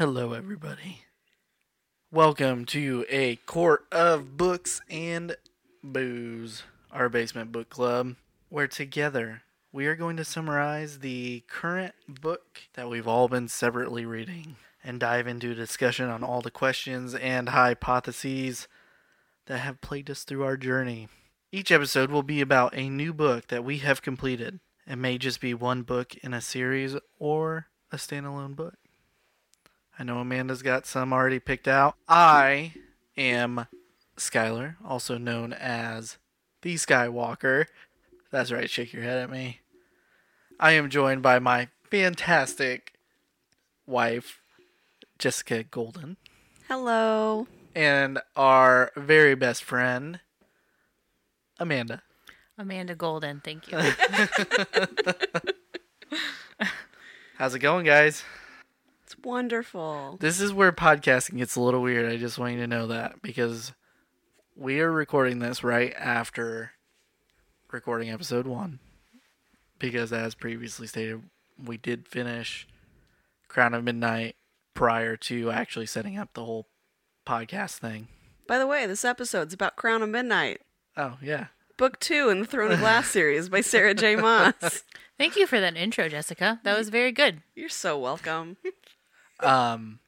[0.00, 1.02] Hello, everybody.
[2.10, 5.36] Welcome to a court of books and
[5.84, 8.14] booze, our basement book club,
[8.48, 14.06] where together we are going to summarize the current book that we've all been separately
[14.06, 18.68] reading and dive into a discussion on all the questions and hypotheses
[19.48, 21.08] that have plagued us through our journey.
[21.52, 24.60] Each episode will be about a new book that we have completed.
[24.86, 28.76] It may just be one book in a series or a standalone book.
[30.00, 31.94] I know Amanda's got some already picked out.
[32.08, 32.72] I
[33.18, 33.66] am
[34.16, 36.16] Skyler, also known as
[36.62, 37.66] the Skywalker.
[38.30, 39.60] That's right, shake your head at me.
[40.58, 42.94] I am joined by my fantastic
[43.86, 44.40] wife,
[45.18, 46.16] Jessica Golden,
[46.66, 47.46] Hello.
[47.74, 50.20] and our very best friend,
[51.58, 52.00] Amanda.
[52.56, 53.76] Amanda Golden, thank you.
[57.36, 58.24] How's it going, guys?
[59.20, 60.16] It's wonderful.
[60.18, 62.10] This is where podcasting gets a little weird.
[62.10, 63.74] I just want you to know that because
[64.56, 66.72] we are recording this right after
[67.70, 68.78] recording episode one.
[69.78, 71.22] Because, as previously stated,
[71.62, 72.66] we did finish
[73.46, 74.36] Crown of Midnight
[74.72, 76.66] prior to actually setting up the whole
[77.26, 78.08] podcast thing.
[78.46, 80.62] By the way, this episode's about Crown of Midnight,
[80.96, 81.48] Oh, yeah.
[81.76, 84.16] book two in the Throne of Glass series by Sarah J.
[84.16, 84.82] Maas.
[85.18, 86.58] thank you for that intro, Jessica.
[86.64, 87.42] That was very good.
[87.54, 88.56] You're so welcome.
[89.42, 90.00] Um,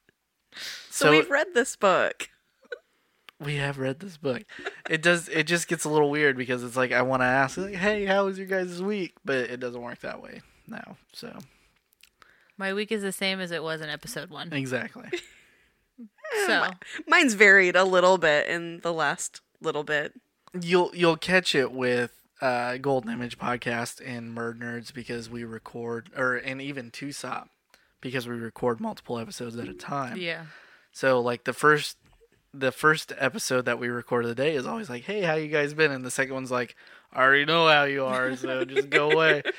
[0.91, 2.28] So, so we've read this book.
[3.41, 4.42] we have read this book.
[4.89, 5.28] It does.
[5.28, 8.05] It just gets a little weird because it's like I want to ask, like, "Hey,
[8.05, 10.97] how was your guys' week?" But it doesn't work that way now.
[11.12, 11.39] So
[12.58, 14.52] My week is the same as it was in episode one.
[14.52, 15.08] exactly.
[16.46, 16.70] So
[17.07, 20.14] Mine's varied a little bit in the last little bit.
[20.58, 26.36] you'll you'll catch it with uh, Golden Image podcast and MurdNerds because we record, or
[26.36, 27.48] and even Tusop
[28.02, 30.18] because we record multiple episodes at a time.
[30.18, 30.45] yeah,
[30.92, 31.96] So like the first
[32.52, 35.48] the first episode that we record of the day is always like, "Hey, how you
[35.48, 36.77] guys been?" And the second one's like,
[37.11, 39.42] "I already know how you are, so just go away."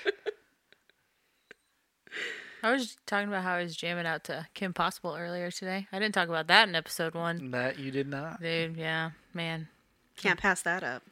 [2.62, 5.88] I was talking about how I was jamming out to Kim Possible earlier today.
[5.92, 7.52] I didn't talk about that in episode one.
[7.52, 8.42] that you did not.
[8.42, 9.68] Dude, yeah, man,
[10.16, 11.04] Can't pass that up.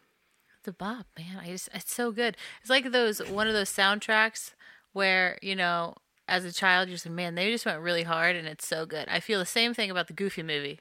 [0.63, 1.37] the Bob, man.
[1.41, 2.37] I just it's so good.
[2.61, 4.51] It's like those one of those soundtracks
[4.93, 5.95] where you know,
[6.31, 8.85] as a child, you're just like, man, they just went really hard, and it's so
[8.85, 9.07] good.
[9.09, 10.79] I feel the same thing about the Goofy movie.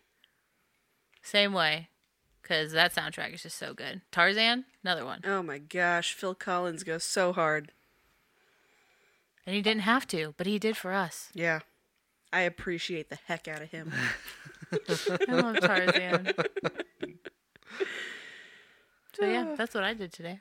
[1.22, 1.88] Same way,
[2.40, 4.00] because that soundtrack is just so good.
[4.12, 7.72] Tarzan, another one, Oh my gosh, Phil Collins goes so hard.
[9.44, 11.30] and he didn't have to, but he did for us.
[11.34, 11.60] Yeah.
[12.32, 13.92] I appreciate the heck out of him.
[14.72, 16.32] I love Tarzan.
[19.14, 20.38] so yeah, that's what I did today.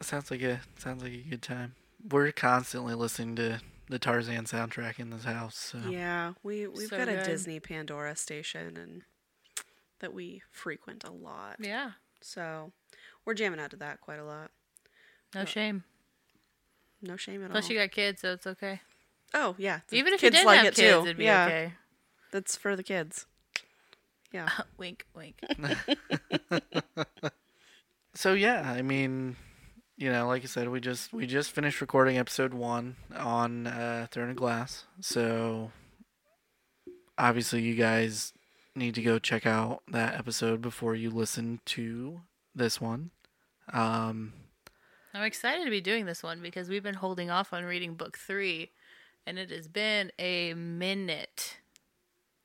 [0.00, 1.74] Sounds like a sounds like a good time.
[2.10, 5.56] We're constantly listening to the Tarzan soundtrack in this house.
[5.56, 7.22] So Yeah, we we've So got a.
[7.24, 9.02] Disney Pandora station and
[10.00, 11.56] that we frequent a lot.
[11.60, 12.72] Yeah, So
[13.24, 14.50] we're jamming out to that quite a lot.
[15.34, 15.84] no shame.
[17.02, 17.68] No shame at Plus, all.
[17.68, 18.80] Plus, you got kids, so it's okay.
[19.34, 21.02] oh yeah, the Even if kids you didn't like have it kids, too.
[21.04, 21.72] it'd be yeah, okay.
[22.32, 23.26] that's for the kids.
[24.32, 24.48] Yeah,
[24.78, 25.40] wink, wink.
[28.14, 29.36] so yeah, I mean,
[29.96, 34.06] you know, like I said, we just we just finished recording episode one on uh,
[34.10, 34.84] Throne of Glass.
[35.00, 35.70] So
[37.16, 38.32] obviously, you guys
[38.74, 42.20] need to go check out that episode before you listen to
[42.54, 43.10] this one.
[43.72, 44.34] Um,
[45.14, 48.18] I'm excited to be doing this one because we've been holding off on reading book
[48.18, 48.70] three,
[49.26, 51.56] and it has been a minute.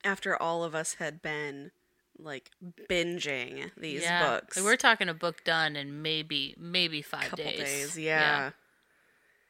[0.04, 1.70] after all of us had been
[2.18, 2.50] like
[2.88, 7.58] binging these yeah, books, we're talking a book done in maybe maybe five couple days.
[7.58, 7.98] days.
[7.98, 8.50] Yeah.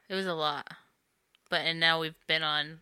[0.09, 0.67] it was a lot.
[1.49, 2.79] But and now we've been on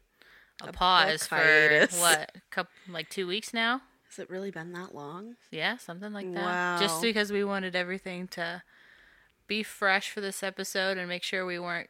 [0.64, 2.00] a, A pause for hiatus.
[2.00, 3.82] what, couple like two weeks now.
[4.10, 5.36] Has it really been that long?
[5.52, 6.44] Yeah, something like that.
[6.44, 6.78] Wow.
[6.80, 8.62] Just because we wanted everything to
[9.48, 11.90] be fresh for this episode and make sure we weren't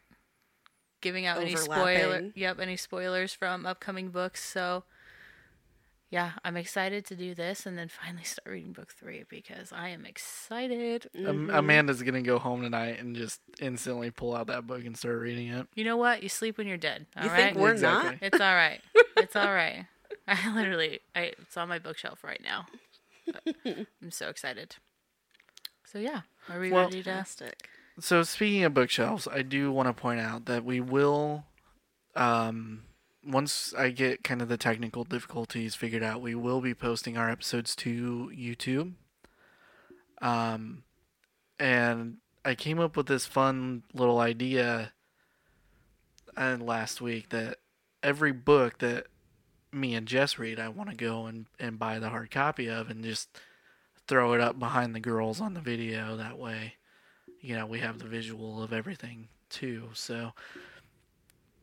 [1.01, 4.43] giving out any spoiler yep, any spoilers from upcoming books.
[4.43, 4.83] So
[6.11, 9.89] yeah, I'm excited to do this and then finally start reading book 3 because I
[9.89, 11.09] am excited.
[11.17, 15.19] Am- Amanda's gonna go home tonight and just instantly pull out that book and start
[15.19, 15.67] reading it.
[15.73, 16.21] You know what?
[16.21, 17.07] You sleep when you're dead.
[17.17, 17.37] All You right.
[17.45, 18.11] think we're Exactly.
[18.11, 18.17] not?
[18.21, 18.81] It's all right.
[19.17, 19.85] It's all right.
[20.27, 22.65] I literally, I, it's on my bookshelf right now.
[23.25, 23.55] But
[24.01, 24.75] I'm so excited.
[25.85, 27.09] So yeah, are we Well- ready to?
[27.09, 27.69] Fantastic.
[27.99, 31.45] So speaking of bookshelves, I do want to point out that we will,
[32.15, 32.83] um,
[33.25, 37.29] once I get kind of the technical difficulties figured out, we will be posting our
[37.29, 38.93] episodes to YouTube.
[40.21, 40.83] Um,
[41.59, 44.93] and I came up with this fun little idea,
[46.35, 47.57] and last week that
[48.01, 49.07] every book that
[49.71, 52.89] me and Jess read, I want to go and, and buy the hard copy of
[52.89, 53.29] and just
[54.07, 56.17] throw it up behind the girls on the video.
[56.17, 56.75] That way,
[57.39, 59.89] you know, we have the visual of everything too.
[59.93, 60.33] So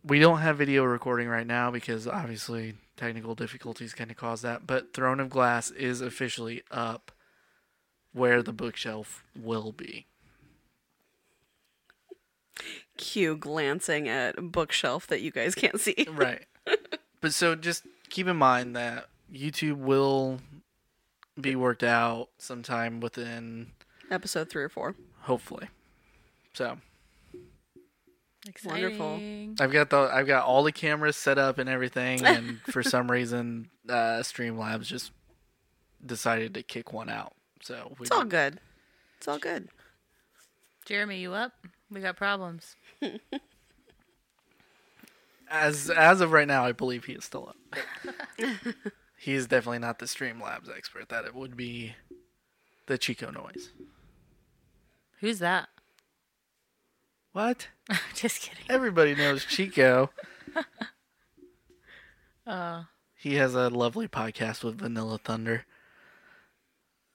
[0.08, 4.66] we don't have video recording right now because obviously technical difficulties kind of cause that.
[4.66, 7.12] But Throne of Glass is officially up
[8.12, 10.06] where the bookshelf will be.
[12.96, 16.06] Q glancing at bookshelf that you guys can't see.
[16.10, 16.46] right.
[17.20, 20.40] But so just keep in mind that YouTube will
[21.40, 23.68] be worked out sometime within,
[24.10, 24.96] Episode three or four.
[25.20, 25.68] hopefully.
[26.54, 26.78] So
[28.64, 29.20] Wonderful.
[29.60, 33.10] I've got the I've got all the cameras set up and everything, and for some
[33.10, 35.12] reason, uh, Streamlabs just
[36.04, 37.34] decided to kick one out.
[37.62, 38.60] So we It's all good.
[39.18, 39.68] It's all good.
[40.86, 41.52] Jeremy, you up?
[41.90, 42.76] We got problems.
[45.50, 47.56] as as of right now, I believe he is still up.
[49.18, 51.08] he is definitely not the Streamlabs expert.
[51.08, 51.94] That it would be
[52.86, 53.70] the Chico noise.
[55.20, 55.68] Who's that?
[57.38, 57.68] What?
[58.16, 58.64] Just kidding.
[58.68, 60.10] Everybody knows Chico.
[62.44, 65.66] Uh, He has a lovely podcast with Vanilla Thunder.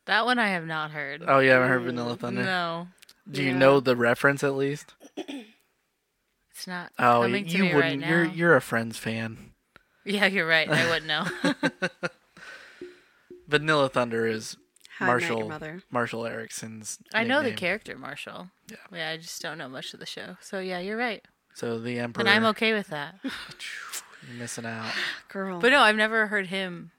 [0.05, 1.23] that one I have not heard.
[1.27, 2.43] Oh, you haven't heard Vanilla Thunder?
[2.43, 2.87] no,
[3.29, 3.57] Do you Yeah.
[3.57, 4.93] know the reference at least?
[5.17, 8.01] it's not Oh, coming to you me wouldn't.
[8.03, 9.53] right you're you're a Friends fan.
[10.05, 10.69] Yeah, you're right.
[10.69, 11.25] I wouldn't know.
[13.49, 14.55] Vanilla Thunder is
[14.97, 15.83] How I Met Your Marshall Mother.
[15.91, 16.99] Marshall Eriksen's.
[17.13, 18.49] I know the character Marshall.
[18.69, 18.77] Yeah.
[18.93, 20.37] Yeah, I just don't know much of the show.
[20.41, 21.23] So yeah, you're right.
[21.55, 22.21] So the Emperor.
[22.21, 23.15] And I'm okay with that.
[23.23, 24.91] You're missing out.
[25.29, 25.59] Girl.
[25.59, 26.91] But no, I've never heard him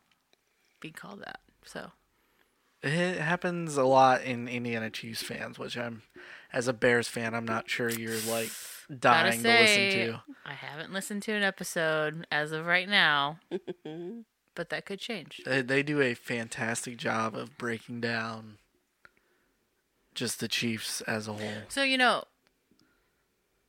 [0.81, 1.41] be called that.
[1.65, 1.91] So
[2.83, 6.03] It happens a lot in Indiana Chiefs fans, which I'm,
[6.53, 8.51] as a Bears fan, I'm not sure you're like
[9.01, 10.23] gotta dying to listen to.
[10.45, 13.39] I haven't listened to an episode as of right now,
[14.55, 15.43] but that could change.
[15.45, 18.59] They, they do a fantastic job of breaking down
[20.15, 21.63] just the Chiefs as a whole.
[21.69, 22.25] So you know,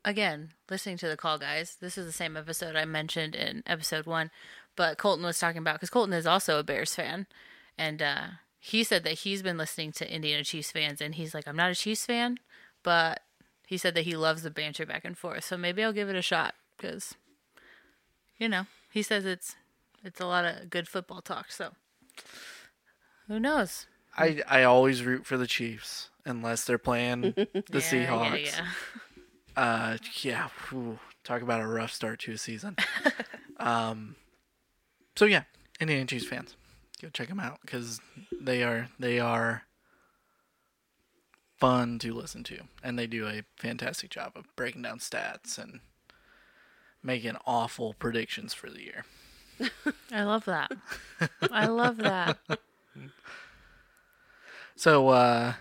[0.03, 4.05] again, listening to the call guys, this is the same episode I mentioned in episode
[4.05, 4.31] one,
[4.75, 7.27] but Colton was talking about because Colton is also a Bears fan,
[7.77, 8.27] and uh,
[8.59, 11.71] he said that he's been listening to Indiana Chiefs fans, and he's like, I'm not
[11.71, 12.37] a Chiefs fan,
[12.83, 13.21] but
[13.67, 16.15] he said that he loves the banter back and forth, so maybe I'll give it
[16.15, 17.15] a shot because,
[18.37, 19.55] you know, he says it's
[20.05, 21.71] it's a lot of good football talk, so
[23.27, 23.87] who knows?
[24.17, 28.45] I, I always root for the Chiefs unless they're playing the Yeah, Seahawks.
[28.45, 28.67] Yeah,
[29.57, 29.61] yeah.
[29.61, 30.47] Uh, yeah.
[30.69, 32.75] whew, talk about a rough start to a season.
[33.57, 34.15] um,
[35.15, 35.43] so yeah,
[35.79, 36.55] Indiana Chiefs fans,
[37.01, 37.99] go check them out because
[38.39, 39.63] they are they are
[41.57, 45.79] fun to listen to, and they do a fantastic job of breaking down stats and
[47.01, 49.05] making awful predictions for the year.
[50.11, 50.71] I love that.
[51.51, 52.37] I love that.
[54.75, 55.53] So uh,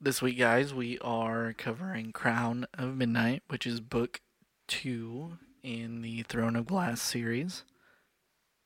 [0.00, 4.20] this week, guys, we are covering Crown of Midnight, which is book
[4.66, 7.64] two in the Throne of Glass series.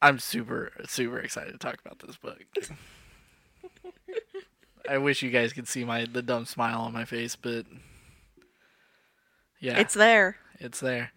[0.03, 2.45] I'm super super excited to talk about this book.
[4.89, 7.67] I wish you guys could see my the dumb smile on my face, but
[9.61, 10.37] yeah, It's there.
[10.59, 11.13] it's there.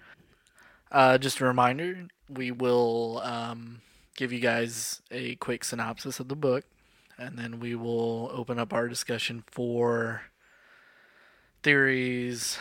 [0.92, 3.82] Uh, just a reminder, we will um,
[4.16, 6.66] give you guys a quick synopsis of the book,
[7.18, 10.24] and then we will open up our discussion for
[11.62, 12.58] theories,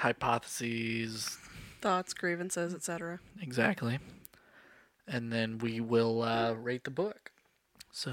[0.00, 1.38] hypotheses,
[1.80, 3.18] Thoughts, grievances, etc.
[3.40, 3.98] exactly.
[5.08, 7.32] And then we will uh, rate the book.
[7.90, 8.12] So,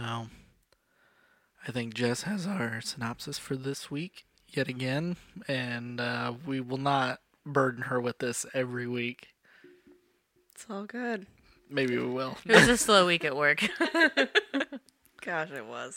[1.67, 6.79] I think Jess has our synopsis for this week yet again, and uh, we will
[6.79, 9.27] not burden her with this every week.
[10.59, 11.25] It's all good.
[11.69, 12.37] Maybe we will.
[12.45, 13.61] It was a slow week at work.
[15.21, 15.95] Gosh, it was.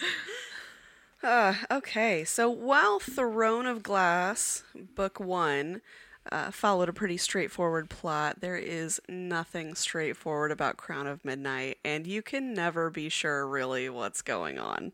[1.21, 4.63] Uh, okay, so while Throne of Glass,
[4.95, 5.81] Book One,
[6.31, 12.07] uh, followed a pretty straightforward plot, there is nothing straightforward about Crown of Midnight, and
[12.07, 14.93] you can never be sure really what's going on.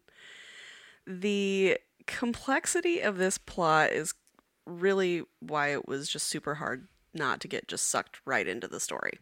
[1.06, 4.14] The complexity of this plot is
[4.64, 8.80] really why it was just super hard not to get just sucked right into the
[8.80, 9.18] story.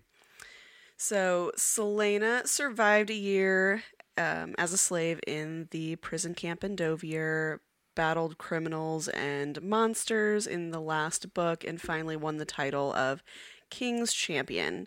[0.96, 3.82] So, Celaena survived a year
[4.16, 7.58] um, as a slave in the prison camp in Endovier,
[7.94, 13.22] battled criminals and monsters in the last book, and finally won the title of
[13.70, 14.86] King's Champion.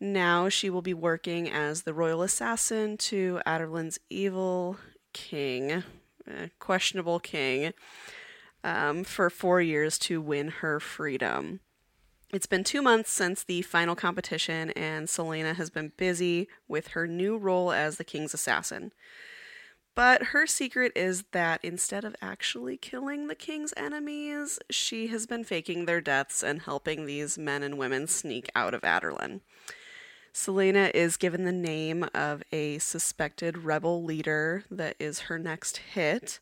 [0.00, 4.78] Now she will be working as the royal assassin to Adarlan's evil
[5.12, 5.82] king,
[6.58, 7.72] questionable king,
[8.62, 11.60] um, for four years to win her freedom.
[12.36, 17.06] It's been two months since the final competition, and Celaena has been busy with her
[17.06, 18.92] new role as the king's assassin.
[19.94, 25.44] But her secret is that instead of actually killing the king's enemies, she has been
[25.44, 29.40] faking their deaths and helping these men and women sneak out of Adarlan.
[30.34, 36.40] Celaena is given the name of a suspected rebel leader that is her next hit.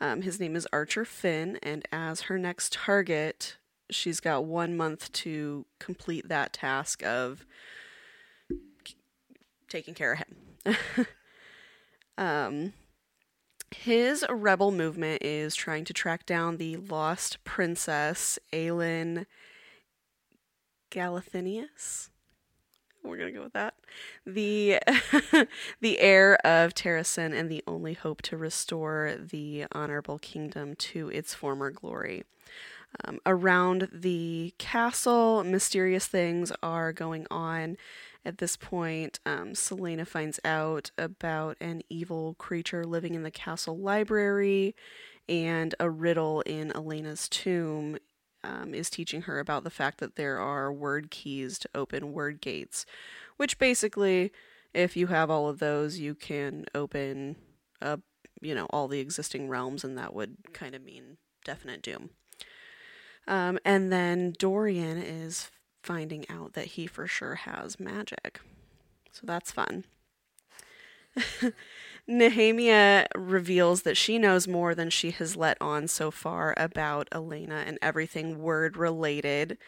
[0.00, 3.58] Um, his name is Archer Finn, and as her next target,
[3.90, 7.44] she's got one month to complete that task of
[9.68, 11.06] taking care of him.
[12.18, 12.72] um,
[13.74, 19.26] his rebel movement is trying to track down the lost princess, Aelin
[20.90, 22.10] Galathynius.
[23.02, 23.74] We're gonna go with that.
[24.24, 24.80] The
[25.80, 31.32] the heir of Terrasen and the only hope to restore the honorable kingdom to its
[31.32, 32.24] former glory.
[33.04, 37.76] Um, around the castle, mysterious things are going on.
[38.24, 43.78] At this point, um, Celaena finds out about an evil creature living in the castle
[43.78, 44.74] library,
[45.28, 47.98] and a riddle in Elena's tomb
[48.42, 52.40] um, is teaching her about the fact that there are word keys to open word
[52.40, 52.86] gates,
[53.36, 54.32] which basically,
[54.74, 57.36] if you have all of those, you can open
[57.82, 58.00] up,
[58.40, 62.10] you know, all the existing realms, and that would kind of mean definite doom.
[63.26, 65.50] Um, and then Dorian is
[65.82, 68.40] finding out that he for sure has magic.
[69.12, 69.84] So that's fun.
[72.08, 77.64] Nehemia reveals that she knows more than she has let on so far about Elena
[77.66, 79.58] and everything word related.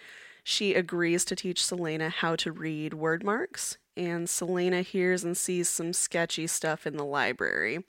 [0.44, 5.68] She agrees to teach Celaena how to read word marks, and Celaena hears and sees
[5.68, 7.84] some sketchy stuff in the library.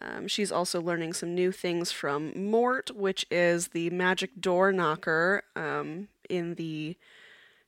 [0.00, 5.44] Um, she's also learning some new things from Mort, which is the magic door knocker
[5.54, 6.96] um, in the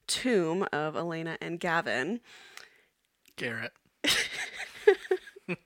[0.07, 2.21] tomb of Elena and Gavin.
[3.37, 3.73] Garrett.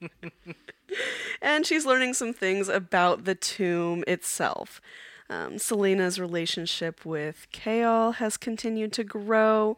[1.43, 4.81] and she's learning some things about the tomb itself.
[5.29, 9.77] Um, Celaena's relationship with Chaol has continued to grow,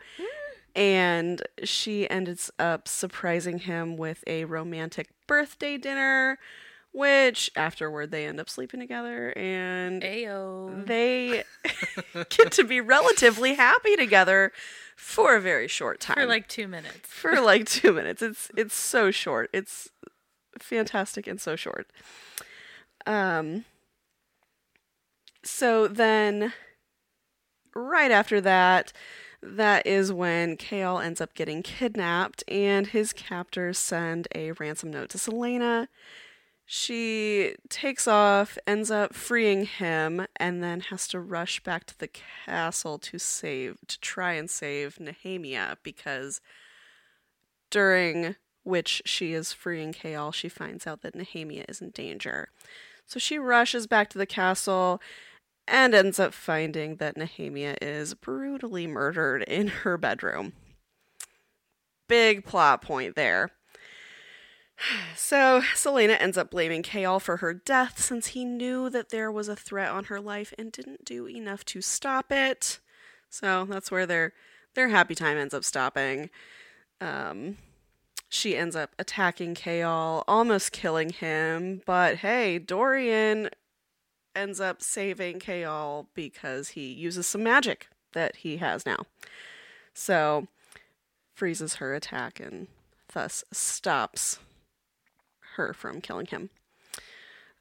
[0.74, 6.38] and she ends up surprising him with a romantic birthday dinner,
[6.92, 10.86] which afterward they end up sleeping together and Ayo.
[10.86, 11.42] they
[12.28, 14.52] get to be relatively happy together
[14.96, 16.14] for a very short time.
[16.16, 17.08] For like two minutes.
[17.08, 18.22] for like 2 minutes.
[18.22, 19.48] It's it's so short.
[19.52, 19.88] It's
[20.58, 21.86] fantastic and so short.
[23.06, 23.64] Um
[25.42, 26.52] so then
[27.74, 28.92] right after that
[29.42, 35.08] that is when Chaol ends up getting kidnapped and his captors send a ransom note
[35.10, 35.88] to Celaena
[36.74, 42.08] she takes off, ends up freeing him, and then has to rush back to the
[42.08, 46.40] castle to save, to try and save Nehemia because
[47.68, 52.48] during which she is freeing Chaol, she finds out that Nehemia is in danger.
[53.04, 54.98] So she rushes back to the castle
[55.68, 60.54] and ends up finding that Nehemia is brutally murdered in her bedroom.
[62.08, 63.50] Big plot point there.
[65.16, 69.48] So, Celaena ends up blaming Chaol for her death since he knew that there was
[69.48, 72.80] a threat on her life and didn't do enough to stop it.
[73.30, 74.32] So, that's where their
[74.74, 76.30] their happy time ends up stopping.
[77.00, 77.58] Um,
[78.28, 83.50] she ends up attacking Chaol, almost killing him, but hey, Dorian
[84.34, 89.04] ends up saving Chaol because he uses some magic that he has now.
[89.94, 90.48] So,
[91.34, 92.68] freezes her attack and
[93.12, 94.38] thus stops
[95.56, 96.50] her from killing him.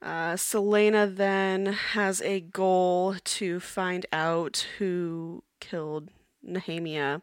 [0.02, 6.10] Uh, Celaena then has a goal to find out who killed
[6.46, 7.22] Nehemia.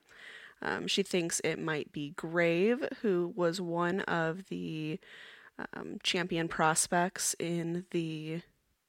[0.63, 5.01] Um, she thinks it might be Grave, who was one of the
[5.73, 8.43] um, champion prospects in the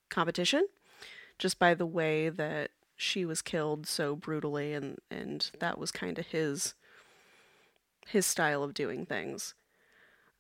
[0.10, 0.68] competition,
[1.40, 6.20] just by the way that she was killed so brutally, and, and that was kind
[6.20, 6.76] of his
[8.08, 9.54] his style of doing things.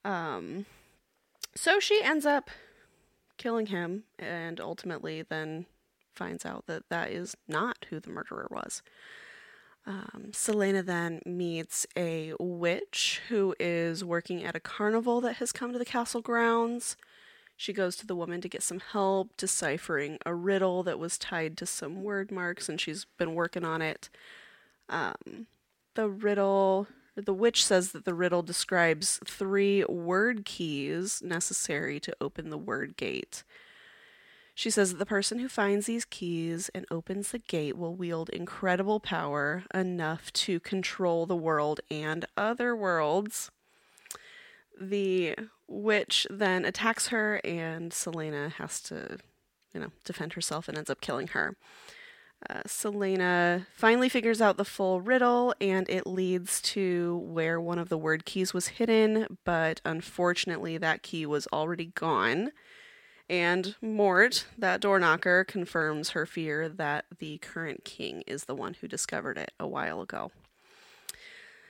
[0.03, 0.65] Um,
[1.59, 2.49] so she ends up
[3.35, 5.65] killing him and ultimately then
[6.15, 8.81] finds out that that is not who the murderer was.
[9.85, 15.73] Um, Celaena then meets a witch who is working at a carnival that has come
[15.73, 16.95] to the castle grounds.
[17.57, 21.57] She goes to the woman to get some help deciphering a riddle that was tied
[21.57, 24.09] to some word marks, and she's been working on it.
[24.87, 25.47] Um,
[25.95, 26.87] the riddle
[27.25, 32.97] the witch says that the riddle describes three word keys necessary to open the word
[32.97, 33.43] gate.
[34.53, 38.29] She says that the person who finds these keys and opens the gate will wield
[38.29, 43.51] incredible power enough to control the world and other worlds.
[44.77, 45.35] The
[45.67, 49.19] witch then attacks her, and Celaena has to,
[49.73, 51.55] you know, defend herself and ends up killing her.
[52.47, 57.89] Uh, Celaena finally figures out the full riddle, and it leads to where one of
[57.89, 62.51] the word keys was hidden, but unfortunately, that key was already gone.
[63.29, 68.75] And Mort, that door knocker, confirms her fear that the current king is the one
[68.75, 70.31] who discovered it a while ago.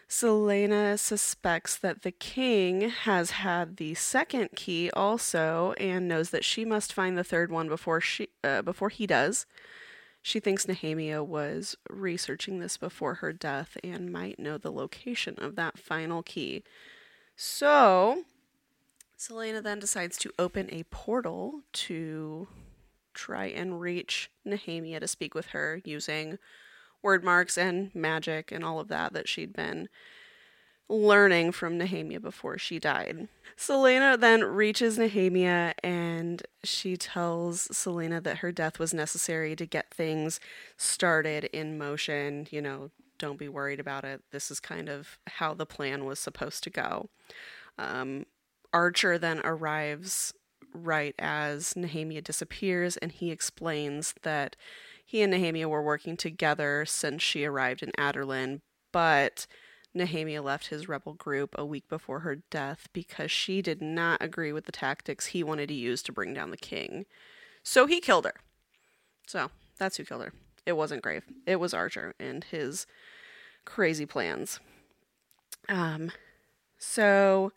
[0.08, 6.64] Celaena suspects that the king has had the second key also, and knows that she
[6.64, 9.46] must find the third one before she uh, before he does.
[10.22, 15.56] She thinks Nehemia was researching this before her death and might know the location of
[15.56, 16.64] that final key.
[17.36, 18.26] So,
[19.18, 22.48] Celaena then decides to open a portal to
[23.14, 26.38] try and reach Nehemia to speak with her using
[27.02, 29.90] word marks and magic and all of that that she'd been
[30.90, 33.28] learning from Nehemia before she died.
[33.56, 39.94] Celaena then reaches Nehemia and she tells Celaena that her death was necessary to get
[39.94, 40.40] things
[40.78, 42.48] started in motion.
[42.50, 44.22] You know, don't be worried about it.
[44.32, 47.10] This is kind of how the plan was supposed to go.
[47.78, 48.26] Um,
[48.74, 50.34] Archer then arrives
[50.74, 54.56] right as Nehemia disappears and he explains that
[55.06, 59.48] he and Nehemia were working together since she arrived in Adarlan, but
[59.96, 64.52] Nehemia left his rebel group a week before her death because she did not agree
[64.54, 67.06] with the tactics he wanted to use to bring down the king.
[67.64, 68.36] So he killed her.
[69.28, 70.34] So that's who killed her.
[70.66, 71.26] It wasn't Grave.
[71.46, 72.86] It was Archer and his
[73.66, 74.60] crazy plans.
[75.68, 76.12] Um,
[76.78, 77.52] so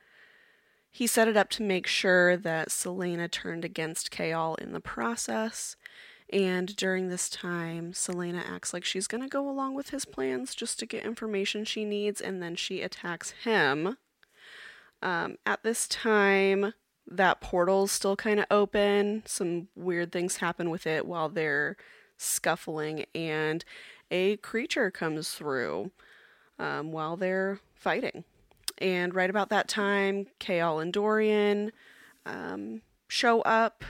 [0.90, 5.76] he set it up to make sure that Celaena turned against Chaol in the process.
[6.33, 10.55] And during this time, Celaena acts like she's going to go along with his plans
[10.55, 13.99] just to get information she needs, and then she attacks him.
[15.03, 16.73] Um, at this time,
[17.07, 19.25] that portal's still kind of open.
[19.27, 21.77] Some weird things happen with it while they're
[22.16, 23.62] scuffling, and
[24.11, 25.90] a creature comes through
[26.59, 28.25] um, while they're fighting.
[28.79, 31.73] And right about that time, Chaol and Dorian
[32.25, 33.85] um, show up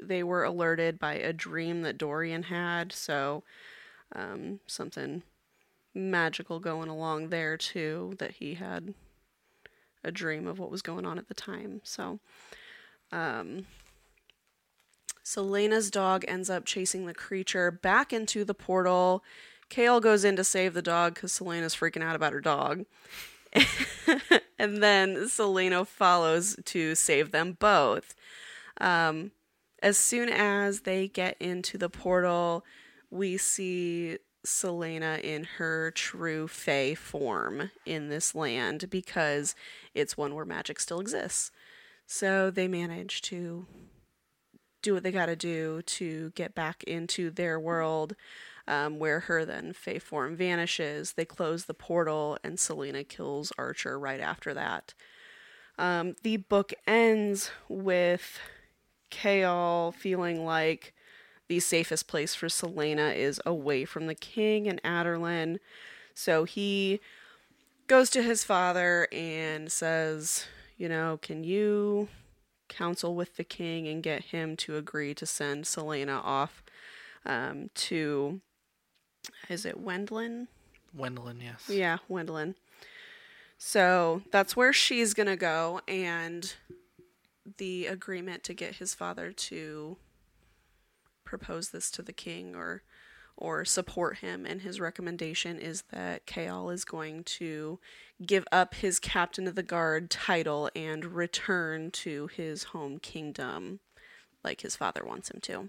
[0.00, 3.42] they were alerted by a dream that Dorian had, so
[4.14, 5.22] um, something
[5.94, 8.94] magical going along there too, that he had
[10.02, 11.80] a dream of what was going on at the time.
[11.84, 12.18] So,
[13.10, 13.66] um,
[15.24, 19.24] Celaena's dog ends up chasing the creature back into the portal.
[19.70, 22.84] Chaol goes in to save the dog because Celaena's freaking out about her dog.
[24.58, 28.14] and then Celaena follows to save them both.
[28.80, 29.30] Um,
[29.84, 32.64] as soon as they get into the portal,
[33.10, 34.16] we see
[34.46, 39.54] Celaena in her true Fae form in this land because
[39.92, 41.50] it's one where magic still exists.
[42.06, 43.66] So they manage to
[44.80, 48.16] do what they got to do to get back into their world,
[48.66, 51.12] um, where her then Fae form vanishes.
[51.12, 54.94] They close the portal, and Celaena kills Archer right after that.
[55.76, 58.40] Um, the book ends with
[59.22, 60.94] Chaol feeling like
[61.48, 65.58] the safest place for Celaena is away from the king and Adarlan.
[66.14, 67.00] So he
[67.86, 70.46] goes to his father and says,
[70.76, 72.08] you know, can you
[72.68, 76.62] counsel with the king and get him to agree to send Celaena off
[77.26, 78.40] um, to,
[79.48, 80.48] is it Wendlyn?
[80.96, 81.68] Wendlyn, yes.
[81.68, 82.54] Yeah, Wendlyn.
[83.58, 85.80] So that's where she's going to go.
[85.86, 86.54] And
[87.58, 89.96] the agreement to get his father to
[91.24, 92.82] propose this to the king or
[93.36, 97.80] or support him and his recommendation is that Chaol is going to
[98.24, 103.80] give up his captain of the guard title and return to his home kingdom
[104.44, 105.68] like his father wants him to.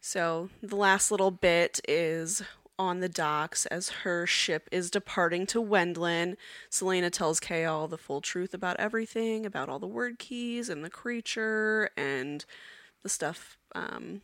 [0.00, 2.42] So the last little bit is
[2.78, 6.36] on the docks as her ship is departing to Wendland.
[6.70, 10.90] Celaena tells Chaol the full truth about everything, about all the word keys and the
[10.90, 12.44] creature and
[13.02, 14.20] the stuff um,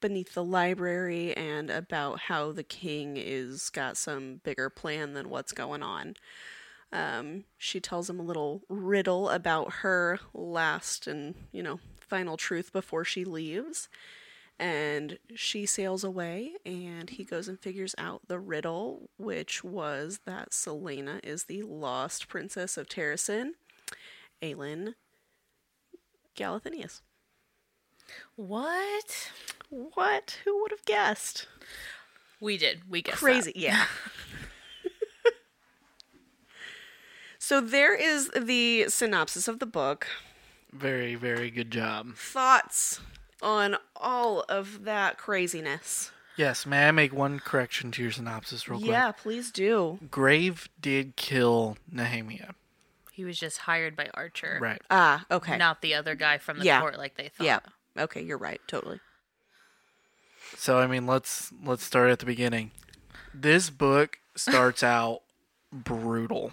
[0.00, 5.52] beneath the library and about how the king is got some bigger plan than what's
[5.52, 6.14] going on.
[6.92, 12.72] Um, she tells him a little riddle about her last and, you know, final truth
[12.72, 13.88] before she leaves
[14.58, 20.50] and she sails away and he goes and figures out the riddle which was that
[20.50, 23.50] celaena is the lost princess of terrasen
[24.42, 24.94] aelin
[26.36, 27.00] galathynius
[28.36, 29.30] What?
[29.70, 30.38] What?
[30.44, 31.46] Who would have guessed?
[32.40, 32.82] We did.
[32.88, 33.20] We guessed.
[33.20, 33.24] that.
[33.24, 33.86] Crazy, yeah.
[37.38, 40.06] so there is the synopsis of the book.
[40.72, 42.14] Very, very good job.
[42.16, 43.00] Thoughts
[43.44, 46.10] on all of that craziness?
[46.36, 48.90] Yes, may I make one correction to your synopsis real quick?
[48.90, 50.00] Yeah, please do.
[50.10, 52.54] Grave did kill Nehemia.
[53.12, 54.58] He was just hired by Archer.
[54.60, 54.82] Right.
[54.90, 55.56] Ah, okay.
[55.56, 56.80] Not the other guy from the Yeah.
[56.80, 57.44] court like they thought.
[57.44, 57.60] Yeah.
[57.96, 58.60] Okay, you're right.
[58.66, 58.98] Totally.
[60.56, 62.72] So I mean, let's let's start at the beginning.
[63.32, 65.20] This book starts out
[65.72, 66.52] brutal.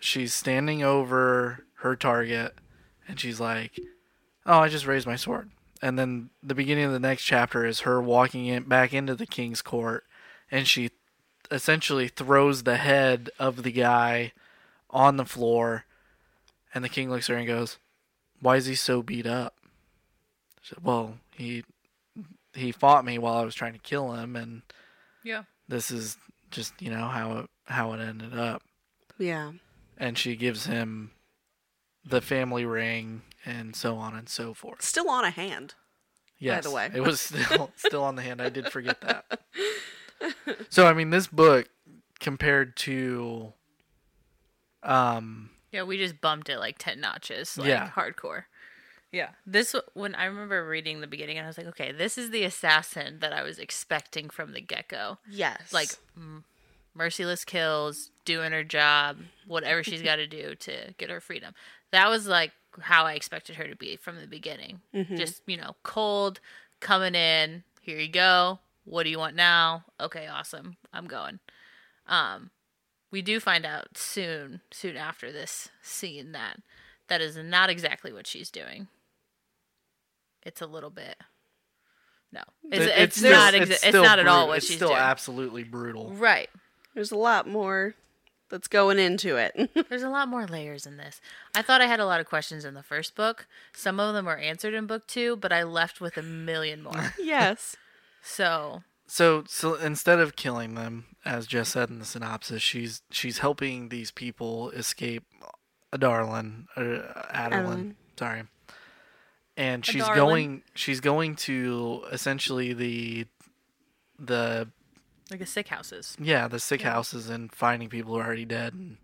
[0.00, 2.54] She's standing over her target
[3.08, 3.78] and she's like,
[4.44, 5.50] "Oh, I just raised my sword."
[5.82, 9.26] And then the beginning of the next chapter is her walking in back into the
[9.26, 10.04] king's court
[10.50, 10.90] and she
[11.50, 14.32] essentially throws the head of the guy
[14.90, 15.84] on the floor
[16.74, 17.78] and the king looks at her and goes,
[18.40, 19.54] "Why is he so beat up?"
[20.62, 21.64] She said, "Well, he
[22.54, 24.62] he fought me while I was trying to kill him, and
[25.22, 25.44] Yeah.
[25.68, 26.16] this is
[26.50, 28.62] just you know how it how it ended up."
[29.18, 29.52] Yeah.
[29.96, 31.12] And she gives him
[32.04, 34.82] the family ring and so on and so forth.
[34.82, 35.74] Still on a hand.
[36.38, 36.90] Yes, by the way.
[36.94, 38.42] it was still still on the hand.
[38.42, 39.40] I did forget that.
[40.70, 41.68] So I mean, this book
[42.20, 43.52] compared to,
[44.82, 47.58] um, Yeah, we just bumped it like 10 notches.
[47.58, 47.90] Like Yeah.
[47.90, 48.44] hardcore.
[49.12, 49.30] Yeah.
[49.46, 52.44] This, when I remember reading the beginning, and I was like, okay, this is the
[52.44, 55.18] assassin that I was expecting from the get go.
[55.30, 55.72] Yes.
[55.72, 56.44] Like, m-
[56.94, 61.54] merciless kills, doing her job, whatever she's got to do to get her freedom.
[61.92, 64.80] That was like how I expected her to be from the beginning.
[65.16, 66.40] Just, you know, cold,
[66.80, 68.58] coming in, here you go.
[68.84, 69.84] What do you want now?
[70.00, 70.76] Okay, awesome.
[70.92, 71.40] I'm going.
[72.06, 72.50] Um,
[73.10, 76.58] we do find out soon, soon after this scene that
[77.08, 78.88] that is not exactly what she's doing.
[80.42, 81.16] It's a little bit.
[82.32, 83.54] No, it's, it- it's, still- not.
[83.54, 85.00] Exa- it's, still not at all what it's she's still doing.
[85.00, 86.10] absolutely brutal.
[86.12, 86.50] right.
[86.94, 87.94] there's a lot more
[88.48, 89.70] that's going into it.
[89.88, 91.20] There's a lot more layers in this.
[91.54, 93.46] I thought I had a lot of questions in the first book.
[93.74, 97.14] Some of them were answered in book two, but I left with a million more.
[97.18, 97.76] yes.
[98.22, 103.38] So So, so instead of killing them, as Jess said in the synopsis, she's she's
[103.38, 105.24] helping these people escape
[105.92, 107.94] Adarlan, or uh, Adarlan, Adarlan.
[108.18, 108.42] sorry.
[109.56, 110.14] And she's Adarlan.
[110.16, 113.26] going she's going to essentially the
[114.18, 114.68] the
[115.30, 116.16] like the sick houses.
[116.20, 118.96] yeah, the sick houses and finding people who are already dead and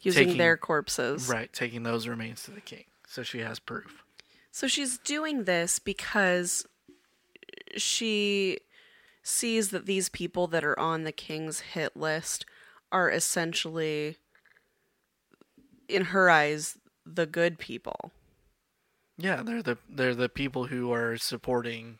[0.00, 1.28] Using Taking- their corpses.
[1.28, 2.84] right, taking those remains to the king.
[3.08, 4.04] So she has proof.
[4.50, 6.66] So she's doing this because
[7.76, 8.58] she
[9.22, 12.44] sees that these people that are on the king's hit list
[12.92, 14.18] are essentially,
[15.88, 18.12] in her eyes, the good people.
[19.16, 21.98] Yeah, they're the they're the people who are supporting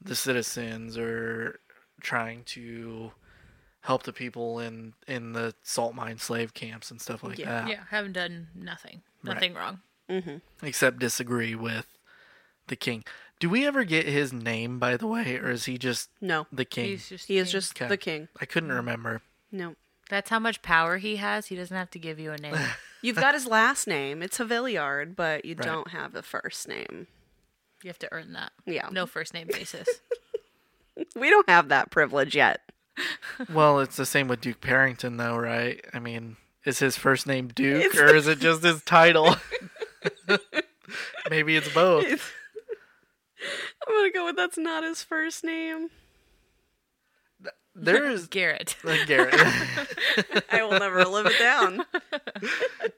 [0.00, 1.58] the citizens or
[2.00, 3.12] trying to
[3.80, 7.62] help the people in in the salt mine slave camps and stuff like Yeah.
[7.62, 7.68] that.
[7.68, 9.02] Yeah, haven't done nothing.
[9.22, 9.34] Right.
[9.34, 9.80] Nothing wrong.
[10.08, 10.36] Mm-hmm.
[10.66, 11.86] Except disagree with
[12.66, 13.04] the king.
[13.40, 16.64] Do we ever get his name by the way, or is he just No, the
[16.64, 16.86] king?
[16.86, 17.52] He's just he is king.
[17.52, 17.88] just Okay.
[17.88, 18.28] the king.
[18.40, 18.76] I couldn't mm.
[18.76, 19.22] remember.
[19.52, 19.76] No.
[20.10, 21.46] That's how much power he has.
[21.46, 22.56] He doesn't have to give you a name.
[23.02, 24.22] You've got his last name.
[24.22, 25.64] It's Havilliard, but you Right.
[25.66, 27.06] don't have the first name.
[27.82, 28.50] you have to earn that.
[28.66, 28.88] Yeah.
[28.90, 29.86] No first name basis.
[31.16, 32.60] We don't have that privilege yet.
[33.52, 35.84] Well, it's the same with Duke Perrington though, right?
[35.94, 39.36] I mean, is his first name Duke It's- or is it just his title?
[41.30, 42.32] Maybe it's both.
[43.86, 45.90] I'm gonna go with that's not his first name.
[47.80, 48.74] There's Garrett.
[48.82, 49.34] like Garrett.
[50.50, 51.84] I will never live it down.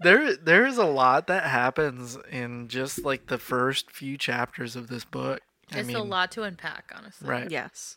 [0.01, 4.89] there there is a lot that happens in just like the first few chapters of
[4.89, 5.41] this book.
[5.73, 7.29] I mean, a lot to unpack, honestly.
[7.29, 7.51] right?
[7.51, 7.97] Yes.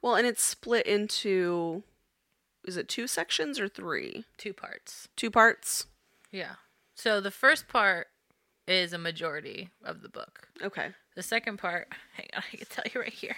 [0.00, 1.82] Well, and it's split into
[2.64, 4.24] is it two sections or three?
[4.38, 5.08] Two parts.
[5.16, 5.86] Two parts?
[6.30, 6.54] Yeah.
[6.94, 8.08] So the first part
[8.68, 10.48] is a majority of the book.
[10.62, 10.90] Okay.
[11.16, 13.36] The second part, hang on, I can tell you right here.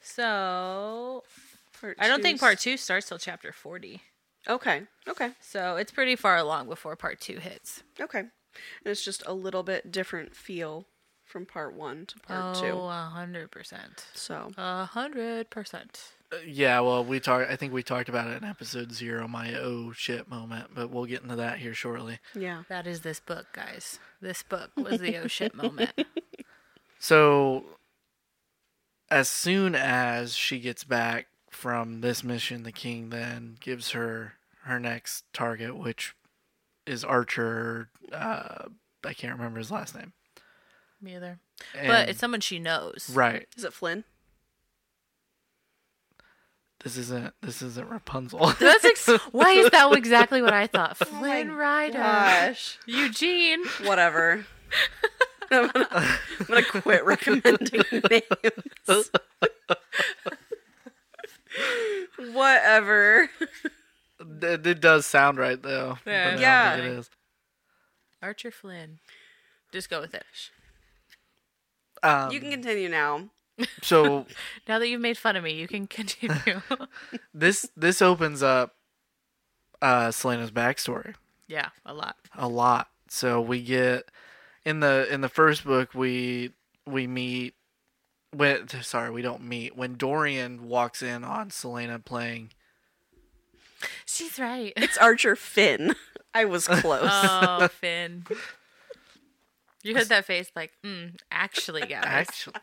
[0.00, 1.22] So
[1.80, 4.00] Part I don't think part two starts till chapter 40.
[4.48, 4.82] Okay.
[5.08, 5.30] Okay.
[5.40, 7.82] So it's pretty far along before part two hits.
[8.00, 8.20] Okay.
[8.20, 8.30] And
[8.84, 10.86] it's just a little bit different feel
[11.32, 14.04] from part 1 to part oh, a hundred percent.
[14.12, 16.12] So, A hundred percent.
[16.30, 17.50] Uh, yeah, well, we talked.
[17.50, 21.06] I think we talked about it in episode zero, my oh shit moment, but we'll
[21.06, 22.18] get into that here shortly.
[22.34, 22.64] yeah.
[22.68, 23.98] That is this book, guys.
[24.20, 25.90] This book was the oh shit moment.
[26.98, 27.64] So,
[29.10, 34.34] as soon as she gets back from this mission, the king then gives her
[34.66, 36.14] her next target, which
[36.86, 37.88] is Archer.
[38.12, 38.66] Uh,
[39.04, 40.12] I can't remember his last name.
[41.02, 41.38] Me either.
[41.76, 43.10] And- but it's someone she knows.
[43.12, 43.46] right.
[43.56, 44.04] Is it Flynn?
[46.84, 48.46] This isn't this isn't Rapunzel.
[48.60, 50.96] That's ex- why is that exactly what I thought?
[51.00, 52.78] Oh Flynn Rider, Gosh.
[52.86, 53.62] Eugene.
[53.84, 54.44] Whatever.
[55.50, 59.10] I'm gonna, I'm gonna quit recommending names.
[62.32, 63.28] Whatever.
[64.20, 65.98] it, it does sound right though.
[66.06, 66.38] Yeah.
[66.38, 66.76] Yeah.
[66.76, 67.10] it is.
[68.22, 68.98] Archer Flynn.
[69.72, 70.24] Just go with it.
[72.02, 73.28] Um, You can continue now.
[73.82, 74.26] so
[74.68, 76.60] Now that you've made fun of me, you can continue.
[77.34, 78.74] this this opens up
[79.80, 81.14] uh Celaena's backstory
[81.48, 82.16] yeah, a lot.
[82.36, 82.88] a lot.
[83.08, 84.04] So we get
[84.64, 86.52] in the in the first book we
[86.86, 87.54] we meet
[88.34, 92.50] when sorry we don't meet when Dorian walks in on Celaena playing
[94.06, 94.72] She's right.
[94.76, 95.94] It's Archer Finn.
[96.32, 97.08] I was close.
[97.10, 98.24] Oh, Finn.
[99.82, 102.04] You had that face like, mm, actually, guys.
[102.06, 102.54] actually.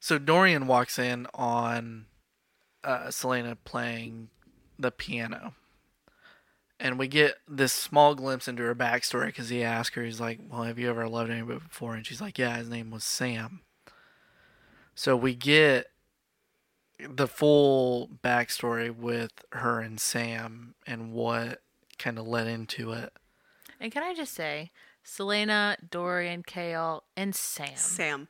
[0.00, 2.06] So Dorian walks in on
[2.82, 4.28] uh, Celaena playing
[4.78, 5.54] the piano.
[6.80, 10.40] And we get this small glimpse into her backstory because he asked her, he's like,
[10.50, 11.94] Well, have you ever loved anybody before?
[11.94, 13.60] And she's like, Yeah, his name was Sam.
[14.94, 15.86] So we get
[16.98, 21.62] the full backstory with her and Sam and what
[21.98, 23.12] kind of led into it.
[23.80, 24.70] And can I just say,
[25.04, 27.76] Celaena, Dorian, Chaol, and Sam.
[27.76, 28.28] Sam.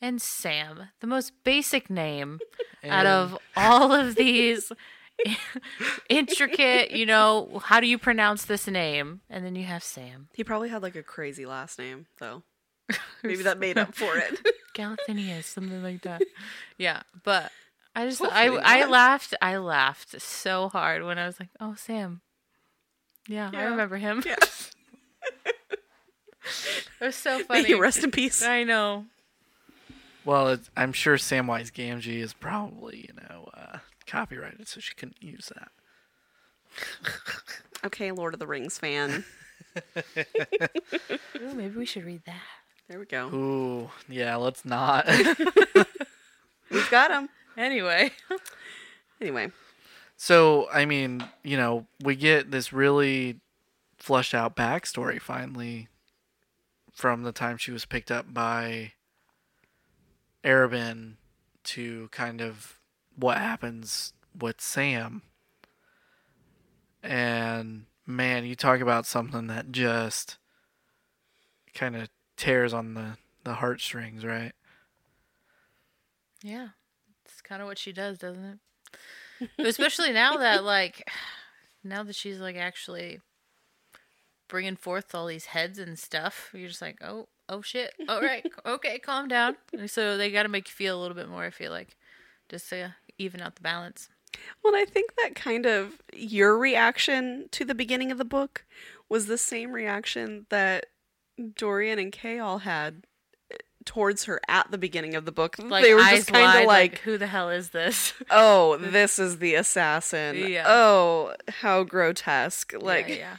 [0.00, 2.40] And Sam, the most basic name
[2.82, 4.72] And out of all of these
[6.08, 9.20] intricate, you know, how do you pronounce this name?
[9.30, 10.28] And then you have Sam.
[10.34, 12.42] He probably had like a crazy last name, though.
[13.22, 14.40] Maybe that made up for it.
[14.74, 16.22] Galathynius, something like that.
[16.76, 17.50] Yeah, but
[17.94, 21.74] I just Hopefully I I laughed I laughed so hard when I was like, "Oh,
[21.76, 22.20] Sam."
[23.28, 24.22] Yeah, I remember him.
[24.26, 24.36] yeah.
[27.00, 27.64] It was so May funny.
[27.64, 28.42] he rest in peace.
[28.42, 29.06] I know.
[30.24, 35.20] Well, it's, I'm sure Samwise Gamgee is probably, you know, uh, copyrighted, so she couldn't
[35.22, 35.70] use that.
[37.84, 39.24] Okay, Lord of the Rings fan.
[39.96, 42.40] Ooh, maybe we should read that.
[42.88, 43.26] There we go.
[43.34, 45.04] Ooh, yeah, let's not.
[46.70, 47.28] We've got him.
[47.56, 48.12] Anyway,
[49.20, 49.50] Anyway,
[50.16, 53.40] so, I mean, you know, we get this really
[53.98, 55.88] flushed out backstory finally
[56.92, 58.92] from the time she was picked up by
[60.44, 61.14] Arobynn
[61.64, 62.78] to kind of
[63.16, 65.22] what happens with Sam.
[67.02, 70.38] And man, you talk about something that just
[71.74, 74.52] kind of tears on the the heartstrings, right?
[76.42, 76.68] yeah,
[77.24, 78.60] it's kind of what she does, doesn't
[79.40, 79.50] it?
[79.58, 81.08] Especially now that like,
[81.84, 83.20] now that she's like actually
[84.52, 88.46] bringing forth all these heads and stuff, you're just like, oh, oh shit, all right,
[88.66, 89.56] okay, calm down.
[89.72, 91.42] And so they got to make you feel a little bit more.
[91.42, 91.96] I feel like,
[92.50, 94.10] just to even out the balance.
[94.62, 98.66] well, I think that kind of your reaction to the beginning of the book
[99.08, 100.86] was the same reaction that
[101.56, 103.04] Dorian and Chaol had
[103.50, 105.56] eh, towards her at the beginning of the book.
[105.58, 108.12] Like they were just kind of like, who the hell is this?
[108.30, 110.64] "Oh, this is the assassin." Yeah.
[110.66, 112.74] Oh, how grotesque!
[112.78, 113.36] Like, yeah, yeah.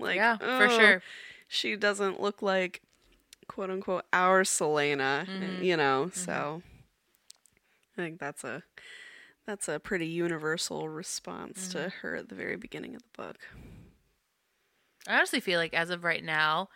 [0.00, 1.02] Like yeah, for oh, sure.
[1.48, 2.80] she doesn't look like
[3.48, 5.62] quote unquote our Celaena, Mm-hmm.
[5.62, 6.10] you know.
[6.12, 6.62] So
[7.96, 8.62] I think that's a
[9.46, 11.88] that's a pretty universal response to Mm-hmm.
[12.02, 13.36] her at the very beginning of the book.
[15.08, 16.68] I honestly feel like as of right now,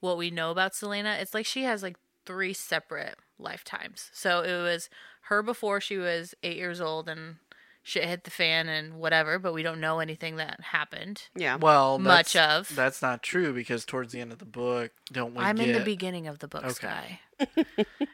[0.00, 4.08] what we know about Celaena, it's like she has like three separate lifetimes.
[4.12, 4.88] So it was
[5.22, 7.36] her before she was eight years old and
[7.82, 11.22] shit hit the fan and whatever, but we don't know anything that happened.
[11.34, 11.56] Yeah.
[11.56, 12.76] Well, Much that's- of.
[12.76, 15.68] that's not true because towards the end of the book, don't we I'm get?
[15.68, 16.72] in the beginning of the book, Okay.
[16.74, 17.20] Sky.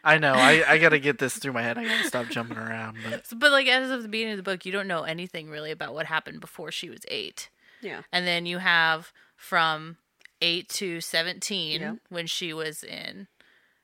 [0.03, 0.33] I know.
[0.33, 1.77] I I gotta get this through my head.
[1.77, 2.97] I gotta stop jumping around.
[3.09, 5.51] But So- But like as of the beginning of the book, you don't know anything
[5.51, 7.51] really about what happened before she was eight.
[7.83, 8.03] yeah.
[8.13, 9.99] And then you have from
[10.41, 11.95] 8 to 17 Yeah.
[12.09, 13.29] when she was in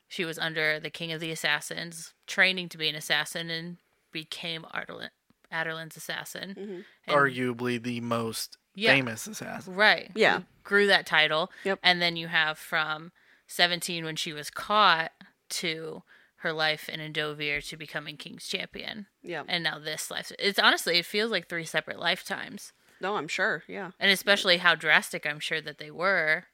[0.09, 3.77] she was under the king of the assassins training to be an assassin and
[4.13, 5.11] became Adarlan,
[5.55, 6.55] Adarlan's assassin.
[6.59, 7.13] Mm-hmm.
[7.13, 8.91] Arguably the most Yeah.
[8.93, 9.75] famous assassin.
[9.75, 10.11] right.
[10.15, 10.41] Yeah.
[10.65, 11.51] Grew that title.
[11.65, 11.79] Yep.
[11.83, 13.13] And then you have from
[13.47, 15.13] 17 when she was caught
[15.51, 16.03] to
[16.37, 19.07] her life in Endovier to becoming king's champion.
[19.23, 19.45] Yeah.
[19.49, 20.33] And now this life.
[20.39, 22.73] It's honestly it feels like three separate lifetimes.
[23.01, 23.63] No, I'm sure.
[23.69, 23.91] Yeah.
[24.01, 26.45] and especially how drastic I'm sure that they were.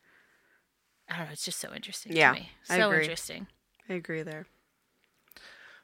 [1.08, 1.32] I don't know.
[1.32, 2.50] It's just so interesting Yeah, to me.
[2.68, 3.00] I So agree.
[3.02, 3.46] interesting.
[3.88, 4.46] I agree there.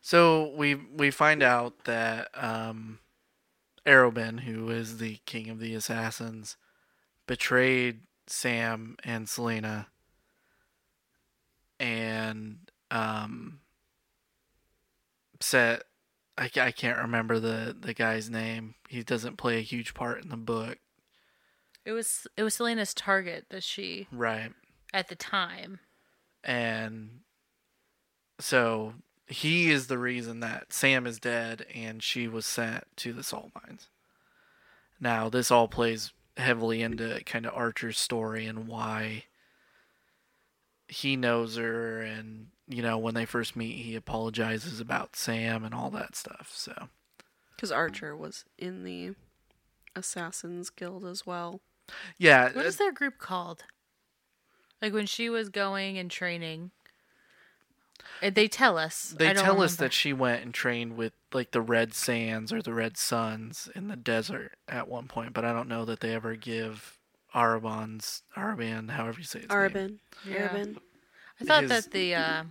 [0.01, 3.01] So we we find out that um,
[3.87, 6.57] Arobynn, who is the king of the assassins,
[7.27, 9.87] betrayed Sam and Celaena
[11.79, 13.61] and um,
[15.41, 15.83] set.
[16.39, 18.75] I, I can't remember the the guy's name.
[18.89, 20.79] He doesn't play a huge part in the book,
[21.87, 24.53] It was it was Celaena's target that she right?
[24.93, 25.81] at the time.
[26.45, 27.23] And
[28.39, 28.95] so
[29.29, 33.51] he is the reason that Sam is dead and she was sent to the salt
[33.55, 33.89] mines.
[35.01, 39.25] Now, this all plays heavily into kind of Archer's story and why
[40.89, 45.75] he knows her and you know when they first meet he apologizes about Sam and
[45.75, 46.53] all that stuff.
[46.55, 46.89] So,
[47.55, 49.15] Because Archer was in the
[49.97, 51.61] Assassin's Guild as well.
[52.19, 53.65] yeah, What is their group called?
[54.83, 56.71] Like when she was going and training.
[58.23, 59.15] Uh, They tell us.
[59.19, 62.53] They I don't tell us that she went and trained with like the Red Sands
[62.53, 66.01] or the Red Suns in the desert at one point, but I don't know that
[66.01, 66.99] they ever give
[67.35, 69.49] Araban's Araban, however you say it.
[69.49, 69.99] Araban.
[70.27, 70.31] Arabin.
[70.31, 70.49] Yeah.
[70.49, 70.77] Arabin.
[71.41, 72.45] I thought his- that the uh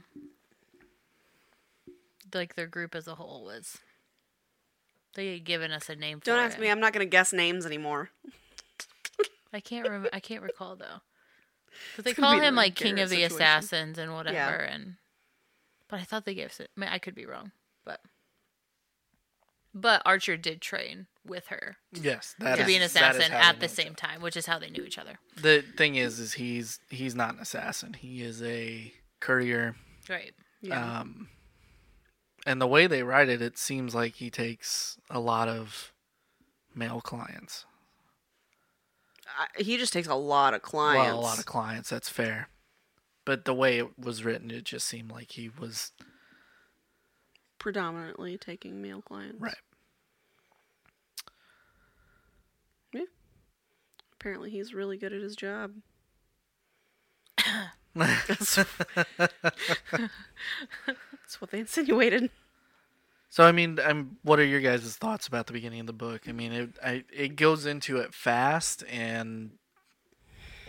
[2.33, 3.77] like their group as a whole was
[5.13, 6.61] they had given us a name for Don't ask it.
[6.61, 6.69] me.
[6.69, 8.09] I'm not going to guess names anymore.
[9.53, 10.09] I can't remember.
[10.11, 10.99] I can't recall though.
[11.95, 13.35] But they It's call him like King of the situation.
[13.37, 14.95] Assassins and whatever, and
[15.89, 16.47] but I thought they gave.
[16.47, 17.51] us- I, mean, I could be wrong,
[17.85, 18.01] but
[19.73, 23.67] but Archer did train with her Yes, that to is- be an assassin at the
[23.67, 25.19] same time, which is how they knew each other.
[25.35, 27.93] The thing is, is he's he's not an assassin.
[27.93, 29.75] He is a courier.
[30.09, 30.33] Right.
[30.61, 30.99] Yeah.
[31.01, 31.29] Um,
[32.45, 35.91] and the way they write it, it seems like he takes a lot of
[36.73, 37.65] male clients.
[39.37, 41.07] I, he just takes a lot of clients.
[41.07, 41.89] Well, a lot of clients.
[41.89, 42.47] That's fair.
[43.25, 45.91] But the way it was written, it just seemed like he was
[47.57, 49.41] predominantly taking male clients.
[49.41, 49.55] right.
[52.93, 53.05] Yeah.
[54.13, 55.71] Apparently, he's really good at his job.
[57.95, 58.57] That's
[61.39, 62.29] what they insinuated.
[63.29, 64.17] So I mean, I'm.
[64.23, 66.23] What are your guys' thoughts about the beginning of the book?
[66.27, 69.51] I mean, it I, it goes into it fast, and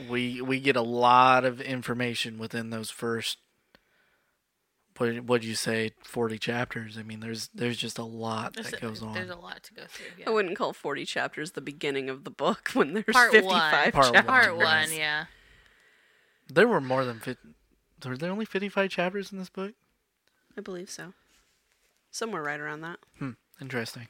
[0.08, 3.38] we we get a lot of information within those first.
[4.98, 5.92] What would you say?
[6.02, 6.96] Forty chapters.
[6.96, 9.12] I mean, there's there's just a lot There's, that goes on.
[9.12, 10.24] there's a lot to go through.
[10.26, 13.92] I wouldn't call 40 chapters the beginning of the book when there's Part 55 one.
[13.92, 14.24] Part chapters.
[14.24, 15.26] Part one, yeah.
[16.48, 17.48] There were more than fifty.
[18.04, 19.72] Were there only fifty-five chapters in this book?
[20.56, 21.12] I believe so.
[22.10, 22.98] Somewhere right around that.
[23.18, 23.30] Hmm.
[23.60, 24.08] Interesting.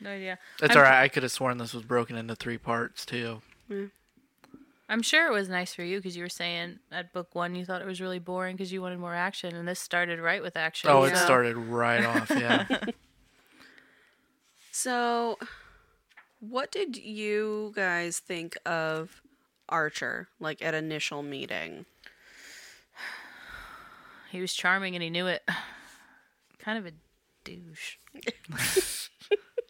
[0.00, 0.38] No idea.
[0.60, 1.02] That's I'm- all right.
[1.02, 3.42] I could have sworn this was broken into three parts too.
[4.88, 7.64] I'm sure it was nice for you because you were saying at book one you
[7.64, 10.56] thought it was really boring because you wanted more action, and this started right with
[10.56, 10.90] action.
[10.90, 11.24] Oh, it Yeah.
[11.24, 12.30] started right off.
[12.30, 12.66] Yeah.
[14.72, 15.38] So,
[16.38, 19.22] what did you guys think of
[19.70, 21.86] Archer, like at initial meeting?
[24.30, 25.48] He was charming and he knew it.
[26.58, 26.92] kind of a
[27.44, 27.96] douche.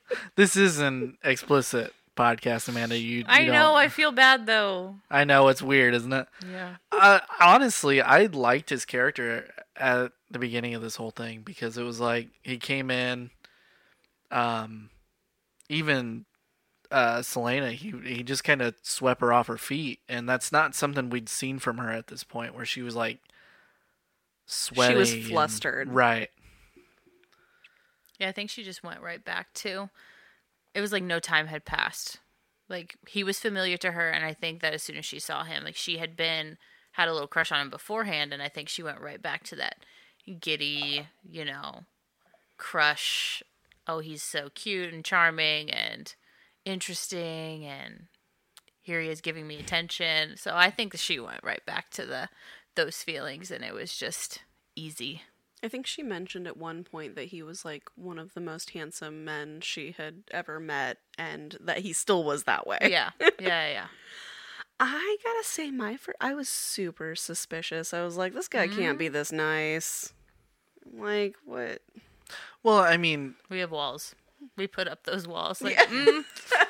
[0.35, 2.99] this is an explicit podcast, Amanda.
[2.99, 3.75] You, you I don't- know.
[3.75, 4.97] I feel bad though.
[5.11, 6.27] I know it's weird, isn't it?
[6.51, 6.77] Yeah.
[6.91, 11.83] Uh, honestly, I liked his character at the beginning of this whole thing because it
[11.85, 13.31] was like he came in,
[14.31, 14.91] um,
[15.69, 16.25] even
[16.91, 20.75] uh, Celaena, he he just kind of swept her off her feet, and that's not
[20.75, 23.19] something we'd seen from her at this point, where she was like
[24.47, 25.89] sweating, She was flustered.
[25.93, 26.31] right?
[28.19, 29.91] Yeah, I think she just went right back to.
[30.77, 32.19] It was like no time had passed.
[32.69, 35.43] Like he was familiar to her, and I think that as soon as she saw
[35.43, 36.59] him, like she had been
[36.93, 39.57] had a little crush on him beforehand, and I think she went right back to
[39.57, 39.77] that
[40.39, 41.85] giddy, you know,
[42.59, 43.43] crush.
[43.87, 46.15] Oh, he's so cute and charming and
[46.67, 48.09] interesting, and
[48.83, 50.37] here he is giving me attention.
[50.37, 52.29] So I think she went right back to the
[52.75, 54.41] those feelings, and it was just
[54.75, 55.23] easy.
[55.63, 58.71] I think she mentioned at one point that he was like one of the most
[58.71, 62.79] handsome men she had ever met, and that he still was that way.
[62.83, 63.87] Yeah, yeah, yeah.
[64.79, 67.95] I gotta say, my fir- I was super suspicious.
[67.95, 70.13] I was like, this guy can't be this nice.
[70.93, 71.81] Like, what?
[72.63, 74.15] Well, I mean, We have walls.
[74.57, 75.63] We put up those walls.
[75.63, 76.25] Like, mm,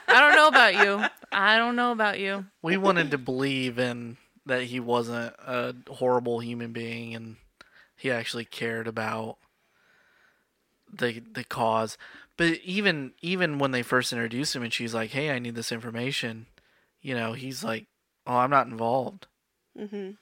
[0.08, 1.04] I don't know about you.
[1.32, 2.46] I don't know about you.
[2.62, 4.16] we wanted to believe in
[4.46, 7.36] that he wasn't a horrible human being and
[7.96, 9.38] he actually cared about
[10.92, 11.96] the the cause.
[12.36, 15.72] But even even when they first introduced him and she's like, "Hey, I need this
[15.72, 16.46] information,"
[17.00, 17.86] you know, he's like,
[18.26, 19.26] "Oh, I'm not involved."
[19.78, 20.12] Mm-hmm.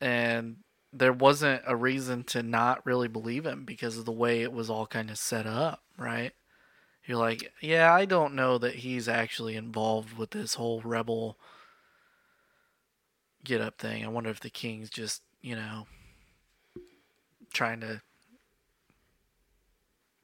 [0.00, 0.56] And
[0.92, 4.70] there wasn't a reason to not really believe him because of the way it was
[4.70, 6.32] all kind of set up, right?
[7.06, 11.38] You're like, "Yeah, I don't know that he's actually involved with this whole rebel
[13.44, 14.04] get up thing.
[14.04, 15.86] I wonder if the king's just you know,
[17.52, 18.00] trying to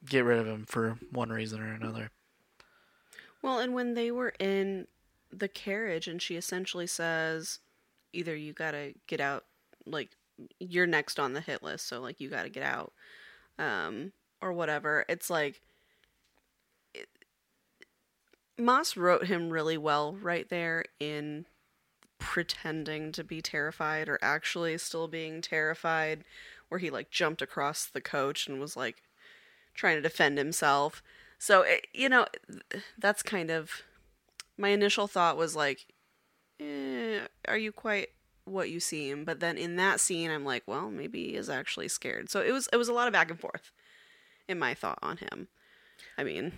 [0.05, 2.11] get rid of him for one reason or another.
[3.41, 4.87] Well, and when they were in
[5.31, 7.59] the carriage and she essentially says
[8.13, 9.45] either you got to get out
[9.85, 10.11] like
[10.59, 12.93] you're next on the hit list so like you got to get out
[13.59, 14.11] um
[14.41, 15.05] or whatever.
[15.09, 15.61] It's like
[18.57, 21.45] Maas wrote him really well right there in
[22.17, 26.23] pretending to be terrified or actually still being terrified
[26.69, 29.03] where he like jumped across the coach and was like
[29.73, 31.03] trying to defend himself.
[31.37, 32.25] So, it, you know,
[32.97, 33.83] that's kind of
[34.57, 35.85] my initial thought was like,
[36.59, 38.09] eh, are you quite
[38.45, 39.25] what you seem?
[39.25, 42.29] But then in that scene, I'm like, well, maybe he is actually scared.
[42.29, 43.71] So it was it was a lot of back and forth
[44.47, 45.47] in my thought on him.
[46.17, 46.53] I mean,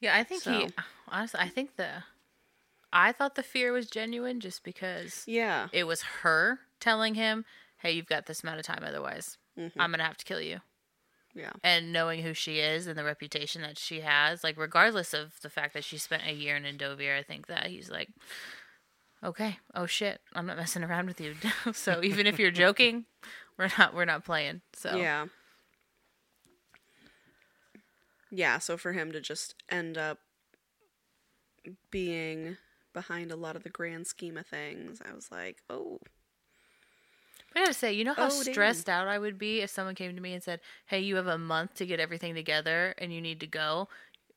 [0.00, 0.68] Yeah, I think he
[1.08, 2.04] honestly I think the
[2.92, 7.44] I thought the fear was genuine just because yeah, it was her telling him,
[7.80, 9.80] "Hey, you've got this amount of time otherwise Mm-hmm.
[9.80, 10.60] I'm going to have to kill you."
[11.34, 15.40] yeah, And knowing who she is and the reputation that she has, like regardless of
[15.42, 18.08] the fact that she spent a year in Endovier, I think that he's like,
[19.22, 21.34] "Okay, oh shit, I'm not messing around with you."
[21.72, 23.04] so even if you're joking,
[23.58, 24.62] we're not we're not playing.
[24.74, 25.26] So yeah,
[28.30, 28.58] yeah.
[28.58, 30.18] So for him to just end up
[31.90, 32.56] being
[32.92, 36.00] behind a lot of the grand scheme of things, I was like, oh,
[37.54, 38.52] I gotta say, you know how Oh, damn.
[38.54, 41.26] stressed out I would be if someone came to me and said, "Hey, you have
[41.26, 43.88] a month to get everything together and you need to go."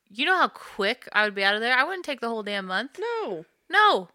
[0.09, 1.75] You know how quick I would be out of there.
[1.75, 2.99] I wouldn't take the whole damn month.
[2.99, 3.45] no.
[3.69, 4.09] No,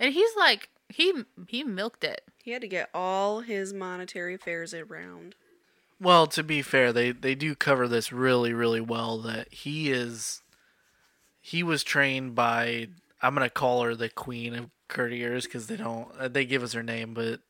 [0.00, 2.22] and he's like, he he milked it.
[2.42, 5.34] He had to get all his monetary affairs around.
[6.00, 9.18] Well, to be fair, they they do cover this really really well.
[9.18, 10.42] That he is,
[11.40, 12.88] he was trained by.
[13.22, 16.08] I'm gonna call her the queen of courtiers because they don't.
[16.18, 17.40] uh, They give us her name, but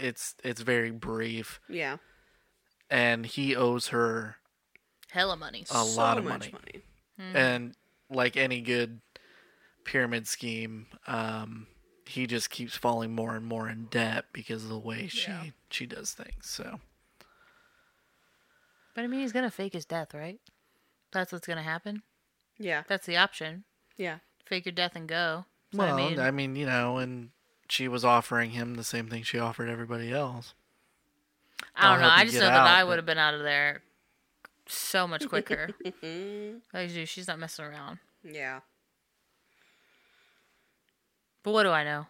[0.00, 1.98] it's it's very brief, Yeah,
[2.90, 4.36] and he owes her
[5.10, 5.62] Hella money.
[5.70, 6.82] a so lot of much money.
[7.18, 7.34] money.
[7.34, 7.74] And
[8.08, 9.00] like any good
[9.84, 11.66] pyramid scheme, um,
[12.06, 15.44] he just keeps falling more and more in debt because of the way she Yeah.
[15.70, 16.46] she does things.
[16.48, 16.80] So
[18.94, 20.40] But I mean, he's gonna fake his death, right?
[21.12, 22.02] That's what's gonna happen.
[22.58, 23.64] Yeah, That's the option.
[23.96, 25.46] yeah, Fake your death and go.
[25.72, 27.30] So, well, I mean, you know, and
[27.70, 30.54] she was offering him the same thing she offered everybody else.
[31.76, 32.08] I don't know.
[32.10, 33.82] I just get know that I but- would have been out of there
[34.66, 35.70] so much quicker.
[35.84, 37.98] like, dude, she's not messing around.
[38.24, 38.60] yeah.
[41.42, 42.06] But what do I know?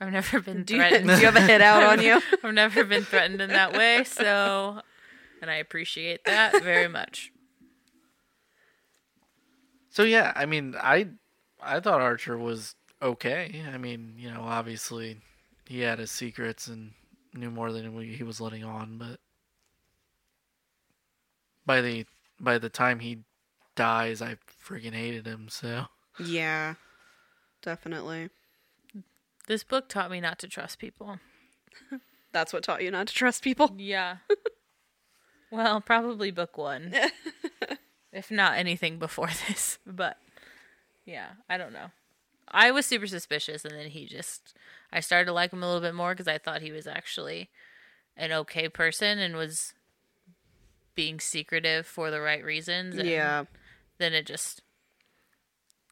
[0.00, 1.08] I've never been Do you, threatened.
[1.08, 2.20] do you have a hit out on you?
[2.42, 4.80] I've never been threatened in that way, so
[5.40, 7.30] and I appreciate that very much.
[9.90, 11.08] So yeah, I mean, I
[11.62, 13.62] I thought Archer was okay.
[13.72, 15.18] I mean, you know, obviously
[15.66, 16.92] he had his secrets and
[17.34, 19.18] knew more than he was letting on, but
[21.66, 22.06] by the
[22.40, 23.20] by the time he
[23.74, 25.48] dies, I freaking hated him.
[25.48, 25.86] So
[26.18, 26.74] Yeah,
[27.62, 28.30] definitely.
[29.48, 31.18] This book taught me not to trust people.
[32.32, 33.74] That's what taught you not to trust people.
[33.76, 34.18] Yeah.
[35.50, 36.94] well, probably book one.
[38.12, 39.78] if not anything before this.
[39.86, 40.16] But
[41.04, 41.90] yeah, I don't know.
[42.48, 44.54] I was super suspicious, and then he just.
[44.92, 47.48] I started to like him a little bit more because I thought he was actually
[48.16, 49.72] an okay person and was
[50.94, 52.96] being secretive for the right reasons.
[52.96, 53.44] And Yeah,
[53.98, 54.62] Then it just.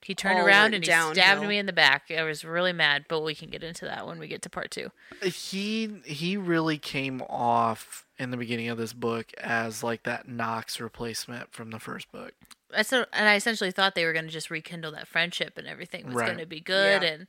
[0.03, 2.11] He turned All around went and he stabbed me in the back.
[2.11, 4.71] I was really mad, but we can get into that when we get to part
[4.71, 4.91] two.
[5.23, 10.81] he he really came off in the beginning of this book as like that Nox
[10.81, 12.33] replacement from the first book.
[12.75, 15.67] I so, and I essentially thought they were going to just rekindle that friendship and
[15.67, 16.27] everything was Right.
[16.27, 17.09] going to be good Yeah.
[17.11, 17.27] and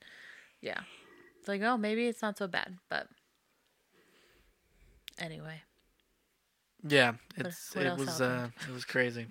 [0.60, 0.80] yeah,
[1.38, 3.08] it's like oh maybe it's not so bad, but
[5.18, 5.62] anyway,
[6.86, 9.26] Yeah, it's what it else was uh it was crazy.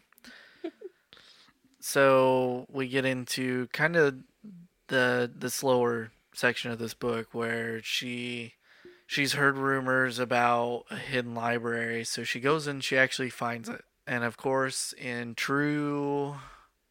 [1.80, 4.20] so we get into kind of
[4.88, 8.53] the the slower section of this book where she
[9.07, 13.84] she's heard rumors about a hidden library, so she goes and she actually finds it.
[14.12, 16.36] And of course, in true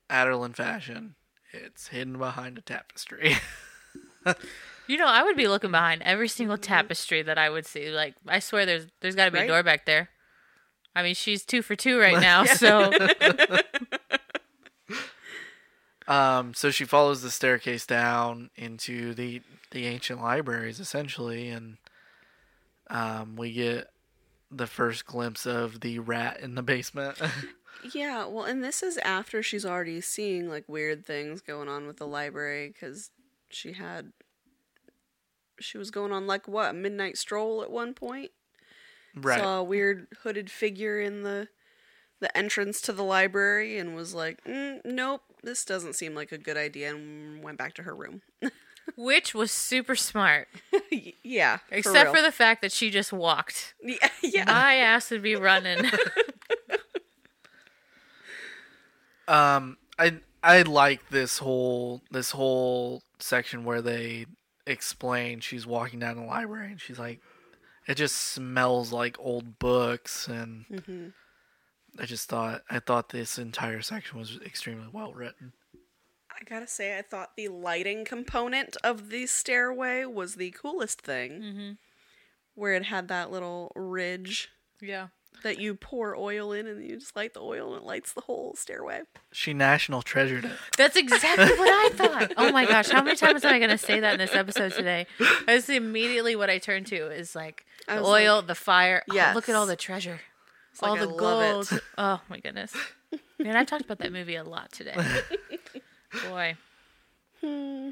[0.08, 1.16] Adarlan fashion,
[1.52, 3.36] it's hidden behind a tapestry.
[4.86, 7.90] you know I would be looking behind every single tapestry that I would see.
[7.90, 9.44] Like I swear there's there's got to be Right?
[9.44, 10.08] a door back there.
[10.96, 12.90] I mean she's two for two right now, so
[16.08, 19.42] Um, so she follows the staircase down into the
[19.72, 21.76] the ancient libraries, essentially, and
[22.88, 23.90] um, we get
[24.50, 27.20] the first glimpse of the rat in the basement.
[27.94, 28.26] yeah.
[28.26, 32.06] Well, and this is after she's already seeing like weird things going on with the
[32.06, 33.10] library because
[33.48, 34.12] she had
[35.60, 38.30] she was going on like what a midnight stroll at one point.
[39.14, 39.40] Right.
[39.40, 41.48] Saw a weird hooded figure in the
[42.20, 46.38] the entrance to the library and was like, mm, "Nope, this doesn't seem like a
[46.38, 48.22] good idea," and went back to her room.
[49.02, 50.48] Which was super smart,
[51.22, 52.22] yeah, except for, real.
[52.22, 53.72] the fact that she just walked.
[53.82, 54.44] yeah, yeah.
[54.44, 55.90] My ass would be running.
[59.28, 64.26] Um, I I like this whole this whole section where they
[64.66, 67.20] explain she's walking down the library and she's like,
[67.86, 71.08] it just smells like old books, and hmm
[71.98, 75.52] I just thought I thought this entire section was extremely well written.
[76.40, 81.30] I gotta say, I thought the lighting component of the stairway was the coolest thing,
[81.42, 81.70] mm-hmm.
[82.54, 84.48] where it had that little ridge
[84.80, 85.08] Yeah.
[85.42, 88.22] that you pour oil in and you just light the oil and it lights the
[88.22, 89.02] whole stairway.
[89.32, 90.52] She national treasured it.
[90.78, 92.32] That's exactly what I thought.
[92.38, 94.72] Oh my gosh, how many times am I going to say that in this episode
[94.72, 95.06] today?
[95.46, 99.02] That's immediately what I turn to is like the was oil, the fire.
[99.10, 100.20] Oh, look at all the treasure.
[100.72, 101.80] It's all like, I the love gold.
[101.98, 102.74] Oh my goodness.
[103.38, 104.94] Man, I've talked about that movie a lot today.
[106.28, 106.56] Boy.
[107.40, 107.90] Hmm.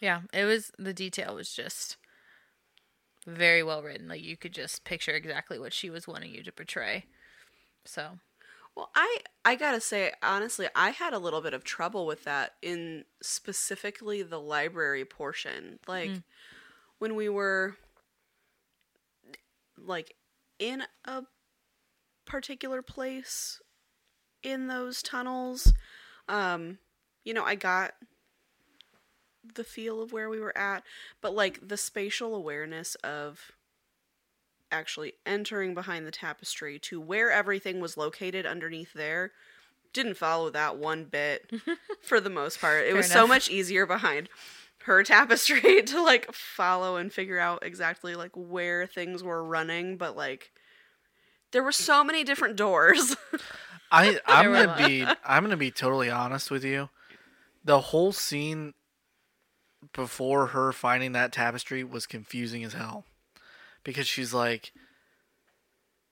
[0.00, 1.96] Yeah, it was the detail was just
[3.26, 4.08] very well written.
[4.08, 7.06] Like you could just picture exactly what she was wanting you to portray.
[7.84, 8.18] So,
[8.76, 12.54] Well, I I gotta say honestly, I had a little bit of trouble with that
[12.62, 15.78] in specifically the library portion.
[15.86, 16.10] Like
[16.98, 17.76] when we were
[19.76, 20.14] like
[20.58, 21.22] in a
[22.26, 23.60] particular place
[24.42, 25.72] in those tunnels,
[26.28, 26.78] um,
[27.30, 27.94] you know, I got
[29.54, 30.82] the feel of where we were at,
[31.20, 33.52] but like the spatial awareness of
[34.72, 39.30] actually entering behind the tapestry to where everything was located underneath there
[39.92, 41.48] didn't follow that one bit
[42.02, 42.82] for the most part.
[42.82, 44.28] It Fair was so much easier behind
[44.86, 50.16] her tapestry to like follow and figure out exactly like where things were running, but
[50.16, 50.50] like
[51.52, 53.14] there were so many different doors.
[53.92, 56.88] I I'm gonna be I'm gonna be totally honest with you.
[57.64, 58.74] The whole scene
[59.92, 63.04] before her finding that tapestry was confusing as hell
[63.84, 64.72] because she's like,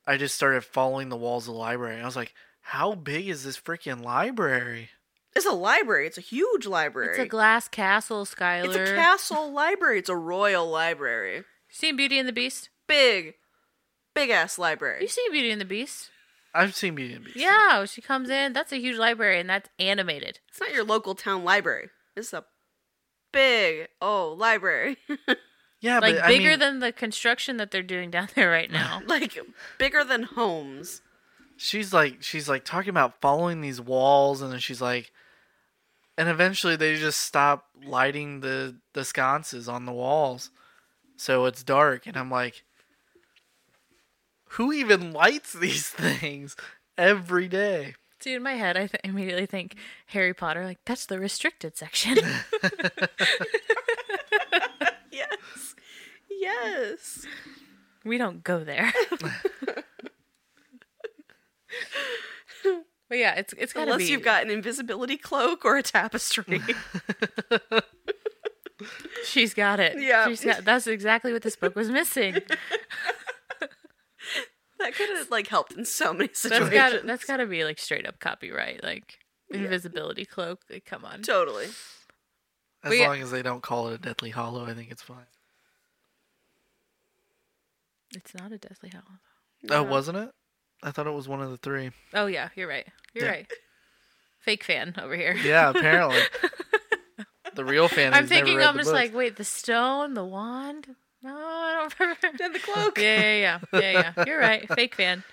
[0.06, 1.94] I just started following the walls of the library.
[1.94, 4.90] And I was like, how big is this freaking library?
[5.36, 6.06] it's a library.
[6.06, 7.10] It's a huge library.
[7.10, 8.64] it's a glass castle, Skyler.
[8.66, 10.00] It's a castle library.
[10.00, 11.44] It's a royal library.
[11.68, 12.70] Seen Beauty and the Beast?
[12.86, 13.34] Big,
[14.14, 15.02] big ass library.
[15.02, 16.10] You seen Beauty and the Beast?
[16.54, 17.36] I've seen Beauty and the Beast.
[17.40, 18.52] Yeah, she comes in.
[18.52, 20.40] That's a huge library, and that's animated.
[20.48, 21.90] It's not your local town library.
[22.16, 22.44] It's a
[23.32, 24.96] big oh library.
[25.80, 28.70] yeah, Like but I bigger mean, than the construction that they're doing down there right
[28.70, 29.02] now.
[29.06, 29.38] like
[29.78, 31.02] bigger than homes.
[31.56, 35.12] she's like she's like talking about following these walls, and then she's like,
[36.16, 40.50] and eventually they just stop lighting the the sconces on the walls,
[41.16, 42.64] so it's dark, and I'm like,
[44.50, 46.56] who even lights these things
[46.96, 47.94] every day?
[48.20, 49.76] See, in my head, I th- immediately think
[50.06, 50.64] Harry Potter.
[50.64, 52.18] Like that's the restricted section.
[55.10, 55.74] Yes.
[56.30, 57.26] Yes.
[58.04, 58.92] we don't go there.
[63.08, 64.04] but yeah, it's it's Unless be.
[64.06, 66.60] you've got an invisibility cloak or a tapestry.
[69.24, 70.00] She's got it.
[70.00, 70.28] Yeah.
[70.28, 70.64] She's got.
[70.64, 72.36] That's exactly what this book was missing.
[75.38, 76.70] That could have like helped in so many That's situations.
[76.70, 77.06] got.
[77.06, 78.82] That's got to be like straight up copyright.
[78.82, 79.18] Like
[79.50, 80.60] invisibility cloak.
[80.70, 81.22] Like, come on.
[81.22, 81.66] totally.
[82.84, 85.02] As But yeah- long as they don't call it a Deathly Hallow, I think it's
[85.02, 85.26] fine.
[88.14, 89.80] It's not a Deathly Hallow.
[89.80, 90.30] Oh, wasn't it?
[90.82, 91.90] I thought it was one of the three.
[92.14, 92.86] Oh yeah, you're right.
[93.12, 93.30] You're Yeah.
[93.30, 93.52] right.
[94.40, 95.34] Fake fan over here.
[95.34, 96.20] Yeah, apparently.
[97.54, 98.14] the real fan.
[98.14, 98.58] I'm who's never thinking.
[98.58, 98.94] read I'm the just books.
[99.02, 100.94] like, wait, the stone, the wand.
[101.22, 102.44] No, I don't remember.
[102.44, 102.98] And the cloak.
[102.98, 104.24] yeah, yeah, yeah, yeah, yeah.
[104.26, 104.68] You're right.
[104.74, 105.24] Fake fan.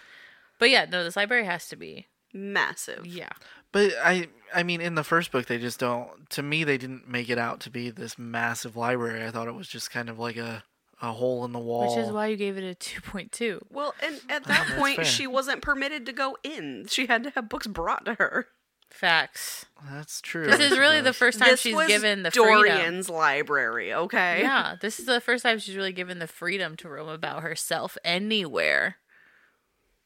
[0.60, 2.08] But yeah, no, this library has to be.
[2.34, 3.06] Massive.
[3.06, 3.30] Yeah.
[3.72, 6.30] But I, I mean, in the first book, they just don't.
[6.32, 9.26] To me, they didn't make it out to be this massive library.
[9.26, 10.64] I thought it was just kind of like a,
[11.02, 11.96] a hole in the wall.
[11.96, 13.60] Which is why you gave it a 2.2.
[13.70, 15.06] Well, and at that That's point, fair.
[15.06, 16.88] she wasn't permitted to go in.
[16.90, 18.48] She had to have books brought to her.
[18.96, 19.66] Facts.
[19.92, 20.46] That's true.
[20.46, 22.48] This is really the first time this she's was given the freedom.
[22.48, 24.40] Dorian's library, okay?
[24.40, 27.98] Yeah, this is the first time she's really given the freedom to roam about herself
[28.06, 28.96] anywhere.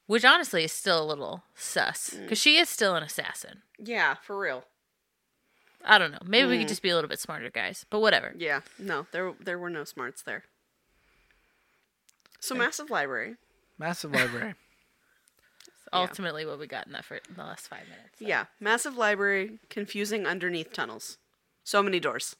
[0.08, 2.16] Which honestly is still a little sus.
[2.16, 2.24] Mm.
[2.24, 3.62] Because she is still an assassin.
[3.78, 4.64] Yeah, for real.
[5.86, 6.18] I don't know.
[6.26, 6.70] Maybe we could mm.
[6.70, 7.86] just be a little bit smarter, guys.
[7.92, 8.34] But whatever.
[8.36, 10.46] Yeah, no, there there were no smarts there.
[12.40, 13.36] So massive library.
[13.78, 14.56] massive library.
[15.94, 18.20] Ultimately, what we got in that for the last five minutes.
[18.20, 18.26] so.
[18.26, 21.18] Yeah, massive library, confusing underneath tunnels.
[21.64, 22.36] So many doors.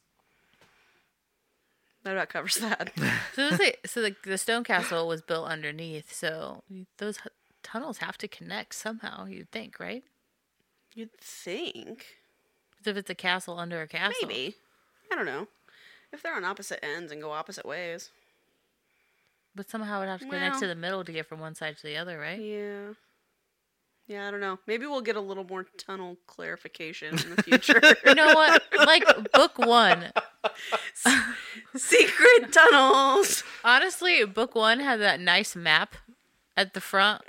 [2.04, 2.92] That about covers that.
[3.36, 6.64] So, is- so the, the stone castle was built underneath, so
[6.98, 7.32] those h-
[7.64, 9.26] tunnels have to connect somehow.
[9.26, 10.04] You'd think, right?
[10.96, 12.06] You'd think.
[12.86, 14.56] if it's a castle under a castle, Maybe.
[15.12, 15.48] I don't know.
[16.12, 18.10] If they're on opposite ends and go opposite ways.
[19.56, 21.78] But somehow it'd have to connect Well- to the middle to get from one side
[21.78, 22.40] to the other, right?
[22.40, 22.94] Yeah.
[24.10, 24.58] Yeah, I don't know.
[24.66, 27.80] Maybe we'll get a little more tunnel clarification in the future.
[28.06, 28.64] You know what?
[28.76, 30.12] Like book one,
[31.76, 33.44] Secret tunnels.
[33.64, 35.96] honestly, book one had that nice map
[36.58, 37.22] at the front.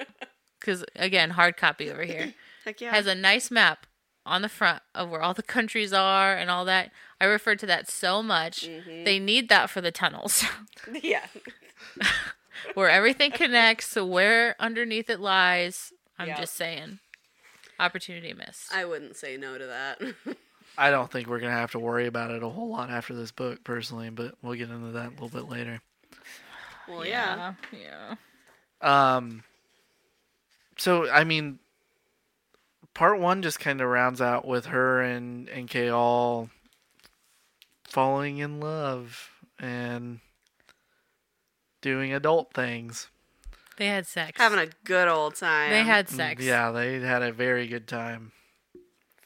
[0.59, 2.33] Because again, hard copy over here
[2.65, 2.93] Heck yeah.
[2.95, 3.87] has a nice map
[4.25, 6.93] on the front of where all the countries are and all that.
[7.21, 8.67] I refer to that so much.
[8.67, 9.05] Mm-hmm.
[9.05, 10.45] They need that for the tunnels,
[11.03, 11.27] yeah.
[12.73, 15.93] where everything connects where underneath it lies.
[16.21, 16.41] I'm Yeah.
[16.41, 16.99] just saying,
[17.79, 18.75] opportunity missed.
[18.75, 20.03] I wouldn't say no to that.
[20.79, 23.33] I don't think we're gonna have to worry about it a whole lot after this
[23.33, 25.81] book, personally, but we'll get into that a little bit later.
[26.87, 27.55] well, yeah.
[27.73, 28.15] yeah.
[28.83, 29.43] Um.
[30.77, 31.59] So I mean,
[32.95, 36.51] part one just kind of rounds out with her and and Chaol
[37.85, 40.21] falling in love and
[41.81, 43.09] doing adult things.
[43.81, 44.33] They had sex.
[44.39, 45.71] Having a good old time.
[45.71, 46.45] they had Mm, sex.
[46.45, 48.33] Yeah, they had a very good time.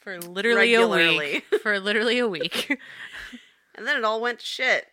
[0.01, 1.43] for literally a week.
[1.61, 2.79] For literally a week.
[3.77, 4.87] And then it all went to shit.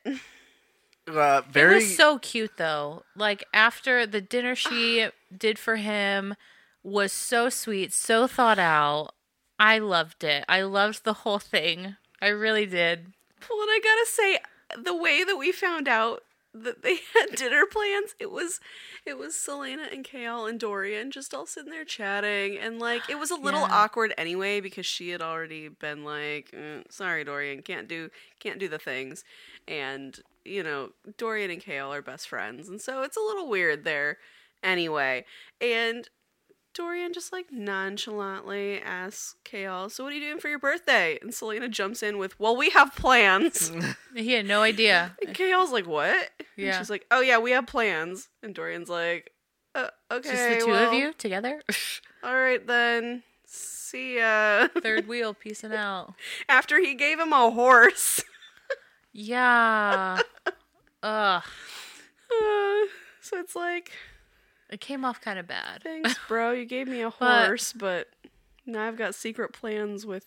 [1.09, 3.05] Uh, It was so cute though.
[3.15, 5.07] Like after the dinner she
[5.37, 6.35] did for him
[6.83, 9.13] was so sweet, so thought out.
[9.61, 10.45] I loved it.
[10.49, 11.95] I loved the whole thing.
[12.21, 13.13] I really did.
[13.49, 14.39] Well, and I gotta say,
[14.83, 16.25] the way that we found out
[16.55, 18.61] that they had dinner plans, it was,
[19.07, 23.19] it was Celaena and Chaol and Dorian just all sitting there chatting, and like it
[23.19, 23.69] was a little Yeah.
[23.71, 28.69] awkward anyway because she had already been like, "Mm, "Sorry, Dorian, can't do, can't do
[28.69, 29.25] the things,"
[29.69, 33.85] and you know, Dorian and Chaol are best friends, and so it's a little weird
[33.85, 34.19] there,
[34.63, 35.25] anyway,
[35.61, 36.09] and.
[36.75, 41.31] Dorian just like nonchalantly asks Chaol, "So what are you doing for your birthday?" And
[41.31, 43.71] Celaena jumps in with, "Well, we have plans."
[44.15, 45.17] He had no idea.
[45.27, 46.79] And Chaol's like, "What?" And Yeah.
[46.79, 49.33] she's like, "Oh yeah, we have plans." And Dorian's like,
[49.75, 51.63] uh, "Okay, Just the two well, of you together.
[52.23, 53.23] All right then.
[53.47, 56.15] See ya." Third wheel, peacing out.
[56.49, 58.23] After he gave him a horse.
[59.13, 60.21] Yeah.
[60.47, 60.53] Ugh.
[61.03, 61.41] Uh,
[63.21, 63.93] so it's like,
[64.73, 65.83] It came off kind of bad.
[65.83, 66.51] thanks, bro.
[66.53, 68.09] You gave me a horse, but
[68.67, 70.27] now I've got secret plans with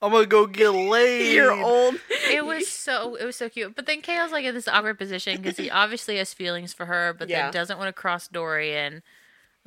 [0.00, 1.34] I'm gonna go get laid.
[1.34, 1.96] your old.
[2.30, 3.74] It was so it was so cute.
[3.76, 7.14] But then Chaol's like in this awkward position because he obviously has feelings for her,
[7.18, 7.44] but Yeah.
[7.44, 9.02] then doesn't want to cross Dorian,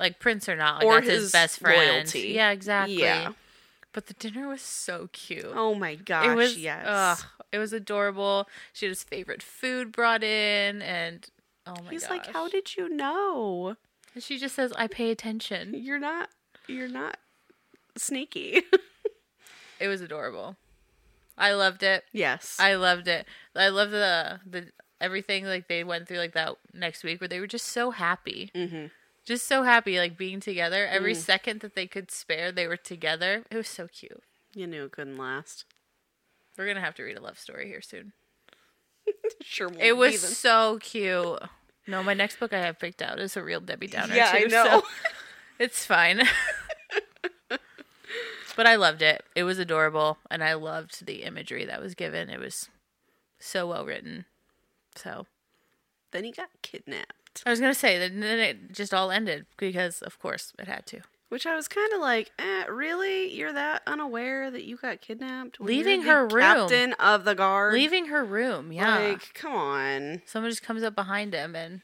[0.00, 0.76] like Prince or not.
[0.78, 1.92] Like Or that's his, his best friend.
[1.92, 2.32] loyalty.
[2.34, 2.98] Yeah, exactly.
[3.00, 3.32] Yeah.
[3.92, 5.44] But the dinner was so cute.
[5.54, 6.26] Oh my gosh!
[6.26, 6.86] it was yes.
[6.88, 7.18] ugh,
[7.52, 8.48] it was adorable.
[8.72, 11.28] She had his favorite food brought in, and
[11.66, 12.10] oh my He's gosh.
[12.10, 13.76] like, "How did you know?
[14.14, 16.28] And she just says, "I pay attention." You're not.
[16.66, 17.16] You're not
[17.96, 18.62] sneaky."
[19.80, 20.54] It was adorable.
[21.36, 22.04] I loved it.
[22.12, 22.56] yes.
[22.60, 23.26] I loved it.
[23.56, 24.68] I love the the
[25.00, 28.52] everything like they went through like that next week where they were just so happy.
[28.54, 28.86] mm-hmm.
[29.24, 30.86] Just so happy like being together.
[30.86, 31.16] Every Mm.
[31.16, 33.42] second that they could spare, they were together.
[33.50, 34.22] It was so cute.
[34.54, 35.64] You knew it couldn't last.
[36.56, 38.12] We're going to have to read a love story here soon.
[39.42, 39.70] Sure.
[39.78, 40.30] It was then.
[40.30, 41.40] so cute.
[41.86, 44.38] No, my next book I have picked out is a real Debbie Downer Yeah, too.
[44.38, 44.64] I know.
[44.80, 44.82] So
[45.58, 46.22] it's fine.
[48.56, 49.24] but I loved it.
[49.34, 52.30] It was adorable and I loved the imagery that was given.
[52.30, 52.68] It was
[53.38, 54.26] so well written.
[54.94, 55.26] So
[56.12, 60.02] then he got kidnapped, I was gonna say that then it just all ended because
[60.02, 61.00] of course it had to.
[61.32, 63.32] Which I was kind of like, eh, really?
[63.32, 65.58] You're that unaware that you got kidnapped?
[65.62, 66.40] Leaving her room.
[66.42, 67.72] captain of the guard.
[67.72, 68.98] Leaving her room, yeah.
[68.98, 70.20] Like, come on.
[70.26, 71.80] Someone just comes up behind him and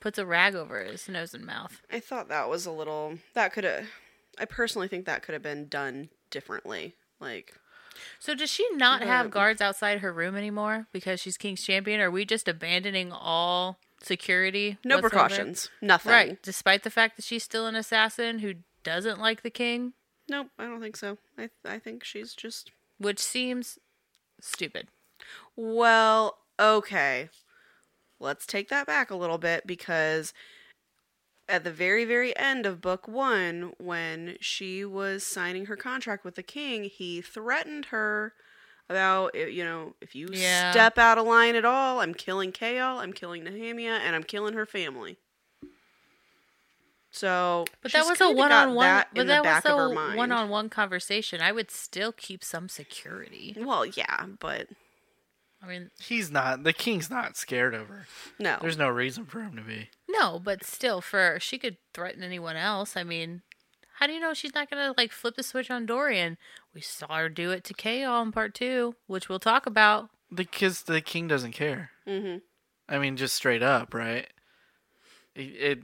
[0.00, 1.80] puts a rag over his nose and mouth.
[1.90, 3.16] I thought that was a little.
[3.32, 3.86] That could have.
[4.38, 6.94] I personally think that could have been done differently.
[7.20, 7.54] Like,
[8.18, 12.02] So does she not have guards outside her room anymore because she's King's champion?
[12.02, 14.76] Are we just abandoning all security?
[14.84, 15.08] no whatsoever?
[15.08, 15.70] precautions.
[15.80, 16.12] Nothing.
[16.12, 16.42] Right.
[16.42, 19.92] Despite the fact that she's still an assassin who doesn't like the king,
[20.28, 21.18] Nope, I don't think so.
[21.38, 23.78] I I think she's just which seems
[24.40, 24.88] stupid.
[25.56, 27.28] Well, okay.
[28.18, 30.32] Let's take that back a little bit because
[31.48, 36.36] at the very, very end of book one, when she was signing her contract with
[36.36, 38.34] the king, he threatened her
[38.88, 40.72] about, you know, if you Yeah.
[40.72, 44.54] step out of line at all, I'm killing Chaol, I'm killing Nehemia, and I'm killing
[44.54, 45.18] her family.
[47.12, 49.04] So, But that was a one-on-one.
[49.14, 51.40] But that was a one-on-one conversation.
[51.40, 53.56] I would still keep some security.
[53.58, 54.68] Well, yeah, but
[55.62, 56.62] I mean, He's not.
[56.62, 58.06] The king's not scared of her.
[58.38, 58.58] No.
[58.60, 59.90] There's no reason for him to be.
[60.08, 62.96] no, but still, for she could threaten anyone else.
[62.96, 63.42] I mean,
[63.98, 66.38] how do you know she's not gonna like flip the switch on Dorian?
[66.72, 70.10] We saw her do it to Chaol in part two, which we'll talk about.
[70.32, 71.90] Because the king doesn't care.
[72.06, 72.38] Mm-hmm.
[72.88, 74.28] I mean, just straight up, right?
[75.34, 75.78] It, it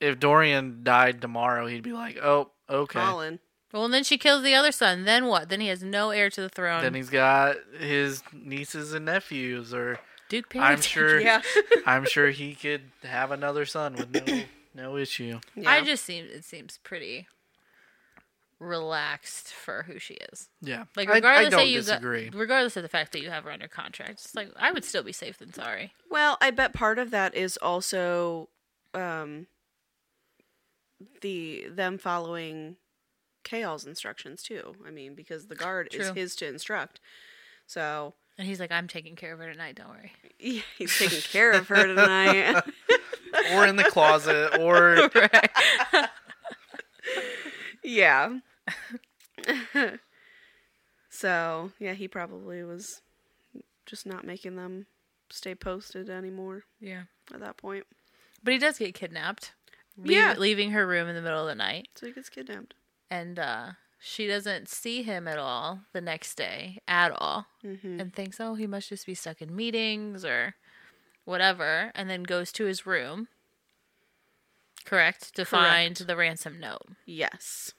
[0.00, 3.38] if Dorian died tomorrow, he'd be like, "Oh, okay." Colin.
[3.72, 5.04] Well, and then she kills the other son.
[5.04, 5.48] Then what?
[5.48, 6.82] Then he has no heir to the throne.
[6.82, 11.20] Then he's got his nieces and nephews, or Duke I'm sure.
[11.20, 11.42] Yeah.
[11.86, 14.42] I'm sure he could have another son with no
[14.74, 15.40] no issue.
[15.54, 15.70] yeah.
[15.70, 17.26] I just seem it seems pretty
[18.58, 20.48] relaxed for who she is.
[20.62, 22.30] Yeah, Like regardless I, don't that you disagree.
[22.30, 24.84] got, regardless of the fact that you have her under contract, it's like I would
[24.84, 25.92] still be safe than sorry.
[26.10, 28.48] Well, I bet part of that is also
[28.94, 29.46] um
[31.20, 32.76] the them following
[33.44, 34.74] Chaol's instructions too.
[34.86, 37.00] I mean, because the guard is his to instruct.
[37.66, 39.76] So And he's like, I'm taking care of her tonight.
[39.76, 40.12] Don't worry.
[40.38, 42.62] yeah, he's taking care of her tonight.
[43.52, 44.98] or in the closet, or
[47.84, 48.38] yeah.
[51.10, 53.02] so yeah, he probably was
[53.86, 54.86] just not making them
[55.30, 57.02] stay posted anymore Yeah.
[57.32, 57.84] at that point.
[58.42, 59.52] But he does get kidnapped.
[59.96, 60.34] Leave- Yeah.
[60.36, 61.88] Leaving her room in the middle of the night.
[61.94, 62.74] So he gets kidnapped.
[63.10, 67.46] And uh, she doesn't see him at all the next day at all.
[67.64, 68.00] Mm-hmm.
[68.00, 70.54] And thinks, oh, he must just be stuck in meetings or
[71.24, 71.92] whatever.
[71.94, 73.28] And then goes to his room.
[74.84, 75.34] Correct.
[75.34, 77.72] To find the ransom note Yes.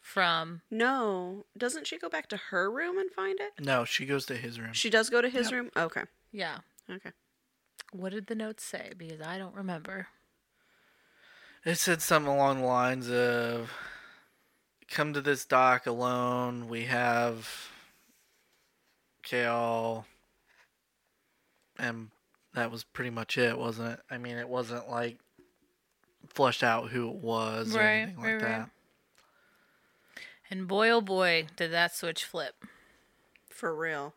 [0.00, 0.62] from.
[0.70, 3.52] No, doesn't she go back to her room and find it?
[3.64, 4.72] no, she goes to his room.
[4.72, 5.70] She does go to his room.
[5.76, 6.02] Okay.
[6.32, 6.58] Yeah.
[6.90, 7.10] Okay.
[7.92, 8.92] What did the note say?
[8.96, 10.08] Because I don't remember.
[11.64, 13.70] It said something along the lines of
[14.88, 16.68] come to this dock alone.
[16.68, 17.48] We have
[19.24, 20.04] Chaol
[21.78, 22.10] and
[22.54, 24.00] that was pretty much it, wasn't it?
[24.10, 25.18] I mean it wasn't like
[26.28, 28.42] flushed out who it was or Right, anything like right, right.
[28.42, 28.70] that.
[30.50, 32.54] And boy, oh boy, did that switch flip.
[33.48, 34.14] For real.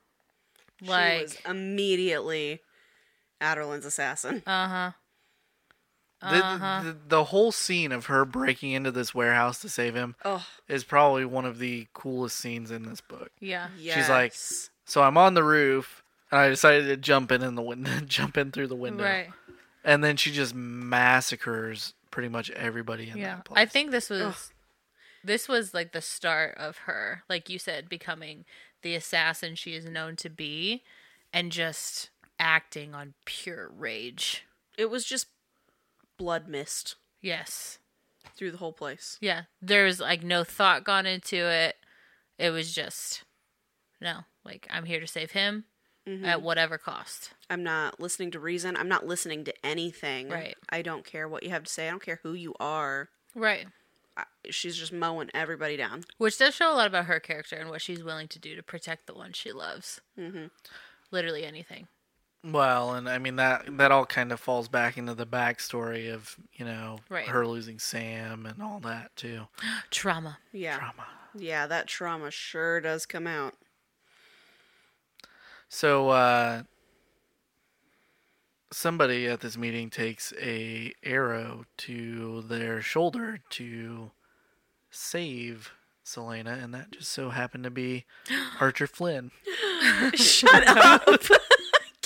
[0.82, 2.62] she was Like, immediately
[3.40, 4.42] Adarlan's assassin.
[4.48, 4.92] uh huh.
[6.32, 6.82] The, Uh-huh.
[6.84, 10.84] the, the whole scene of her breaking into this warehouse to save him Oh, is
[10.84, 13.32] probably one of the coolest scenes in this book.
[13.40, 13.68] Yeah.
[13.78, 13.96] yes.
[13.96, 14.34] She's like,
[14.86, 18.38] So I'm on the roof and I decided to jump in in the window, jump
[18.38, 19.04] in through the window.
[19.04, 19.30] Right.
[19.84, 23.36] And then she just massacres pretty much everybody in Yeah.
[23.36, 23.60] that place.
[23.62, 24.36] I think this was Ugh.
[25.24, 28.46] this was like the start of her, like you said, becoming
[28.82, 30.84] the assassin she is known to be
[31.34, 32.10] and just
[32.40, 34.46] acting on pure rage.
[34.78, 35.28] it was just
[36.18, 37.80] blood mist Yes.
[38.38, 39.18] through the whole place.
[39.22, 39.44] Yeah.
[39.62, 41.76] There was like no thought gone into it.
[42.38, 43.24] It was just
[44.02, 45.66] no, like I'm here to save him
[46.08, 46.24] Mm-hmm.
[46.26, 47.32] at whatever cost.
[47.50, 48.78] I'm not listening to reason.
[48.78, 50.30] I'm not listening to anything.
[50.30, 50.56] Right.
[50.70, 51.88] I don't care what you have to say.
[51.88, 53.10] I don't care who you are.
[53.34, 53.66] Right.
[54.16, 56.04] I, she's just mowing everybody down.
[56.20, 58.62] Which does show a lot about her character and what she's willing to do to
[58.62, 60.00] protect the one she loves.
[60.16, 60.46] Mm-hmm.
[61.10, 61.88] Literally anything.
[62.48, 66.36] Well, and I mean that that all kind of falls back into the backstory of
[66.54, 67.28] you know Right.
[67.28, 69.48] her losing Sam and all that too.
[69.90, 70.38] Trauma.
[70.52, 70.78] Yeah.
[70.78, 71.06] Drama.
[71.38, 73.56] Yeah, that trauma sure does come out.
[75.68, 76.64] So uh,
[78.72, 84.12] somebody at this meeting takes a arrow to their shoulder to
[84.90, 85.72] save
[86.06, 88.06] Celaena, and that just so happened to be
[88.62, 89.32] Archer Flynn.
[90.14, 91.10] Shut up.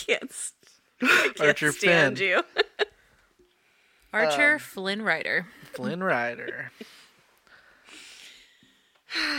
[0.09, 0.53] I can't, s-
[1.01, 1.05] I
[1.35, 2.27] can't Archer stand Finn.
[2.27, 2.43] you.
[4.13, 5.47] Archer Um, Flynn Rider.
[5.73, 6.71] Flynn Rider.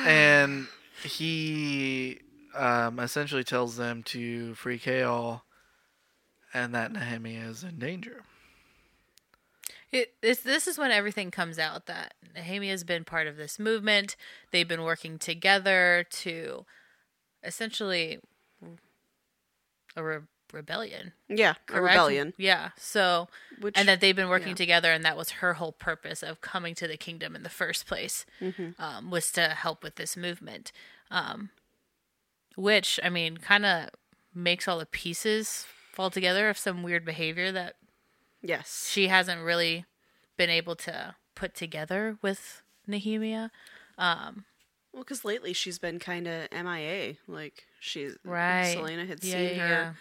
[0.06, 0.66] and
[1.02, 2.20] he
[2.54, 5.42] um, essentially tells them to free Chaol
[6.52, 8.22] and that Nehemia is in danger.
[9.92, 13.58] It, this, this is when everything comes out that Nehemia has been part of this
[13.58, 14.14] movement.
[14.52, 16.64] They've been working together to
[17.42, 18.20] essentially
[19.96, 20.18] a re-
[20.52, 21.12] rebellion.
[21.28, 21.94] Yeah, a correct?
[21.94, 22.34] rebellion.
[22.36, 22.70] Yeah.
[22.76, 23.28] So,
[23.60, 24.54] Which and that they've been working yeah.
[24.54, 27.86] together, and that was her whole purpose of coming to the kingdom in the first
[27.86, 28.80] place, Mm-hmm.
[28.82, 30.72] um, was to help with this movement.
[31.10, 31.50] Um,
[32.56, 33.90] which I mean, kind of
[34.34, 37.76] makes all the pieces fall together of some weird behavior that
[38.42, 39.84] yes, she hasn't really
[40.36, 43.50] been able to put together with Nehemia.
[43.98, 44.34] well,
[44.94, 47.14] because lately she's been kind of MIA.
[47.26, 48.76] Like she's Right.
[48.76, 49.92] Celaena had Yeah, seen yeah, her, yeah.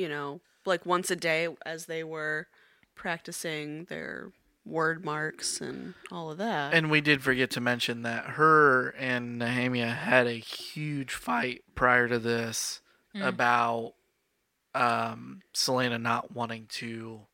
[0.00, 2.46] You know, like once a day as they were
[2.94, 4.32] practicing their
[4.66, 6.72] Wyrdmarks and all of that.
[6.72, 12.08] And we did forget to mention that her and Nehemia had a huge fight prior
[12.08, 12.80] to this
[13.14, 13.28] Mm.
[13.28, 13.92] about
[14.74, 17.26] um, Celaena not wanting to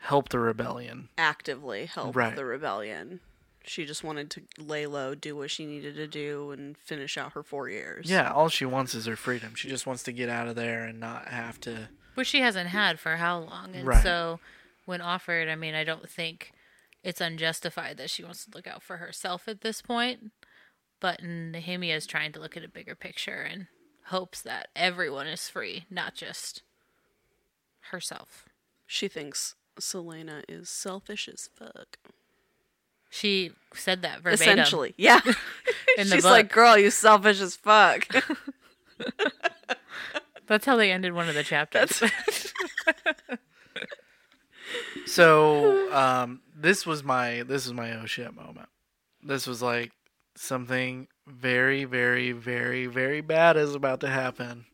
[0.00, 1.08] help the rebellion.
[1.16, 2.36] Actively help Right.
[2.36, 3.20] the rebellion.
[3.64, 7.32] She just wanted to lay low, do what she needed to do, and finish out
[7.34, 8.10] her four years.
[8.10, 9.54] Yeah, all she wants is her freedom.
[9.54, 11.88] She just wants to get out of there and not have to.
[12.14, 14.02] which she hasn't had for how long and Right.
[14.02, 14.40] so
[14.86, 16.52] when offered i mean i don't think
[17.04, 20.32] it's unjustified that she wants to look out for herself at this point
[20.98, 23.68] but nehemia is trying to look at a bigger picture and
[24.06, 26.62] hopes that everyone is free not just
[27.90, 28.48] herself
[28.86, 31.96] She thinks Celaena is selfish as fuck.
[33.10, 34.94] She said that verbatim Essentially.
[34.96, 35.20] Yeah.
[35.98, 38.06] in She's book like, girl, you selfish as fuck.
[40.46, 42.02] that's how they ended one of the chapters
[45.06, 48.68] So, um, this was my this was my oh shit moment.
[49.22, 49.90] This was like
[50.36, 54.66] something very, very, very, very bad is about to happen.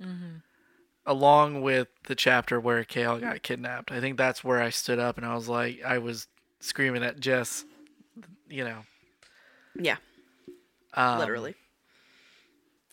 [1.07, 5.17] Along with the chapter where Chaol got kidnapped, I think that's where I stood up
[5.17, 6.27] and I was like, I was
[6.61, 7.65] screaming at Jess,
[8.49, 8.79] you know,
[9.79, 9.97] yeah,
[10.95, 11.55] um, literally.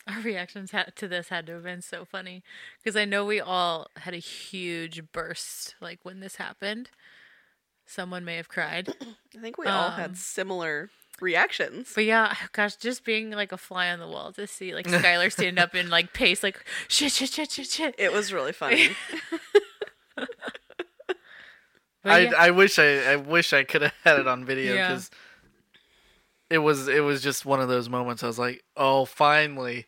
[0.06, 2.42] Our reactions had, to this had to have been so funny
[2.82, 6.90] because I know we all had a huge burst like when this happened.
[7.86, 8.88] Someone may have cried,
[9.36, 10.90] I think we all um, had similar
[11.20, 11.92] reactions.
[11.94, 15.32] but yeah, gosh, just being like a fly on the wall to see like Skyler
[15.32, 17.94] stand up and like pace like shit, shit, shit, shit, shit.
[17.98, 18.90] It was really funny.
[22.04, 24.74] But I, yeah, I wish I, I wish I could have had it on video
[24.74, 25.00] Yeah.
[26.48, 28.22] Because it was it was just one of those moments.
[28.22, 29.86] I was like, oh, finally,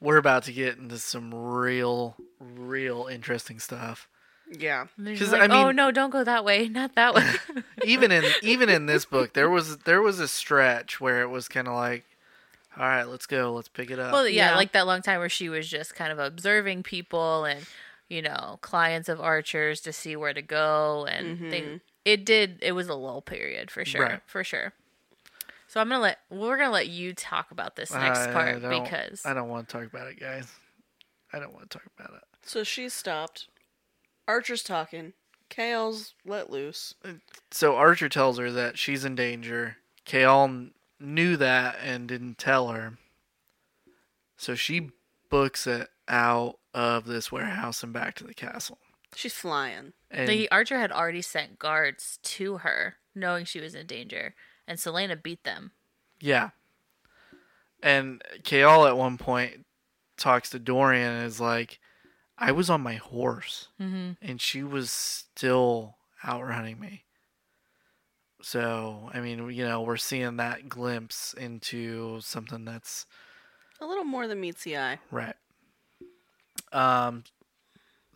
[0.00, 4.08] we're about to get into some real, real interesting stuff.
[4.50, 4.86] yeah.
[4.96, 7.32] And they're 'cause, like, I oh no, don't go that way, not that way.
[7.84, 11.48] even in even in this book, there was there was a stretch where it was
[11.48, 12.04] kind of like,
[12.76, 14.12] all right, let's go, let's pick it up.
[14.12, 14.56] well, yeah, Yeah.
[14.56, 17.66] like that long time where she was just kind of observing people and
[18.08, 21.50] you know clients of archers to see where to go, and mm-hmm.
[21.50, 24.20] they it did it was a lull period for sure, Right.
[24.26, 24.72] for sure.
[25.68, 28.82] So I'm gonna let we're gonna let you talk about this next I part don't-
[28.84, 30.50] because I don't want to talk about it, guys.
[31.32, 32.24] I don't want to talk about it.
[32.42, 33.48] So she stopped.
[34.26, 35.12] Archer's talking.
[35.50, 36.94] Chaol's let loose.
[37.50, 39.76] So Archer tells her that she's in danger.
[40.06, 42.98] Chaol knew that and didn't tell her.
[44.36, 44.90] So she
[45.30, 48.78] books it out of this warehouse and back to the castle.
[49.14, 49.92] She's flying.
[50.10, 54.34] And the archer had already sent guards to her, knowing she was in danger,
[54.68, 55.72] and Celaena beat them.
[56.20, 56.50] yeah.
[57.82, 59.64] And Chaol at one point
[60.16, 61.78] talks to Dorian and is like,
[62.36, 64.12] I was on my horse Mm-hmm.
[64.20, 65.96] and she was still
[66.26, 67.04] outrunning me.
[68.42, 73.06] So, I mean, you know, we're seeing that glimpse into something that's
[73.80, 74.98] A little more than meets the eye.
[75.12, 75.34] Right.
[76.72, 77.24] Um,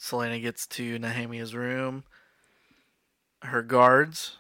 [0.01, 2.03] Celaena gets to Nehemia's room.
[3.43, 4.39] Her guards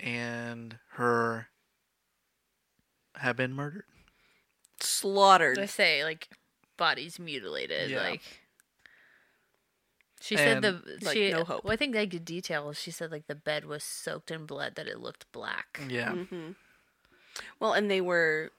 [0.00, 1.48] and her
[3.16, 3.84] have been murdered.
[4.80, 5.58] Slaughtered.
[5.58, 6.28] I say like
[6.76, 8.02] bodies mutilated, Yeah.
[8.02, 8.22] like.
[10.20, 11.30] She said the like, she.
[11.30, 11.62] no hope.
[11.62, 12.78] Well, I think they get details.
[12.78, 15.80] She said like the bed was soaked in blood, that it looked black.
[15.88, 16.12] Yeah.
[16.12, 16.52] hmm
[17.60, 18.50] Well, and they were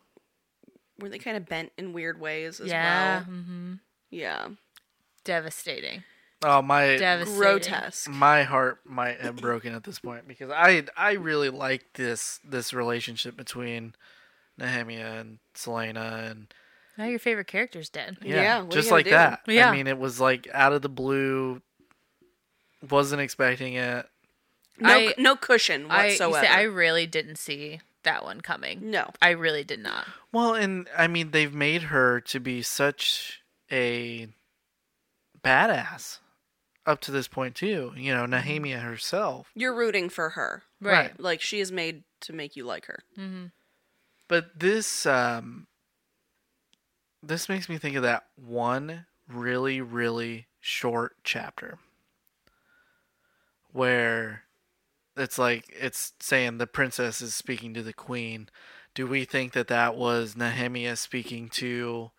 [1.00, 3.24] were they kind of bent in weird ways as yeah, well?
[3.26, 3.74] hmm
[4.10, 4.50] Yeah.
[5.24, 6.04] devastating,
[6.44, 7.40] Oh my devastating.
[7.40, 8.10] Grotesque.
[8.10, 12.74] my heart might have broken at this point because I I really like this this
[12.74, 13.96] relationship between
[14.60, 16.54] Nehemia and Celaena and
[16.98, 18.18] Now your favorite character's dead.
[18.22, 19.12] yeah, Yeah, what are you just like do?
[19.12, 19.42] that.
[19.48, 19.70] Yeah.
[19.70, 21.62] I mean, it was like out of the blue.
[22.88, 24.06] Wasn't expecting it.
[24.80, 26.46] No, I- no cushion I you whatsoever.
[26.46, 28.92] say I really didn't see that one coming.
[28.92, 29.10] no.
[29.22, 30.06] I really did not.
[30.32, 34.28] Well, and I mean, they've made her to be such a
[35.44, 36.20] badass
[36.88, 37.94] up to this point too.
[37.96, 39.52] You know, Nehemia herself.
[39.54, 40.64] You're rooting for her.
[40.82, 41.20] Right.
[41.20, 43.04] Like she is made to make you like her.
[43.20, 43.48] Mm-hmm.
[44.28, 45.68] But this um
[47.22, 51.78] this makes me think of that one really really short chapter
[53.74, 54.44] where
[55.18, 58.50] it's like it's saying the princess is speaking to the queen.
[58.96, 62.12] Do we think that that was Nehemia speaking to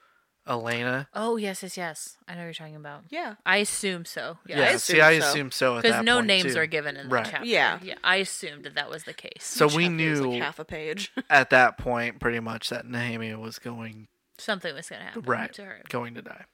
[0.48, 1.08] Elena?
[1.14, 2.16] Oh yes, yes, yes.
[2.26, 3.02] I know what you're talking about.
[3.10, 3.34] Yeah.
[3.44, 4.38] I assume so.
[4.46, 5.28] Yeah, Yeah, I see, I assume so.
[5.28, 6.60] assume so at because that no point, names too.
[6.60, 7.28] are given in the Right.
[7.30, 7.46] chapter.
[7.46, 7.78] Yeah.
[7.82, 7.94] yeah.
[8.02, 9.44] I assumed that that was the case.
[9.44, 11.12] So we Chapter is knew like half a page.
[11.30, 15.64] at that point pretty much that Nehemia was going Something was gonna happen right to
[15.64, 15.82] her.
[15.88, 16.44] going to die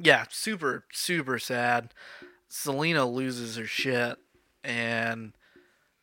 [0.00, 1.92] yeah super super sad
[2.50, 4.16] celaena loses her shit
[4.64, 5.32] and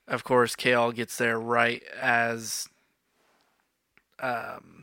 [0.07, 2.67] of course chaol gets there right as
[4.19, 4.74] um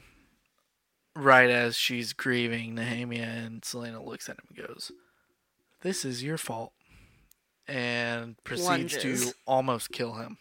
[1.14, 4.90] right as she's grieving nehemia and celaena looks at him and goes
[5.82, 6.72] This is your fault.
[7.68, 9.26] And proceeds Lunges.
[9.30, 10.38] to almost kill him.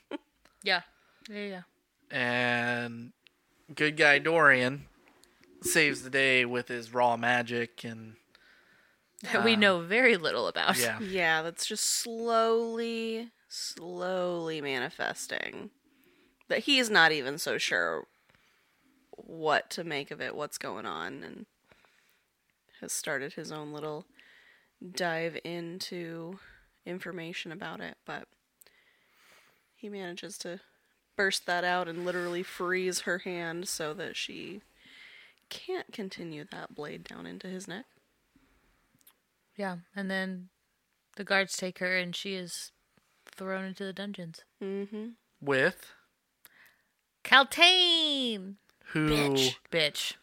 [0.64, 0.82] Yeah.
[1.30, 1.62] Yeah, yeah.
[2.10, 3.14] And
[3.74, 4.86] good guy Dorian
[5.62, 8.16] saves the day with his raw magic and
[9.32, 10.78] That we uh, know very little about.
[10.80, 11.00] yeah.
[11.02, 15.70] Yeah, that's just slowly, slowly manifesting.
[16.50, 18.08] That he is not even so sure
[19.26, 21.46] what to make of it, what's going on, and
[22.82, 24.06] has started his own little
[24.94, 26.40] dive into
[26.86, 27.98] information about it.
[28.06, 28.28] But
[29.76, 30.60] he manages to
[31.16, 34.62] burst that out and literally freeze her hand so that she
[35.50, 37.86] can't continue that blade down into his neck.
[39.56, 39.78] Yeah.
[39.96, 40.50] And then
[41.18, 42.72] the guards take her and she is
[43.26, 44.44] thrown into the dungeons.
[44.64, 45.10] Mm-hmm.
[45.42, 45.94] With
[47.24, 48.56] Kaltain!
[48.92, 49.56] Who Bitch.
[49.72, 50.14] Bitch.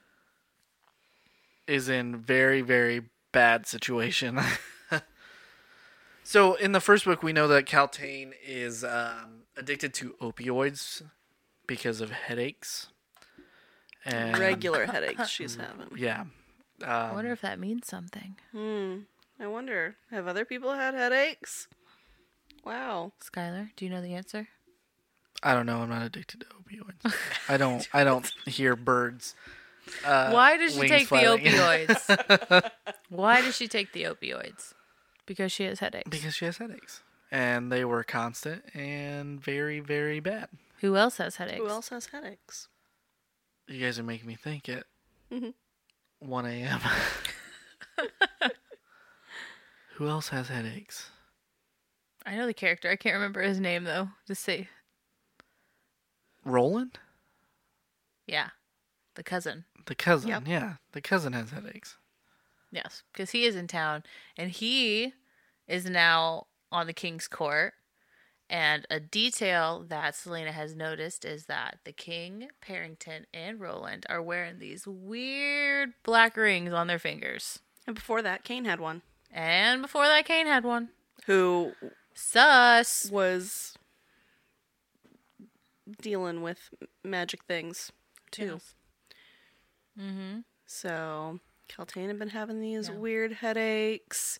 [1.66, 3.02] is in very very
[3.32, 4.40] bad situation.
[6.22, 11.02] so in the first book, we know that Kaltain is um, addicted to opioids
[11.66, 12.88] because of headaches.
[14.04, 15.88] And Regular headaches she's having.
[15.96, 16.24] yeah,
[16.84, 18.36] I um, wonder if that means something.
[18.52, 19.00] Hmm.
[19.40, 21.68] I wonder, have other people had headaches?
[22.64, 23.12] Wow.
[23.22, 24.48] Skyler, do you know the answer?
[25.42, 25.78] I don't know.
[25.82, 27.14] I'm not addicted to opioids.
[27.48, 27.86] I don't.
[27.92, 29.34] I don't hear birds.
[30.04, 31.44] Uh, Why does she wings take flapping.
[31.44, 32.70] the opioids?
[33.08, 34.74] Why does she take the opioids?
[35.26, 36.08] Because she has headaches.
[36.10, 40.48] because she has headaches, and they were constant and very very bad.
[40.80, 41.58] Who else has headaches?
[41.58, 42.68] Who else has headaches?
[43.66, 44.84] You guys are making me think at
[45.30, 45.52] Mhm.
[46.20, 46.80] 1 a.m.
[49.96, 51.10] Who else has headaches?
[52.24, 52.90] I know the character.
[52.90, 54.08] I can't remember his name though.
[54.26, 54.68] Just say,
[56.50, 56.98] Roland?
[58.26, 58.50] yeah,
[59.14, 59.64] the cousin.
[59.86, 60.28] The cousin.
[60.28, 60.42] Yep.
[60.46, 61.96] Yeah, the cousin has headaches.
[62.70, 64.02] Yes, because he is in town
[64.36, 65.14] and he
[65.66, 67.72] is now on the king's court.
[68.50, 74.22] And a detail that Celaena has noticed is that the king, Perrington, and Roland are
[74.22, 77.60] wearing these weird black rings on their fingers.
[77.86, 79.02] And before that, Cain had one.
[79.30, 80.88] And before that, Cain had one.
[81.26, 81.72] Who
[82.14, 83.10] Sus.
[83.10, 83.77] was
[86.02, 86.70] dealing with
[87.04, 87.90] magic things,
[88.30, 88.60] too.
[89.98, 90.38] Mm-hmm.
[90.66, 92.94] So, Kaltain had been having these Yeah.
[92.96, 94.38] weird headaches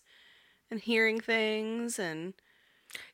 [0.69, 2.33] and hearing things, and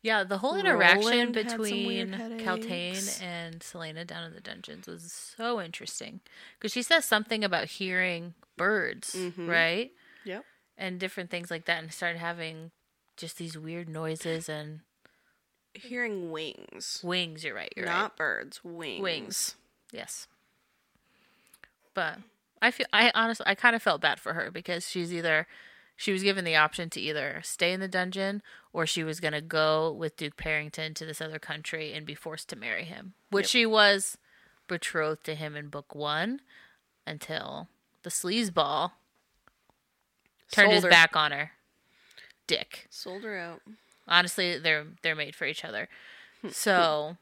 [0.02, 2.40] Yeah, the whole interaction Roland had some weird between.
[2.40, 6.22] Kaltain and Celaena down in the dungeons was so interesting
[6.58, 9.48] because she says something about hearing birds, Mhm.
[9.50, 9.92] right?
[10.24, 10.46] yep.
[10.78, 12.72] And different things like that, and started having
[13.18, 14.82] just these weird noises and
[15.76, 17.00] Hearing wings.
[17.04, 17.44] wings.
[17.44, 17.72] You're right.
[17.76, 19.02] You're Not birds, wings.
[19.02, 19.56] Wings.
[19.92, 20.28] Yes.
[21.94, 22.18] But
[22.62, 25.48] I feel I honestly I kind of felt bad for her because she's either
[25.96, 28.42] she was given the option to either stay in the dungeon
[28.74, 32.16] or she was going to go with Duke Perrington to this other country and be
[32.16, 33.50] forced to marry him, which Yep.
[33.50, 34.18] she was
[34.68, 36.42] betrothed to him in book 1
[37.08, 37.70] until
[38.04, 38.92] the sleazeball
[40.52, 40.90] turned his her.
[40.90, 41.52] back on her.
[42.48, 42.88] Dick.
[42.90, 43.62] Sold her out.
[44.08, 45.90] Honestly, they're they're made for each other.
[46.42, 46.50] Hmm.
[46.50, 47.18] So,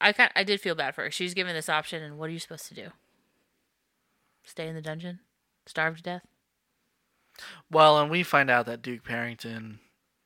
[0.00, 1.10] I kind I did feel bad for her.
[1.10, 2.88] She's given this option, and what are you supposed to do?
[4.44, 5.20] Stay in the dungeon,
[5.66, 6.22] starve to death?
[7.70, 9.78] Well, and we find out that Duke Perrington,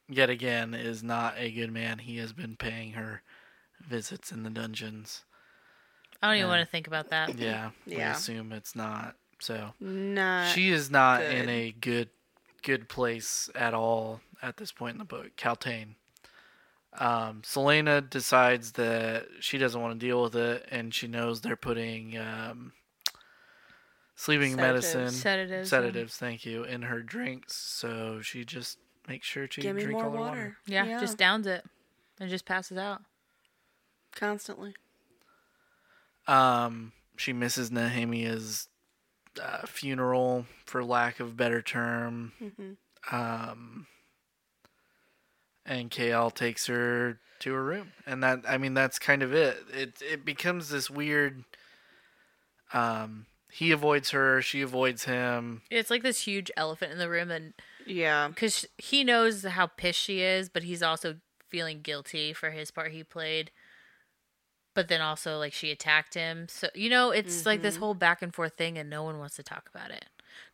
[0.09, 1.99] yet again, is not a good man.
[2.01, 3.23] He has been paying her
[3.81, 5.25] visits in the dungeons.
[6.21, 6.57] I don't even Yeah.
[6.57, 7.39] want to think about that.
[7.39, 9.17] Yeah, we assume it's not.
[9.39, 10.53] So Not.
[10.53, 12.11] she is not in a good
[12.63, 15.37] good place at all at this point in the book.
[15.37, 15.95] Kaltain.
[16.99, 21.55] Um, Celaena decides that she doesn't want to deal with it, and she knows they're
[21.57, 22.73] putting um,
[24.17, 24.95] sleeping Sedatives.
[24.95, 25.69] medicine, Sedatives.
[25.69, 26.17] sedatives.
[26.17, 27.55] Thank you, in her drinks.
[27.55, 30.31] So she just makes sure to Give drink more all her water.
[30.31, 30.57] water.
[30.67, 31.65] Yeah, just downs it
[32.19, 33.03] and just passes out.
[34.15, 34.75] constantly.
[36.27, 38.69] Um, she misses Nehemia's
[39.39, 42.33] uh, funeral, for lack of better term.
[42.39, 42.73] hmm
[43.15, 43.87] Um,
[45.67, 49.59] and Chaol takes her to her room, and that I mean that's kind of it.
[49.73, 51.45] It it becomes this weird.
[52.73, 55.63] Um, he avoids her, she avoids him.
[55.71, 57.55] It's like this huge elephant in the room, and
[57.87, 58.29] Yeah.
[58.29, 61.17] because he knows how pissed she is, but he's also
[61.49, 63.51] feeling guilty for his part he played.
[64.79, 66.47] But then also, like, she attacked him.
[66.49, 67.83] So, you know, it's like this mm-hmm.
[67.83, 70.05] whole back and forth thing, and no one wants to talk about it.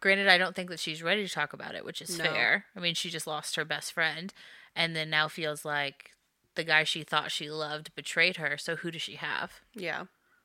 [0.01, 2.25] Granted, I don't think that she's ready to talk about it, which is No.
[2.25, 2.65] fair.
[2.75, 4.33] I mean, she just lost her best friend,
[4.75, 6.13] and then now feels like
[6.55, 8.57] the guy she thought she loved betrayed her.
[8.57, 9.61] So, who does she have?
[9.75, 10.05] Yeah.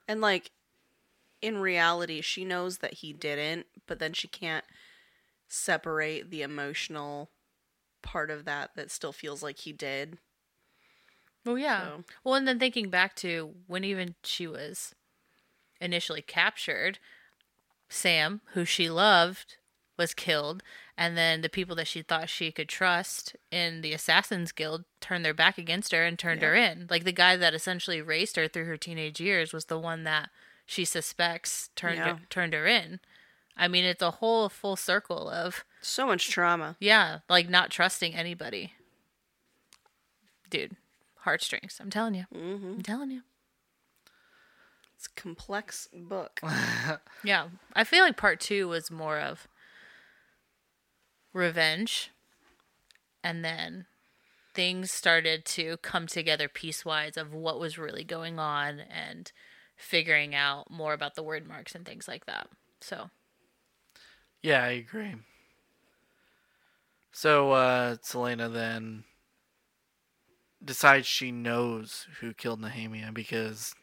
[0.10, 0.52] And like
[1.42, 4.66] in reality, she knows that he didn't, but then she can't
[5.48, 7.30] separate the emotional
[8.02, 10.18] part of that that still feels like he did.
[11.46, 11.84] Well, yeah.
[11.86, 14.94] So- Well, and then thinking back to when even she was
[15.82, 17.00] initially captured,
[17.88, 19.56] Sam, who she loved,
[19.98, 20.62] was killed,
[20.98, 25.26] and then the people that she thought she could trust in the Assassins Guild turned
[25.26, 26.88] their back against her and turned her in.
[26.90, 30.30] Like the guy that essentially raised her through her teenage years was the one that
[30.66, 32.16] she suspects turned Yeah.
[32.16, 33.00] her, turned her in.
[33.58, 36.78] I mean, it's a whole full circle of So much trauma.
[36.80, 38.74] yeah, like not trusting anybody.
[40.50, 40.76] Dude,
[41.22, 41.78] heartstrings.
[41.80, 42.26] I'm telling you.
[42.34, 42.74] Mm-hmm.
[42.74, 43.22] I'm telling you.
[44.96, 46.42] It's a complex book.
[47.24, 49.48] Yeah, I feel like part two was more of
[51.34, 52.12] revenge,
[53.24, 53.86] and then
[54.54, 59.32] things started to come together piecewise of what was really going on and
[59.76, 62.48] figuring out more about the Wyrdmarks and things like that.
[62.82, 63.10] So,
[64.42, 65.16] Yeah, I agree.
[67.12, 69.04] So uh Celaena then
[70.64, 73.74] decides she knows who killed Nehemia because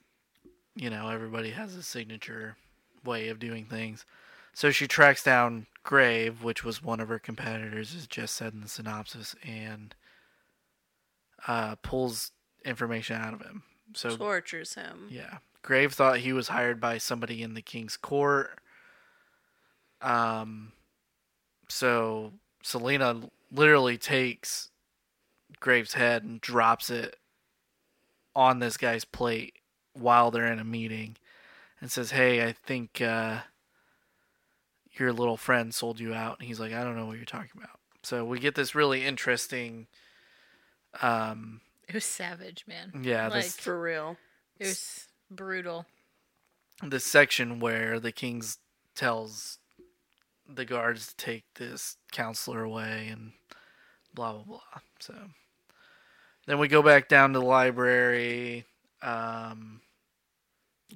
[0.76, 2.56] you know, everybody has a signature
[3.02, 4.04] way of doing things.
[4.52, 8.60] So she tracks down Grave, which was one of her competitors, as just said in
[8.60, 9.94] the synopsis, and
[11.46, 12.32] uh, pulls
[12.64, 13.62] information out of him.
[13.94, 15.06] So Tortures him.
[15.10, 15.38] yeah.
[15.62, 18.58] Grave thought he was hired by somebody in the king's court.
[20.02, 20.72] Um
[21.68, 24.70] so Celaena literally takes
[25.60, 27.16] Grave's head and drops it
[28.34, 29.54] on this guy's plate
[29.94, 31.16] while they're in a meeting
[31.80, 33.40] and says, "Hey, I think uh
[34.92, 37.50] your little friend sold you out." And he's like, "I don't know what you're talking
[37.56, 39.86] about." So we get this really interesting
[41.02, 42.92] um it was savage, man.
[43.02, 44.16] yeah, like this For real.
[44.58, 45.86] it was brutal.
[46.82, 48.58] the section where the king's
[48.94, 49.58] tells
[50.48, 53.32] the guards to take this counselor away and
[54.14, 54.80] blah blah blah.
[55.00, 55.14] So
[56.46, 58.64] then we go back down to the library.
[59.02, 59.80] Um,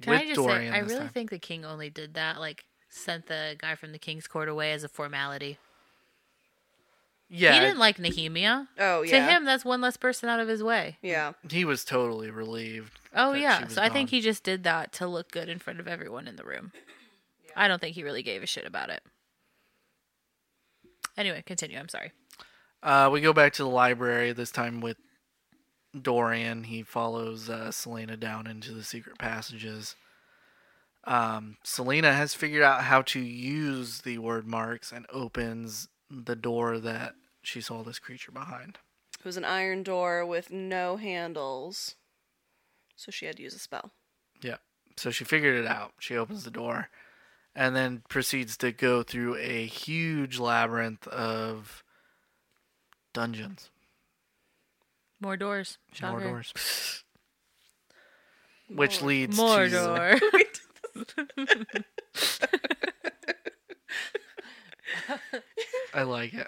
[0.01, 1.09] Can with I just Dorian say, I really time.
[1.09, 4.71] think the king only did that, like sent the guy from the king's court away
[4.73, 5.57] as a formality.
[7.29, 8.67] yeah, He didn't like Nehemia.
[8.79, 9.11] Oh yeah.
[9.11, 10.97] To him, that's one less person out of his way.
[11.01, 11.33] Yeah.
[11.49, 12.99] he was totally relieved.
[13.15, 15.79] Oh yeah, was so I think he just did that to look good in front
[15.79, 16.71] of everyone in the room.
[17.55, 19.03] I don't think he really gave a shit about it.
[21.17, 21.77] Anyway, continue.
[21.77, 22.11] I'm sorry.
[22.81, 24.97] Uh, we go back to the library this time with
[25.99, 26.65] Dorian.
[26.65, 29.95] He follows uh, Celaena down into the secret passages.
[31.03, 37.15] Um, Celaena has figured out how to use the Wyrdmarks and opens the door that
[37.41, 38.77] she saw this creature behind.
[39.19, 41.95] It was an iron door with no handles.
[42.95, 43.91] So she had to use a spell.
[44.41, 44.57] Yeah.
[44.97, 45.93] So she figured it out.
[45.99, 46.89] She opens the door
[47.55, 51.83] and then proceeds to go through a huge labyrinth of
[53.13, 53.69] dungeons.
[55.21, 55.77] More doors.
[56.01, 56.53] More doors.
[58.69, 60.19] Which leads More to door.
[65.93, 66.47] I like it.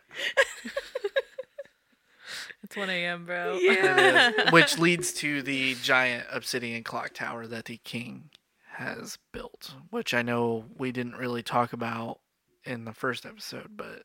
[2.64, 3.58] it's 1 a.m., bro.
[3.62, 4.30] Yeah.
[4.30, 4.52] It is.
[4.52, 8.30] Which leads to the giant obsidian clock tower that the king
[8.78, 12.20] has built, which I know we didn't really talk about
[12.64, 14.04] in the first episode, but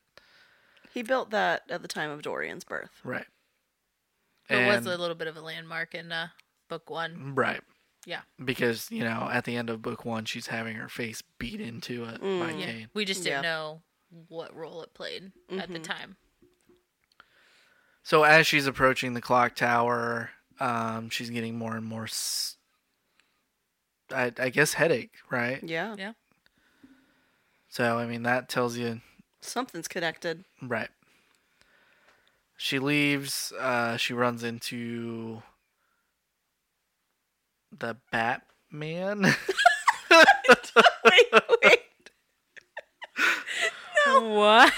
[0.93, 2.91] He built that at the time of Dorian's birth.
[3.03, 3.25] right.
[4.49, 6.27] It was a little bit of a landmark in uh,
[6.69, 7.35] book one.
[7.35, 7.61] right.
[8.05, 8.21] Yeah.
[8.43, 12.05] Because, you know, at the end of book one, she's having her face beat into
[12.05, 12.59] it by Mm.
[12.59, 12.65] Yeah.
[12.65, 12.89] Cain.
[12.93, 13.49] We just didn't Yeah.
[13.49, 13.81] know
[14.29, 15.83] what role it played at the Mhm.
[15.83, 16.17] time.
[18.03, 22.55] So as she's approaching the clock tower, um, she's getting more and more, s-
[24.11, 25.61] I, I guess, headache, right?
[25.61, 25.95] Yeah.
[25.97, 26.13] Yeah.
[27.67, 29.01] So, I mean, that tells you
[29.41, 30.43] Something's connected.
[30.61, 30.89] Right.
[32.61, 33.53] She leaves.
[33.57, 35.41] Uh, she runs into
[37.71, 39.21] the Batman.
[40.11, 41.27] wait,
[41.63, 41.79] wait.
[44.07, 44.21] No.
[44.29, 44.73] What?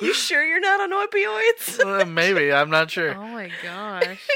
[0.00, 1.80] You sure you're not on opioids?
[1.80, 3.14] Uh, Maybe I'm not sure.
[3.14, 4.26] oh my gosh.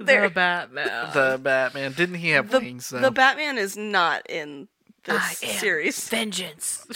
[0.00, 1.10] There- The Batman.
[1.12, 3.00] The Batman didn't he have the, wings though?
[3.00, 4.66] the Batman is not in
[5.04, 6.08] this I am series.
[6.08, 6.86] Vengeance.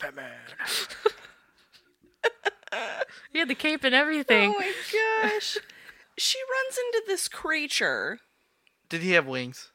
[0.00, 0.32] Batman.
[3.32, 4.54] He had the cape and everything.
[4.56, 4.72] Oh my
[5.30, 5.58] gosh.
[6.16, 8.18] she runs into this creature
[8.88, 9.70] Did he have wings?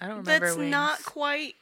[0.00, 0.70] I don't remember that's wings.
[0.70, 1.54] not quite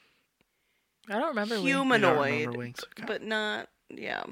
[1.08, 1.70] I don't remember wings.
[1.70, 2.84] Don't humanoid, remember wings?
[2.98, 3.04] Okay.
[3.06, 4.24] but not yeah.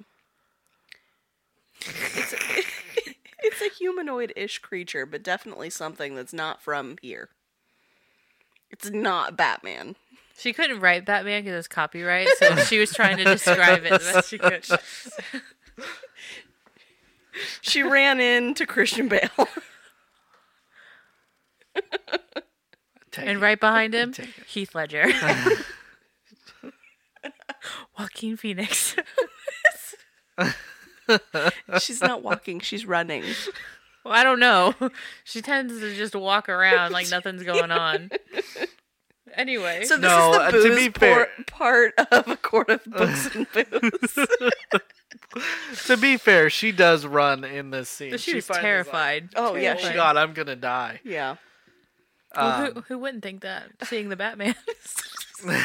[1.81, 2.37] It's a,
[3.43, 7.31] it's a humanoid-ish creature, but definitely something that's not from here.
[8.71, 9.97] It's not Batman.
[10.41, 13.99] She couldn't write Batman because it's copyright, so she was trying to describe it the
[13.99, 14.65] best she could.
[17.61, 19.29] She ran into Christian Bale.
[23.13, 23.41] Take And it.
[23.41, 24.29] right behind him, Take.
[24.47, 25.07] Heath Ledger.
[27.99, 28.97] Joaquin Phoenix.
[31.81, 33.25] she's not walking, she's running.
[34.05, 34.75] Well, I don't know.
[35.25, 38.11] She tends to just walk around like nothing's going on.
[39.35, 42.69] Anyway, So this No, is uh, the to booze be fair- part of a court
[42.71, 44.19] of books and booze.
[45.87, 48.17] To be fair, she does run in this scene.
[48.17, 49.29] she was finally is like, terrified.
[49.37, 51.01] Oh, yeah, Oh she- God, I'm gonna die.
[51.05, 51.37] yeah.
[52.37, 53.69] Well, Um, who, who wouldn't think that?
[53.85, 54.55] Seeing the Batman.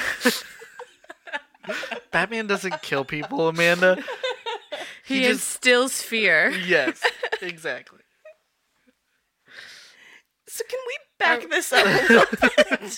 [2.11, 3.97] Batman doesn't kill people, Amanda.
[5.03, 6.49] he, He just- instills fear.
[6.51, 7.01] Yes,
[7.41, 7.99] exactly.
[10.47, 12.97] So can we back this up a little bit?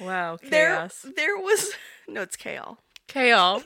[0.00, 1.06] Wow, there, chaos.
[1.16, 1.72] there was
[2.08, 2.76] no, it's chaos.
[3.08, 3.62] Chaos.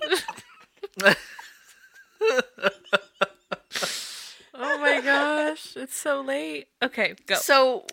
[4.55, 6.69] oh my gosh, it's so late.
[6.83, 7.35] Okay, go.
[7.37, 7.85] So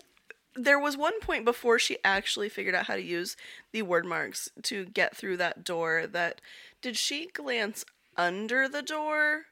[0.56, 3.36] there was one point before she actually figured out how to use
[3.72, 6.42] the Wyrdmarks to get through that door that
[6.82, 7.86] did she glance
[8.18, 9.44] under the door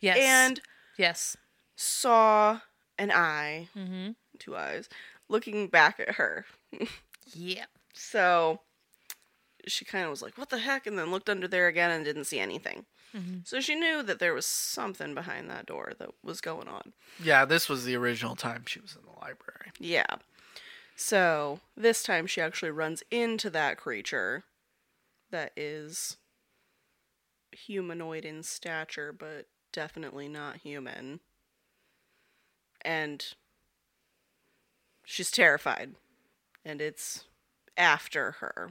[0.00, 0.18] Yes.
[0.20, 0.60] and
[0.98, 1.36] yes.
[1.76, 2.60] saw
[2.98, 4.10] an eye, Mm-hmm.
[4.42, 4.88] Two eyes,
[5.28, 6.44] looking back at her.
[7.34, 7.66] Yeah.
[7.94, 8.60] So
[9.66, 12.04] she kind of was like, "What the heck?" and then looked under there again and
[12.04, 12.84] didn't see anything.
[13.16, 13.38] Mm-hmm.
[13.44, 16.92] So she knew that there was something behind that door that was going on.
[17.22, 19.70] Yeah, this was the original time she was in the library.
[19.78, 20.16] Yeah.
[20.96, 24.44] So this time she actually runs into that creature
[25.30, 26.16] that is
[27.52, 31.20] humanoid in stature, but definitely not human.
[32.84, 33.24] And
[35.12, 35.94] she's terrified.
[36.64, 37.24] And it's
[37.76, 38.70] after her.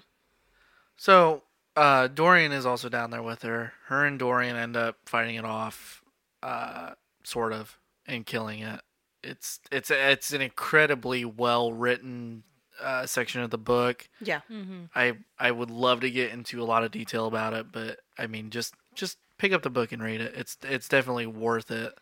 [0.95, 1.43] So
[1.75, 3.73] uh, Dorian is also down there with her.
[3.87, 6.03] Her and Dorian end up fighting it off,
[6.41, 6.91] uh,
[7.23, 7.77] sort of,
[8.07, 8.81] and killing it.
[9.23, 12.43] It's it's it's an incredibly well written
[12.81, 14.09] uh, section of the book.
[14.19, 14.41] Yeah.
[14.49, 14.85] Mm-hmm.
[14.95, 18.25] I I would love to get into a lot of detail about it, but I
[18.27, 20.33] mean, just just pick up the book and read it.
[20.35, 21.93] It's it's definitely worth it.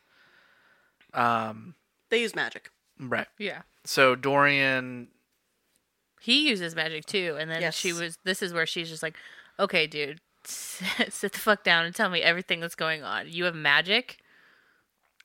[1.14, 1.76] Um,
[2.10, 2.70] They use magic.
[2.99, 3.28] right.
[3.38, 3.64] Yeah.
[3.90, 5.07] So Dorian,
[6.22, 8.20] He uses magic too, and then she was.
[8.24, 9.18] This is where she's just like,
[9.60, 13.28] "Okay, dude, sit the fuck down and tell me everything that's going on.
[13.30, 14.20] You have magic.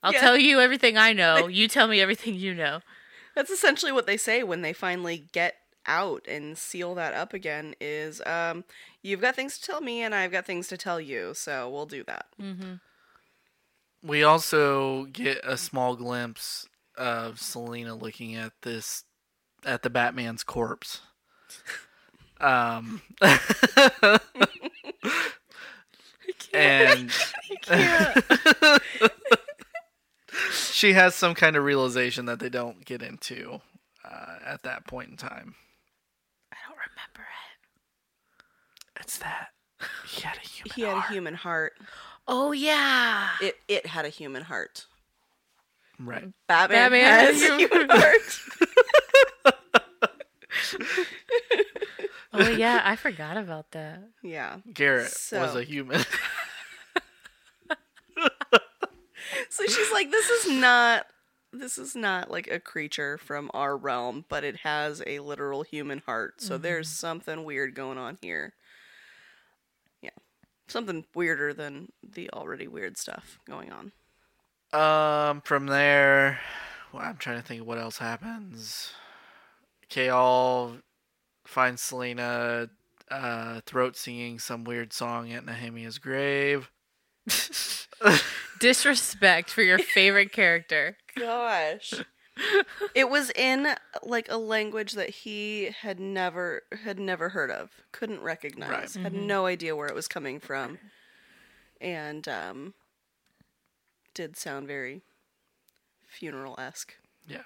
[0.03, 0.21] I'll Yeah.
[0.23, 1.47] tell you everything I know.
[1.59, 2.81] You tell me everything you know."
[3.35, 7.75] That's essentially what they say when they finally get out and seal that up again
[7.83, 8.65] is um
[9.03, 11.85] you've got things to tell me and I've got things to tell you, so we'll
[11.85, 12.29] do that.
[14.03, 16.67] we also get a small glimpse
[16.97, 19.05] of Celaena looking at this
[19.65, 21.01] at the Batman's corpse.
[22.41, 23.01] Um,
[26.53, 27.11] and
[30.53, 33.61] she has some kind of realization that they don't get into
[34.05, 35.55] uh, at that point in time.
[36.53, 39.01] I don't remember it.
[39.01, 39.49] It's that
[40.07, 41.75] he had a human He had a human heart.
[42.27, 43.31] Oh yeah.
[43.41, 44.87] It it had a human heart.
[45.99, 46.29] Right.
[46.49, 48.41] Batman, Batman has has a a human heart.
[52.37, 52.83] Oh yeah.
[52.85, 54.03] I forgot about that.
[54.23, 54.57] yeah.
[54.73, 56.01] Garrett was a human.
[59.55, 61.07] So she's like, this is not
[61.53, 66.03] this is not like a creature from our realm, but it has a literal human
[66.05, 66.41] heart.
[66.41, 66.63] So mm-hmm.
[66.63, 68.55] there's something weird going on here.
[70.03, 70.11] Yeah.
[70.67, 73.93] Something weirder than the already weird stuff going on.
[74.75, 76.41] Um, from there,
[76.93, 78.93] well, I'm trying to think of what else happens.
[79.89, 80.83] Chaol
[81.45, 82.69] finds Celaena
[83.09, 86.73] uh, throat singing some weird song at Nehemia's grave.
[88.61, 90.97] Disrespect for your favorite character.
[91.17, 91.95] Gosh.
[92.97, 93.69] it was in
[94.03, 99.47] like a language that he had never had never heard of, couldn't recognize, had no
[99.47, 100.79] idea where it was coming from.
[101.81, 102.75] And um
[104.15, 105.03] did sound very
[106.07, 106.95] funeral esque.
[107.27, 107.43] Yeah,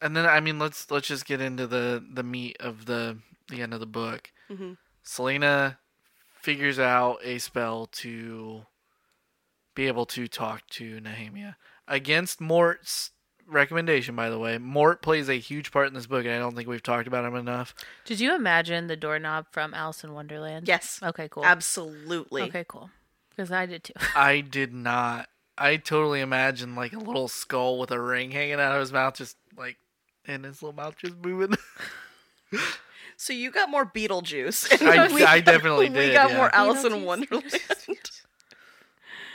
[0.00, 3.18] and then I mean, let's let's just get into the the meat of the
[3.48, 4.30] the end of the book.
[4.50, 4.76] Mhm.
[5.04, 5.78] Celaena
[6.40, 8.64] figures out a spell to
[9.74, 11.56] be able to talk to Nehemia
[11.88, 13.12] against Mort's
[13.46, 14.14] recommendation.
[14.14, 16.68] By the way, Mort plays a huge part in this book, and I don't think
[16.68, 17.74] we've talked about him enough.
[18.04, 20.68] Did you imagine the doorknob from Alice in Wonderland?
[20.68, 21.00] Yes.
[21.02, 21.44] Okay, cool.
[21.44, 22.42] Absolutely.
[22.42, 22.90] Okay, cool.
[23.30, 23.94] Because I did too.
[24.14, 25.29] I did not.
[25.60, 29.14] I totally imagine like a little skull with a ring hanging out of his mouth,
[29.14, 29.76] just like,
[30.26, 31.56] and his little mouth just moving.
[33.20, 34.82] So you got more Beetlejuice.
[34.88, 36.14] I, we- I definitely we did.
[36.14, 36.36] got yeah.
[36.38, 37.52] more Alice in Wonderland.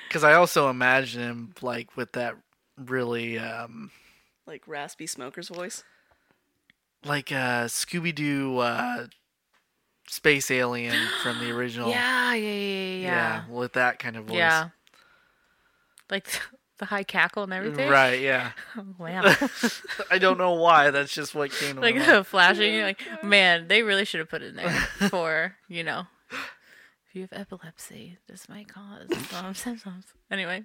[0.07, 2.35] Because I also imagine him like with that
[2.77, 3.91] really um
[4.47, 5.83] like raspy smoker's voice.
[7.03, 9.05] like uh Scooby Doo uh
[10.07, 11.89] space alien from the original.
[11.89, 13.43] Yeah, yeah, yeah, yeah.
[13.49, 14.37] with that kind of voice.
[14.37, 14.69] Yeah.
[16.09, 16.27] Like
[16.77, 17.89] the high cackle and everything.
[17.89, 18.51] Right, yeah.
[18.97, 19.21] Wow.
[20.11, 20.91] I don't know why.
[20.91, 22.81] That's just what came to like my the flashing.
[22.81, 24.69] Like, man, they really should have put it in there
[25.09, 30.05] for you know, if you have epilepsy, this might cause some symptoms.
[30.29, 30.63] Anyway,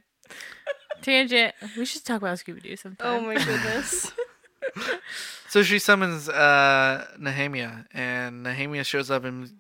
[1.03, 1.55] tangent.
[1.77, 3.07] We should talk about Scooby Doo sometime.
[3.07, 4.13] Oh my goodness.
[5.49, 9.51] So she summons uh Nehemia, and Nehemia shows up and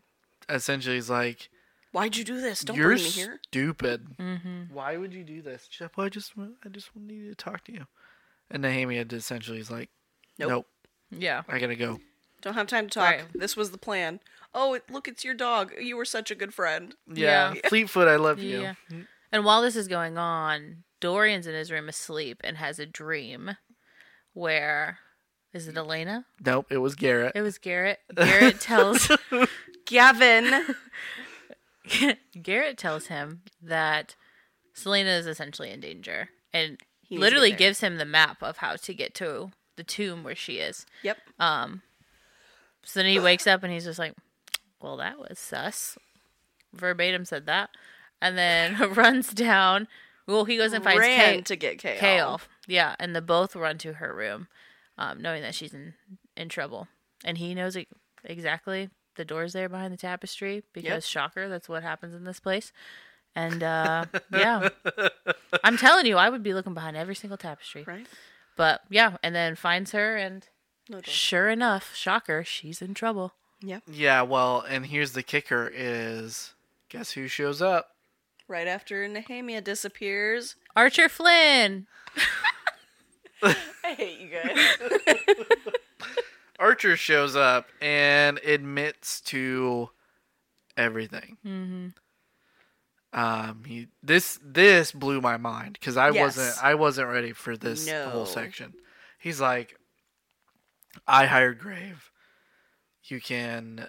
[0.49, 1.49] essentially is like,
[1.93, 2.61] Why'd you do this?
[2.61, 3.41] Don't "You're bring me here.
[3.49, 4.07] stupid.
[4.19, 4.73] Mm-hmm.
[4.75, 7.35] Why would you do this?" She's like, "Well, I just, wa- I just needed to
[7.45, 7.87] talk to you."
[8.51, 9.91] And Nehemia essentially is like,
[10.39, 10.49] Nope.
[10.51, 10.67] "Nope,
[11.11, 11.43] Yeah.
[11.49, 12.01] I gotta go."
[12.43, 13.11] Don't have time to talk.
[13.11, 13.25] Right.
[13.35, 14.21] This was the plan.
[14.55, 15.73] Oh, look, it's your dog.
[15.79, 16.95] You were such a good friend.
[17.07, 17.69] Yeah, Yeah.
[17.69, 18.63] Fleetfoot, I love you.
[18.63, 18.75] Yeah.
[19.31, 23.57] And while this is going on, Dorian's in his room asleep and has a dream
[24.33, 24.99] where
[25.53, 26.25] is it Elena?
[26.45, 27.33] Nope, it was Garrett.
[27.35, 27.99] It was Garrett.
[28.15, 29.11] Garrett tells
[29.87, 30.65] Gavin.
[32.43, 34.15] Garrett tells him that
[34.75, 38.95] Celaena is essentially in danger and He literally gives him the map of how to
[38.95, 40.87] get to the tomb where she is.
[41.03, 41.19] Yep.
[41.39, 41.83] Um
[42.83, 44.15] so then he wakes up and he's just like,
[44.81, 45.99] Well that was sus.
[46.73, 47.71] Verbatim said that.
[48.23, 49.89] And then runs down
[50.27, 51.41] well, he goes and finds Ran Kay.
[51.43, 51.99] to get Chaol.
[51.99, 52.41] Chaol.
[52.69, 54.47] Yeah, and the both run to her room,
[54.97, 55.95] um, knowing that she's in
[56.37, 56.87] in trouble,
[57.25, 57.77] and he knows
[58.25, 61.03] exactly the doors there behind the tapestry because Yep.
[61.05, 62.73] shocker, that's what happens in this place.
[63.37, 64.71] And uh, yeah,
[65.63, 67.85] I'm telling you, I would be looking behind every single tapestry.
[67.87, 68.07] Right?
[68.57, 70.49] But yeah, and then finds her, and
[70.89, 73.35] No sure enough, shocker, she's in trouble.
[73.63, 73.83] Yep.
[73.87, 76.55] Yeah, well, and here's the kicker: is
[76.89, 77.91] guess who shows up?
[78.49, 80.57] Right after Nehemia disappears.
[80.75, 81.87] Archer Flynn.
[83.43, 83.55] I
[83.97, 85.15] hate you guys.
[86.61, 89.91] Archer shows up and admits to
[90.77, 91.39] everything.
[91.45, 91.89] Mm-hmm.
[93.13, 96.37] Um, he this this blew my mind because I Yes.
[96.37, 98.09] wasn't I wasn't ready for this No.
[98.11, 98.75] whole section.
[99.19, 99.77] He's like,
[101.09, 102.11] I hired Grave.
[103.05, 103.89] You can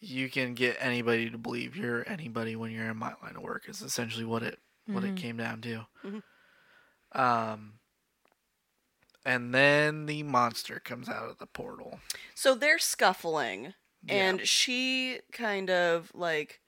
[0.00, 3.68] you can get anybody to believe you're anybody when you're in my line of work.
[3.68, 5.18] Is essentially what it what it Mhm.
[5.18, 5.86] came down to.
[6.04, 6.22] Mhm.
[7.12, 7.80] Um,
[9.24, 12.00] and then the monster comes out of the portal.
[12.34, 13.74] so they're scuffling,
[14.04, 14.14] Yeah.
[14.14, 16.60] and she kind of like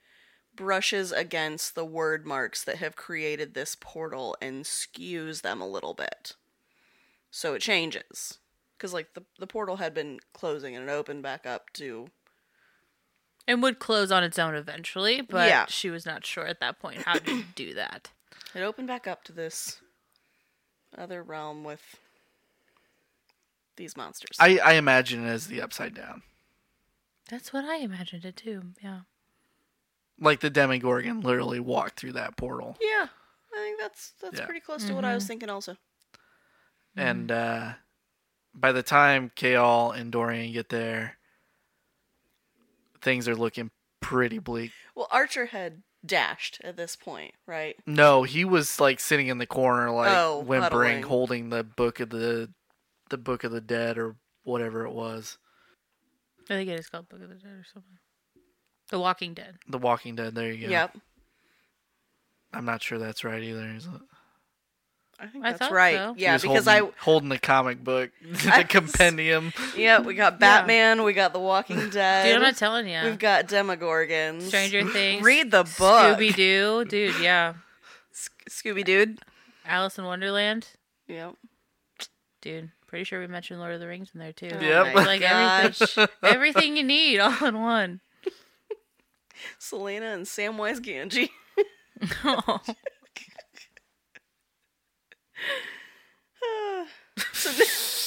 [0.55, 6.35] brushes against the Wyrdmarks that have created this portal and skews them a little bit.
[7.31, 8.39] So it changes.
[8.77, 12.09] Because, like, the, the portal had been closing and it opened back up to.
[13.47, 15.67] And would close on its own eventually, but Yeah.
[15.67, 18.11] she was not sure at that point how to do that.
[18.55, 19.81] It opened back up to this
[20.97, 22.01] other realm with
[23.81, 24.37] these monsters.
[24.39, 26.23] I, I imagine it as the upside down.
[27.31, 28.63] That's what I imagined it too.
[28.83, 29.01] Yeah.
[30.21, 32.77] Like the Demogorgon literally walked through that portal.
[32.81, 33.07] yeah,
[33.55, 34.45] I think that's that's Yeah.
[34.45, 35.49] pretty close to what I was thinking.
[35.49, 35.77] Also,
[36.95, 37.73] And uh,
[38.55, 41.17] by the time Chaol and Dorian get there,
[43.01, 43.71] things are looking
[44.01, 44.73] pretty bleak.
[44.95, 47.77] well, Archer had dashed at this point, right?
[47.87, 51.03] No, he was like sitting in the corner, like Oh, whimpering, huddling.
[51.05, 52.51] holding the book of the
[53.11, 55.39] the book of the dead or whatever it was.
[56.49, 57.99] I think it is called Book of the Dead or something.
[58.91, 59.57] The Walking Dead.
[59.69, 60.35] The Walking Dead.
[60.35, 60.71] There you go.
[60.73, 60.97] Yep,
[62.53, 63.67] I'm not sure that's right either.
[63.77, 63.93] Is it?
[65.23, 65.97] I think I that's thought right.
[65.97, 66.15] so.
[66.15, 68.11] He Yeah, was because holding, I holding the comic book,
[68.47, 69.53] I- the compendium.
[69.77, 73.01] yeah we got Batman, we got The Walking Dead, Dude, I'm not telling you.
[73.05, 75.23] we've got Demogorgons, Stranger Things.
[75.23, 76.85] Read the book, Scooby Doo.
[76.87, 77.53] Dude, yeah.
[78.49, 79.19] Scooby Dude.
[79.67, 80.67] Alice in Wonderland.
[81.07, 81.35] Yep.
[82.41, 84.51] Dude, pretty sure we mentioned Lord of the Rings in there too.
[84.53, 84.95] Oh Yep.
[84.95, 85.97] my Like gosh.
[85.97, 88.01] everything, everything you need all in one.
[89.61, 91.31] Celaena and Samwise Gamgee.
[97.33, 97.57] So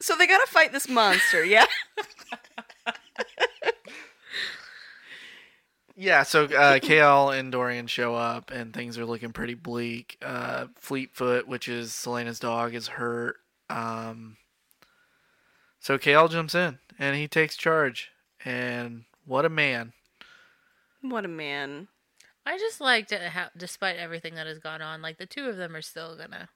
[0.00, 1.66] So they gotta fight this monster, yeah?
[5.96, 10.16] Yeah, so uh, Chaol and Dorian show up, and things are looking pretty bleak.
[10.22, 13.36] Uh, Fleetfoot, which is Celaena's dog, is hurt.
[13.68, 14.36] Um,
[15.80, 18.10] so Chaol jumps in, and he takes charge.
[18.44, 19.92] And what a man!
[21.02, 21.88] What a man.
[22.46, 25.56] I just liked it how, despite everything that has gone on, like the two of
[25.56, 26.48] them are still gonna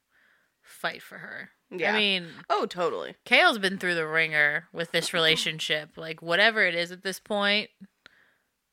[0.62, 1.50] fight for her.
[1.70, 1.92] Yeah.
[1.92, 3.16] I mean, Oh, totally.
[3.24, 7.70] Chaol's been through the ringer with this relationship, like whatever it is at this point.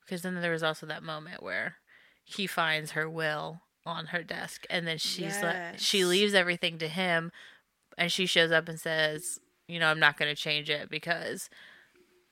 [0.06, 1.76] Because then there was also that moment where
[2.24, 6.88] he finds her will on her desk, and then she's like, she leaves everything to
[6.88, 7.32] him,
[7.98, 11.50] and she shows up and says, "You know, I'm not going to change it because."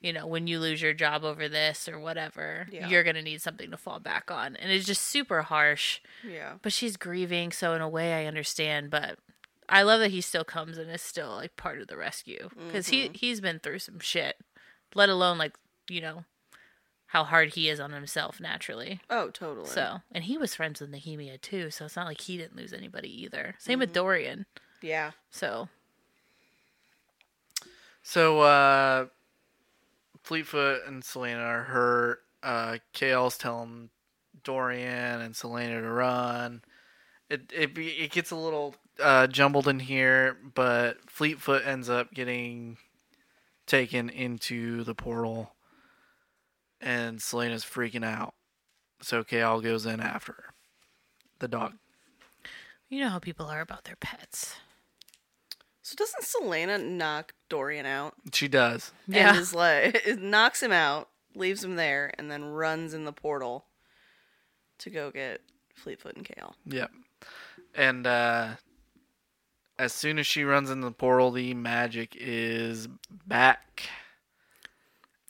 [0.04, 2.88] You know, when you lose your job over this or whatever, Yeah.
[2.88, 4.56] you're going to need something to fall back on.
[4.56, 6.54] And it's just super harsh Yeah.
[6.60, 9.20] but she's grieving so in a way i understand but
[9.68, 12.88] i love that he still comes and is still like part of the rescue because
[12.88, 13.14] he mm-hmm.
[13.14, 14.36] he's been through some shit
[14.96, 15.54] let alone like
[15.88, 16.24] you know
[17.12, 19.68] how hard he is on himself naturally Oh, totally.
[19.68, 22.72] so and he was friends with nehemia too so it's not like he didn't lose
[22.72, 24.46] anybody either same with dorian
[24.82, 25.12] yeah.
[25.30, 25.68] so
[28.02, 29.06] So, uh,
[30.22, 32.22] Fleetfoot and Celaena are hurt.
[32.42, 33.90] Uh, Chaol's telling
[34.42, 36.62] Dorian and Celaena to run.
[37.30, 42.76] It it it gets a little uh, jumbled in here, but Fleetfoot ends up getting
[43.66, 45.51] taken into the portal,
[46.82, 48.34] and Celaena's freaking out.
[49.00, 50.44] So Chaol goes in after her.
[51.38, 51.74] The dog.
[52.88, 54.56] you know how people are about their pets
[55.82, 58.14] So doesn't Celaena knock Dorian out?
[58.32, 58.92] She does.
[59.08, 59.30] Yeah.
[59.30, 63.12] And is like it knocks him out, leaves him there, and then runs in the
[63.12, 63.64] portal
[64.78, 65.40] to go get
[65.74, 66.52] Fleetfoot and Chaol.
[66.66, 66.90] Yep.
[67.74, 68.48] And uh
[69.78, 72.86] as soon as she runs in the portal, the magic is
[73.26, 73.82] back.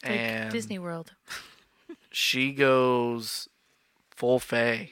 [0.02, 1.12] Like and disney world.
[2.10, 3.48] she goes
[4.10, 4.90] full Fae.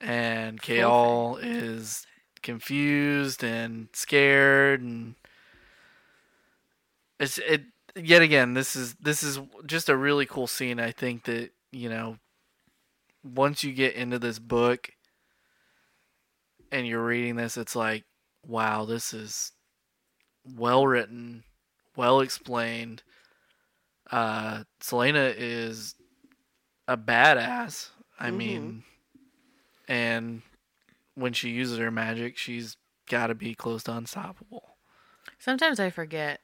[0.00, 2.06] And Chaol is
[2.42, 5.14] confused and scared and
[7.18, 7.62] it's it
[7.96, 10.78] yet again this is this is just a really cool scene.
[10.78, 12.18] I think that you know
[13.22, 14.90] once you get into this book
[16.70, 18.04] and you're reading this it's like
[18.46, 19.52] wow this is
[20.56, 21.44] well written
[21.96, 23.02] well explained
[24.14, 25.94] uh Celaena is
[26.86, 28.36] a badass I Mhm.
[28.36, 28.84] mean
[29.88, 30.42] and
[31.14, 32.76] when she uses her magic she's
[33.08, 34.76] got to be close to unstoppable
[35.38, 36.40] sometimes i forget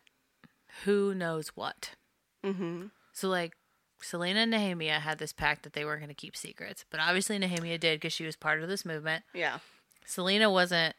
[0.84, 1.90] who knows what
[2.44, 2.86] Mm-hmm.
[3.12, 3.52] So like
[4.02, 7.38] Celaena and Nehemia had this pact that they weren't going to keep secrets, but obviously
[7.38, 9.24] Nehemia did because she was part of this movement.
[9.34, 9.58] Yeah.
[10.08, 10.94] Celaena wasn't.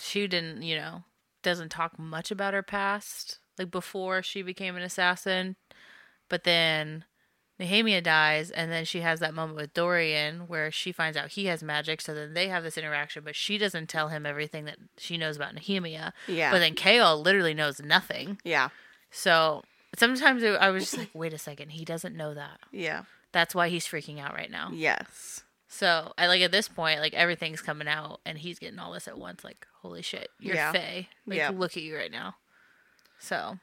[0.00, 1.04] She didn't, you know,
[1.44, 5.54] doesn't talk much about her past, like before she became an assassin.
[6.28, 7.04] But then
[7.60, 11.46] Nehemia dies, and then she has that moment with Dorian where she finds out he
[11.46, 12.00] has magic.
[12.00, 15.36] So then they have this interaction, but she doesn't tell him everything that she knows
[15.36, 16.12] about Nehemia.
[16.28, 16.50] Yeah.
[16.52, 18.38] But then Chaol literally knows nothing.
[18.44, 18.68] yeah.
[19.10, 19.64] So
[19.96, 22.60] sometimes it- I was just like, wait a second, he doesn't know that.
[22.70, 23.04] Yeah.
[23.32, 24.70] That's why he's freaking out right now.
[24.72, 25.42] Yes.
[25.66, 29.08] So I like at this point, like everything's coming out and he's getting all this
[29.08, 29.44] at once.
[29.44, 30.72] Like, holy shit, you're Yeah.
[30.72, 31.08] Fae.
[31.26, 31.50] Like, Yeah.
[31.50, 32.36] look at you right now.
[33.18, 33.58] So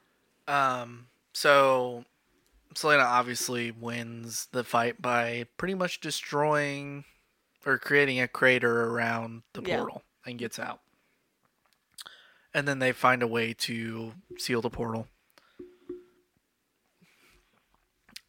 [0.48, 2.06] Um, so
[2.76, 7.06] Celaena obviously wins the fight by pretty much destroying
[7.66, 9.78] or creating a crater around the Yeah.
[9.78, 10.82] portal and gets out.
[12.54, 15.08] And then they find a way to seal the portal.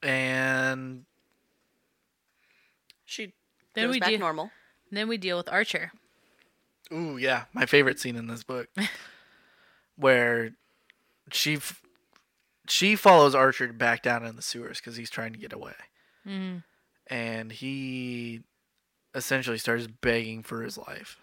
[0.03, 1.05] And
[3.05, 3.33] She
[3.75, 4.51] Then goes we back do- normal.
[4.91, 5.93] then we deal with Archer.
[6.93, 8.69] ooh, yeah, my favorite scene in this book
[9.97, 10.53] where
[11.33, 11.83] she f-
[12.69, 15.75] she follows Archer back down in the sewers because he's trying to get away.
[16.27, 16.65] Mm.
[17.07, 18.43] and he
[19.15, 21.19] essentially starts begging for his life.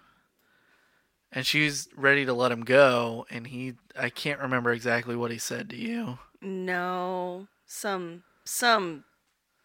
[1.30, 5.38] And she's ready to let him go, and he I can't remember exactly what he
[5.38, 6.20] said to you.
[6.42, 7.48] No.
[7.66, 9.04] Some some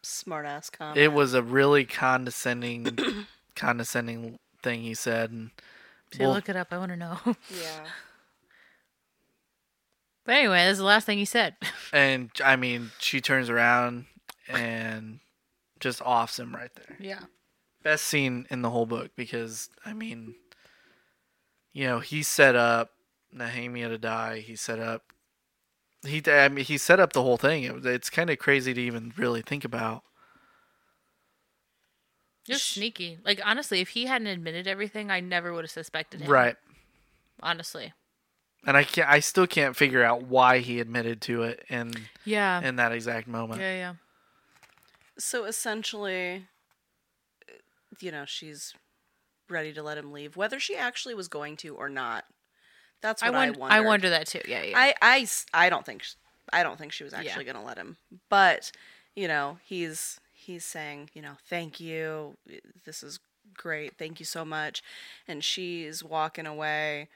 [0.01, 0.97] smart ass comment.
[0.97, 2.97] It was a really condescending
[3.55, 5.51] condescending thing he said and
[6.11, 6.69] So well, look it up.
[6.71, 7.17] I want to know.
[7.25, 7.85] yeah.
[10.29, 11.55] But anyway, that's the last thing he said.
[11.91, 14.05] and I mean she turns around
[14.47, 15.21] and
[15.79, 16.95] just offs him right there.
[16.99, 17.21] yeah.
[17.81, 20.35] best scene in the whole book because I mean,
[21.73, 22.91] you know, he set up
[23.35, 24.41] Nehemia to die.
[24.41, 25.01] He set up
[26.05, 27.63] he I mean he set up the whole thing.
[27.63, 30.03] It, it's kind of crazy to even really think about.
[32.45, 33.17] Just sneaky.
[33.25, 36.29] Like honestly, if he hadn't admitted everything, I never would have suspected him.
[36.29, 36.55] Right.
[37.41, 37.93] Honestly.
[38.65, 41.93] And I can't I still can't figure out why he admitted to it in
[42.25, 42.61] Yeah.
[42.61, 43.61] in that exact moment.
[43.61, 43.75] yeah.
[43.75, 43.93] Yeah.
[45.17, 46.45] So essentially,
[47.49, 47.53] uh,
[47.99, 48.73] you know, she's
[49.49, 52.25] ready to let him leave, whether she actually was going to or not.
[53.01, 53.75] That's I, what I, won- wonder.
[53.75, 54.41] I wonder that too.
[54.47, 54.63] Yeah.
[54.63, 54.77] Yeah.
[54.77, 56.03] I, I, s- I don't think
[56.51, 57.19] I don't think she was Yeah.
[57.19, 57.97] actually going to let him.
[58.29, 58.71] But
[59.15, 62.37] you know, he's he's saying, you know, thank you.
[62.85, 63.19] This is
[63.55, 63.97] great.
[63.97, 64.81] Thank you so much.
[65.27, 67.07] And she's walking away,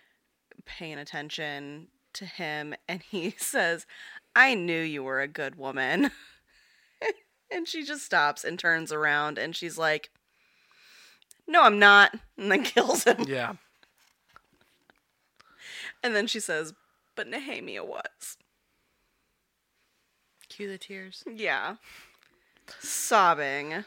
[0.65, 2.73] paying attention to him.
[2.87, 3.85] And he says,
[4.35, 6.11] I knew you were a good woman.
[7.51, 10.09] and she just stops and turns around and she's like,
[11.47, 12.13] No, I'm not.
[12.37, 13.25] And then kills him.
[13.27, 13.53] Yeah.
[16.01, 16.73] And then she says,
[17.15, 18.37] But Nehemia was.
[20.49, 21.23] Cue the tears.
[21.31, 21.75] Yeah.
[22.79, 23.85] Sobbing.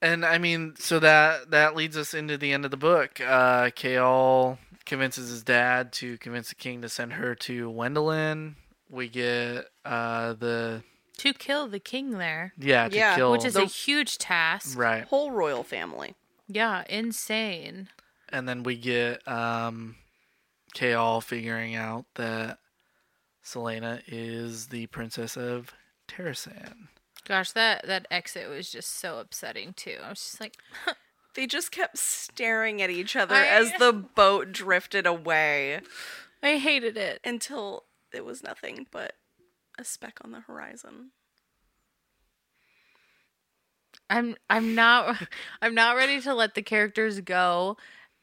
[0.00, 3.20] And I mean, so that that leads us into the end of the book.
[3.20, 4.58] Uh Chaol
[4.88, 8.54] convinces his dad to convince the king to send her to Wendlyn.
[8.90, 10.82] We get uh the
[11.18, 14.76] To kill the king there, yeah, to Yeah, kill which is The- a huge task.
[14.76, 15.04] right.
[15.04, 16.16] Whole royal family.
[16.48, 17.88] Yeah, insane.
[18.30, 19.96] And then we get um
[20.74, 22.58] Chaol figuring out that
[23.44, 25.72] Celaena is the princess of
[26.06, 26.88] Terrasen.
[27.26, 29.96] Gosh, that that exit was just so upsetting too.
[30.02, 30.56] I was just like,
[31.38, 35.80] They just kept staring at each other I- as the boat drifted away
[36.42, 37.20] I hated it.
[37.22, 39.14] until it was nothing but
[39.78, 41.12] a speck on the horizon.
[44.10, 45.28] I'm I'm not
[45.62, 47.76] I'm not ready to let the characters go.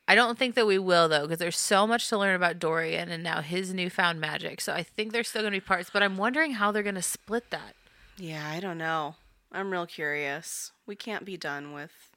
[0.10, 3.08] I don't think that we will though, because there's so much to learn about Dorian
[3.08, 4.60] and now his newfound magic.
[4.60, 7.50] So I think there's still gonna be parts, but I'm wondering how they're gonna split
[7.52, 7.76] that.
[8.18, 9.16] Yeah, I don't know.
[9.54, 10.74] I'm real curious.
[10.86, 12.12] We can't be done with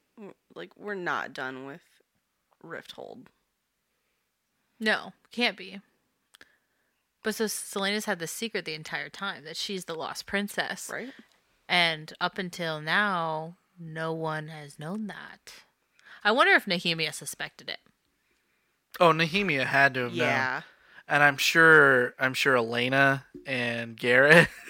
[0.55, 1.83] like we're not done with
[2.65, 3.27] Rifthold.
[4.81, 5.81] No, can't be.
[7.23, 10.89] But so Celaena's had the secret the entire time that she's the lost princess.
[10.93, 11.13] Right?
[11.69, 15.53] And up until now, no one has known that.
[16.25, 17.79] I wonder if Nehemia suspected it.
[19.01, 20.27] Oh, Nehemia had to have known.
[20.27, 20.63] Yeah.
[21.07, 24.49] And I'm sure I'm sure Elena and Garrett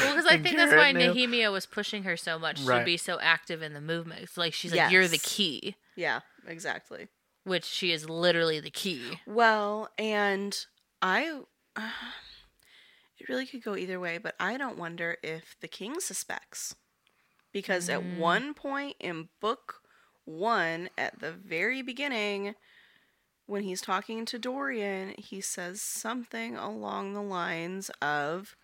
[0.00, 1.12] Well, because I think that's why knew.
[1.12, 2.80] Nehemia was pushing her so much Right.
[2.80, 4.22] to be so active in the movement.
[4.22, 7.08] It's like she's like, "You're the key," Yeah, exactly.
[7.44, 9.20] which she is literally the key.
[9.26, 10.56] Well, and
[11.02, 11.40] I
[11.76, 11.90] uh,
[13.18, 16.74] it really could go either way, but I don't wonder if the king suspects.
[17.52, 18.18] Because at mm.
[18.18, 19.80] one point in book
[20.26, 22.54] 1 at the very beginning
[23.46, 28.56] when he's talking to Dorian, he says something along the lines of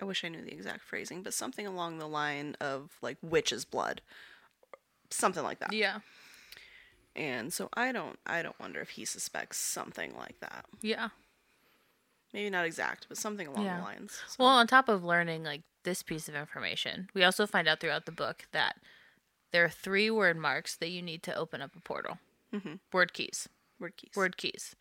[0.00, 3.64] I wish I knew the exact phrasing, but something along the line of like witch's
[3.64, 4.00] blood.
[5.10, 5.72] Something like that.
[5.72, 6.00] Yeah,
[7.16, 10.66] And so I don't I don't wonder if he suspects something like that.
[10.82, 11.08] yeah.
[12.34, 13.78] Maybe not exact, but something along Yeah.
[13.78, 14.20] the lines.
[14.28, 17.80] So- Well, on top of learning like this piece of information, we also find out
[17.80, 18.76] throughout the book that
[19.50, 22.18] there are three Wyrdmarks that you need to open up a portal.
[22.52, 22.80] Mhm.
[22.92, 23.48] Wyrdkeys.
[23.80, 24.12] word keys.
[24.14, 24.74] Wyrdkeys.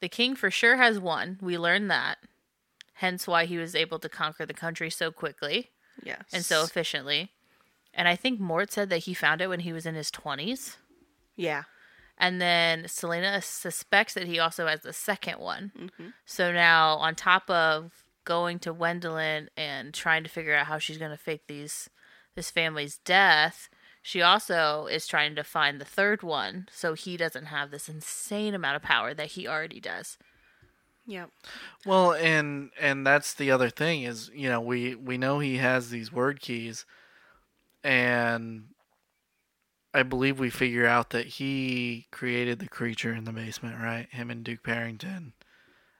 [0.00, 1.38] The king for sure has one.
[1.40, 2.18] We learned that.
[2.94, 5.70] Hence why he was able to conquer the country so quickly
[6.02, 6.22] Yes.
[6.32, 7.32] and so efficiently.
[7.94, 10.76] And I think Mort said that he found it when he was in his 20s.
[11.36, 11.64] Yeah.
[12.16, 15.72] And then Celaena suspects that he also has the second one.
[15.76, 16.12] Mhm.
[16.26, 17.92] So now, on top of
[18.24, 21.88] going to Wendlyn and trying to figure out how she's going to fake these
[22.34, 23.68] this family's death,
[24.08, 28.54] she also is trying to find the third one so he doesn't have this insane
[28.54, 30.16] amount of power that he already does.
[31.04, 31.28] Yep.
[31.84, 35.90] Well, and and that's the other thing is, you know, we we know he has
[35.90, 36.86] these Wyrdkeys
[37.84, 38.68] and
[39.92, 44.08] I believe we figure out that he created the creature in the basement, right?
[44.10, 45.32] Him and Duke Perrington.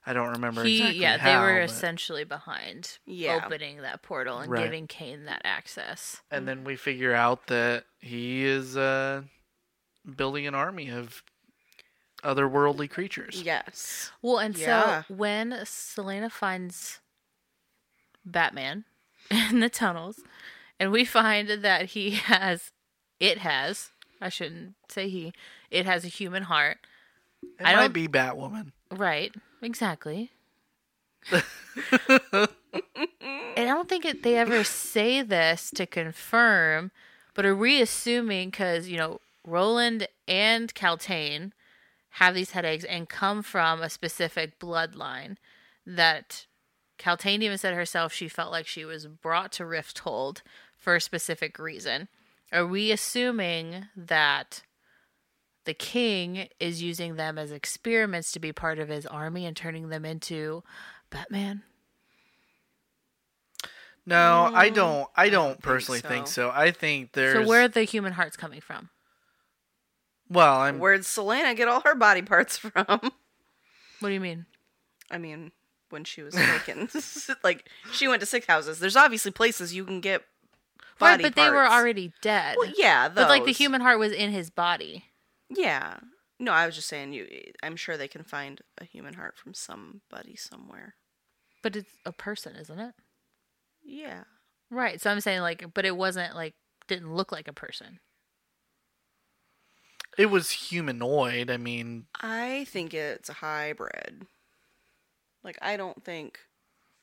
[0.09, 3.41] I don't remember he, exactly yeah, how, they were but- essentially behind Yeah.
[3.45, 4.65] opening that portal and Right.
[4.65, 6.23] giving Cain that access.
[6.31, 9.23] and then we figure out that he is uh
[10.17, 11.23] building an army of
[12.25, 13.43] otherworldly creatures.
[13.43, 14.11] Yes.
[14.23, 15.03] Well, and Yeah.
[15.07, 17.01] so when Celaena finds
[18.25, 18.85] Batman
[19.31, 20.21] in the tunnels,
[20.81, 22.73] and we find that he has,
[23.21, 23.91] it has,
[24.21, 25.33] I shouldn't say he,
[25.71, 26.79] it has a human heart.
[27.43, 28.73] It I might don't- be Batwoman.
[28.91, 30.33] Right, exactly.
[31.33, 31.43] and
[32.73, 36.91] I don't think it, they ever say this to confirm,
[37.35, 41.53] but are we assuming because, you know, Roland and Kaltain
[42.11, 45.37] have these headaches and come from a specific bloodline
[45.87, 46.47] that
[46.99, 50.43] Kaltain even said herself she felt like she was brought to Rifthold
[50.77, 52.09] for a specific reason.
[52.53, 54.63] Are we assuming that
[55.69, 59.91] the king is using them as experiments to be part of his army and turning
[59.91, 60.65] them into
[61.11, 61.63] Batman?
[64.07, 66.33] No, I Mm, don't I don't personally think so.
[66.33, 66.53] so.
[66.55, 68.89] I think there's So where are the human hearts coming from?
[70.31, 72.73] Well, I'm Where'd Celaena get all her body parts from?
[72.79, 74.47] What do you mean?
[75.11, 75.53] I mean,
[75.91, 76.89] when she was taken,
[77.45, 78.79] like she went to six houses.
[78.79, 80.23] There's obviously places you can get
[81.01, 82.57] Right, body but they were already dead.
[82.57, 85.05] Well, yeah, but like the human heart was in his body.
[85.51, 85.99] Yeah.
[86.39, 89.37] No, I was just saying you eh, I'm sure they can find a human heart
[89.37, 90.95] from somebody somewhere.
[91.63, 92.95] But it's a person, isn't it?
[93.85, 94.25] Yeah.
[94.71, 95.01] Right.
[95.01, 96.55] So I'm saying like, but it wasn't like
[96.87, 98.01] didn't look like a person.
[100.17, 101.51] It was humanoid.
[101.51, 104.27] I mean, I think it's a hybrid.
[105.45, 106.41] Like I don't think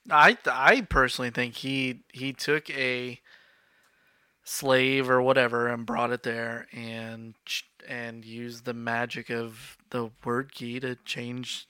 [0.09, 3.19] I I personally think he he took a
[4.43, 10.09] slave or whatever and brought it there and ch- and use the magic of the
[10.23, 11.67] Wyrdkey to change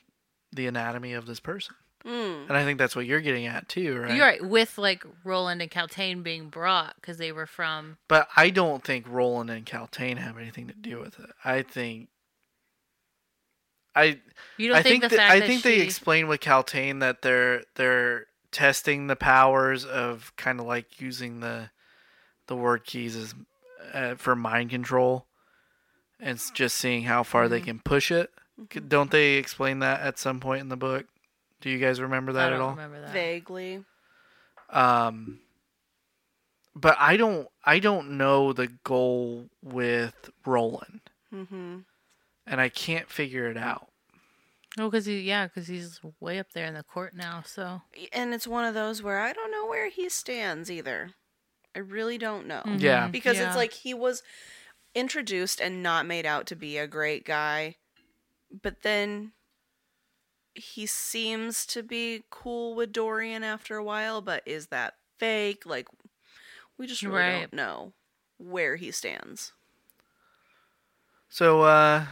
[0.51, 1.75] the anatomy of this person.
[2.05, 4.15] mm, And I think that's what you're getting at too, right?
[4.15, 4.45] You're right.
[4.45, 7.97] With like Roland and Kaltain being brought because they were from.
[8.07, 11.29] But I don't think Roland and Kaltain have anything to do with it.
[11.43, 12.09] I think
[13.95, 14.19] I
[14.57, 16.41] You don't I think, think the that, fact I that think she, they explain with
[16.41, 21.69] Kaltain that they're they're testing the powers of kind of like using the
[22.47, 23.33] the Wyrdkeys as
[23.93, 25.27] uh, for mind control
[26.19, 27.65] and just seeing how far they Mhm.
[27.65, 28.31] can push it.
[28.71, 31.05] C- Don't they explain that at some point in the book?
[31.61, 32.69] Do you guys remember I that don't at all?
[32.71, 33.11] remember that.
[33.11, 33.83] vaguely.
[34.69, 35.39] Um,
[36.75, 41.01] but I don't I don't know the goal with Roland,
[41.33, 41.79] mm-hmm.
[42.47, 43.87] and I can't figure it out.
[44.77, 47.43] Oh, because he yeah, because he's way up there in the court now.
[47.45, 47.81] So
[48.11, 51.11] And it's one of those where I don't know where he stands either.
[51.75, 52.63] I really don't know.
[52.65, 53.07] Yeah.
[53.07, 53.11] Mhm.
[53.11, 53.47] Because Yeah.
[53.47, 54.21] it's like he was
[54.95, 57.76] introduced and not made out to be a great guy,
[58.63, 59.34] but then
[60.53, 65.65] he seems to be cool with Dorian after a while, but is that fake?
[65.65, 65.88] Like
[66.77, 67.41] we just really Right.
[67.41, 67.93] don't know
[68.38, 69.51] where he stands.
[71.30, 72.05] So uh,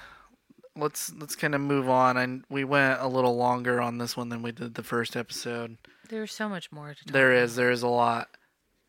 [0.76, 2.18] let's let's kind of move on.
[2.18, 5.78] And we went a little longer on this one than we did the first episode.
[6.10, 7.14] there's so much more to talk.
[7.14, 7.44] There about.
[7.44, 8.30] is there is a lot.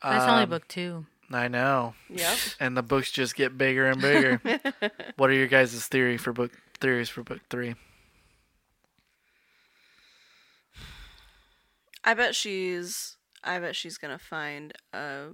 [0.02, 1.06] That's only Um, book two.
[1.30, 2.38] I know, Yep.
[2.60, 4.40] and the books just get bigger and bigger.
[5.16, 7.74] what are your guys' theory for book theories for book three?
[12.04, 15.28] I bet she's I bet she's gonna find a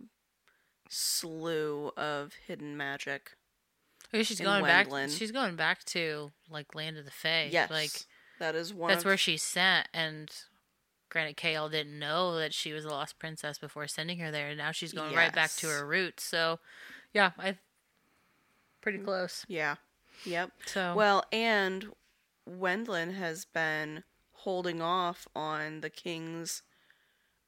[0.89, 3.33] slew of hidden magic.
[4.12, 4.89] Maybe she's in going back.
[5.09, 7.49] She's going back to like Land of the Fae.
[7.51, 7.71] Yes.
[7.71, 8.07] like
[8.39, 9.89] that is one that's of where she's sent.
[9.93, 10.31] And
[11.11, 14.49] granted, Chaol didn't know that she was a lost princess before sending her there.
[14.49, 16.24] And now she's going right back to her roots.
[16.24, 16.59] So,
[17.12, 17.59] yeah, I
[18.81, 19.45] pretty close.
[19.49, 19.77] Yeah.
[20.24, 20.53] Yep.
[20.66, 21.93] So Well, and
[22.49, 26.62] Wendlyn has been holding off on the king's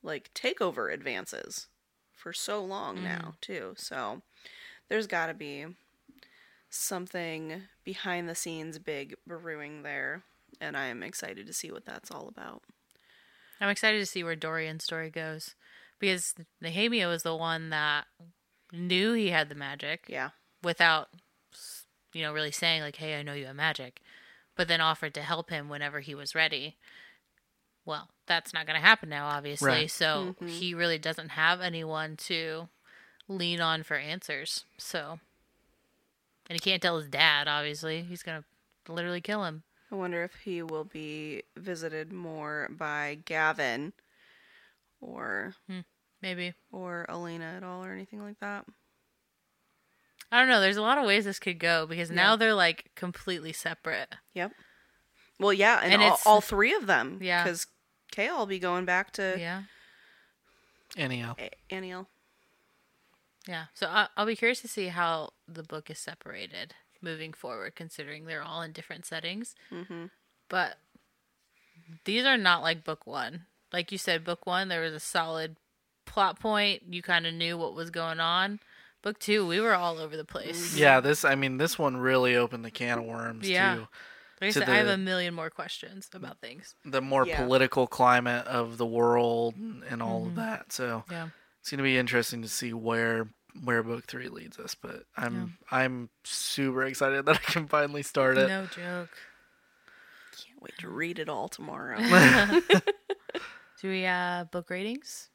[0.02, 1.68] like takeover advances
[2.12, 3.02] for so long Mm.
[3.04, 3.74] now, too.
[3.76, 4.22] So
[4.88, 5.66] there's got to be
[6.68, 10.22] something behind the scenes big brewing there,
[10.60, 12.62] and I am excited to see what that's all about.
[13.62, 15.54] I'm excited to see where Dorian's story goes
[16.00, 18.06] because Nehemia was the one that
[18.72, 20.30] knew he had the magic Yeah.
[20.64, 21.10] without,
[22.12, 24.00] you know, really saying like, "Hey, I know you have magic,"
[24.56, 26.76] but then offered to help him whenever he was ready.
[27.84, 29.68] Well, that's not going to happen now, obviously.
[29.68, 29.90] Right.
[29.90, 30.50] So Mhm.
[30.50, 32.68] he really doesn't have anyone to
[33.28, 34.64] lean on for answers.
[34.76, 35.20] So,
[36.48, 37.46] and he can't tell his dad.
[37.46, 38.44] Obviously, he's going
[38.86, 39.62] to literally kill him.
[39.92, 43.92] I wonder if he will be visited more by Gavin
[45.00, 45.80] or hmm,
[46.22, 48.64] Maybe or Elena at all or anything like that.
[50.30, 50.60] I don't know.
[50.62, 54.14] There's a lot of ways this could go because now they're like completely separate.
[54.32, 54.52] Yep.
[55.38, 57.18] Well, yeah, and, And all, it's- all three of them.
[57.20, 57.42] Yeah.
[57.44, 57.66] Because
[58.14, 59.62] Chaol will be going back to Yeah.
[60.96, 62.06] Anyhow, A- Anielle.
[63.46, 63.64] Yeah.
[63.74, 68.24] So I- I'll be curious to see how the book is separated moving forward, considering
[68.24, 69.54] they're all in different settings.
[69.70, 70.06] Mm-hmm.
[70.48, 70.76] But
[72.04, 73.46] these are not like book one.
[73.72, 75.56] Like you said, book one, there was a solid
[76.06, 76.82] plot point.
[76.90, 78.60] You kind of knew what was going on.
[79.02, 80.76] Book two, we were all over the place.
[80.76, 83.74] yeah, this I mean this one really opened the can of worms Yeah.
[83.74, 83.80] too.
[84.40, 86.74] Like I To said, I have a million more questions about things.
[86.84, 87.42] The more Yeah.
[87.44, 90.36] political climate of the world and, and all of Mhm.
[90.36, 90.72] that.
[90.72, 91.28] So Yeah.
[91.60, 93.28] it's gonna be interesting to see where
[93.64, 94.74] where book three leads us.
[94.74, 98.48] But I'm I'm super excited that I can finally start it.
[98.48, 99.10] No joke.
[100.44, 101.98] Can't wait to read it all tomorrow.
[103.80, 105.28] Do we uh book ratings?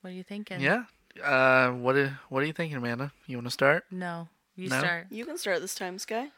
[0.00, 0.60] What are you thinking?
[0.60, 0.84] Yeah.
[1.22, 3.12] Uh, what are, what are you thinking, Amanda?
[3.26, 3.84] You want to start?
[3.90, 4.28] No.
[4.56, 4.78] You No?
[4.78, 5.06] start.
[5.10, 6.28] you can start this time, Sky.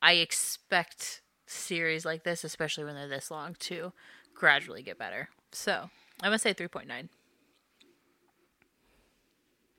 [0.00, 3.92] I expect series like this, especially when they're this long, to
[4.34, 5.28] gradually get better.
[5.52, 5.90] So
[6.22, 7.08] I'm gonna say three point nine.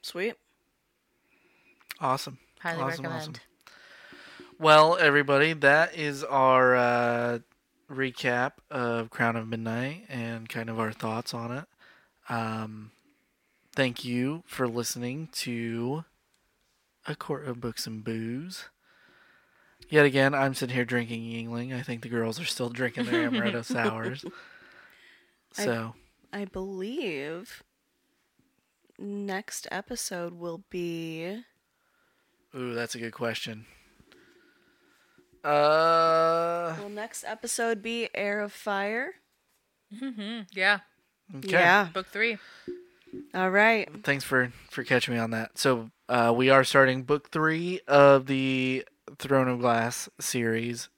[0.02, 0.36] Sweet.
[2.00, 2.38] Awesome.
[2.60, 3.22] Highly Awesome, recommend.
[3.22, 3.34] awesome.
[4.60, 7.40] Well, everybody, that is our uh,
[7.92, 11.66] recap of Crown of Midnight and kind of our thoughts on it.
[12.30, 12.92] Um,
[13.76, 16.06] thank you for listening to
[17.06, 18.66] A Court of Books and Booze.
[19.90, 21.76] Yet again, I'm sitting here drinking Yuengling.
[21.78, 24.26] I think the girls are still drinking their amaretto sours.
[25.54, 26.07] So, I
[26.46, 27.64] believe
[29.00, 31.44] next episode will be
[32.56, 33.66] ooh, that's a good question.
[35.44, 39.14] Uh, will next episode be Heir of Fire?
[39.94, 40.42] Mm-hmm.
[40.52, 40.80] Yeah.
[41.38, 41.50] okay.
[41.50, 41.88] Yeah.
[41.94, 42.38] Book three.
[43.34, 43.88] All right.
[44.04, 45.58] thanks for for catching me on that.
[45.58, 48.86] So uh, we are starting book three of the
[49.18, 50.90] Throne of Glass series,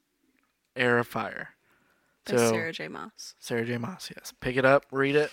[0.76, 1.50] Heir of Fire.
[2.30, 2.88] By So Sarah J.
[2.88, 3.36] Maas.
[3.40, 3.78] Sarah J.
[3.78, 4.34] Maas, yes.
[4.40, 5.32] Pick it up, read it.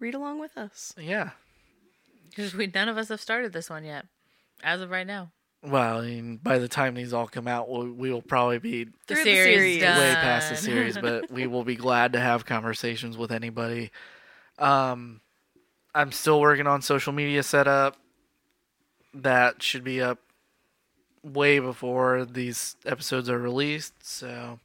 [0.00, 0.94] Read along with us.
[0.98, 1.30] Yeah.
[2.30, 4.06] Because we none of us have started this one yet,
[4.62, 5.30] as of right now.
[5.64, 8.88] Well, I mean, by the time these all come out, we'll, we will probably be
[9.06, 9.80] The series, series.
[9.80, 9.96] done.
[9.98, 13.92] way past the series, but we will be glad to have conversations with anybody.
[14.58, 15.20] Um,
[15.94, 17.96] I'm still working on social media setup.
[19.14, 20.18] That should be up
[21.22, 23.94] way before these episodes are released.
[24.04, 24.58] So,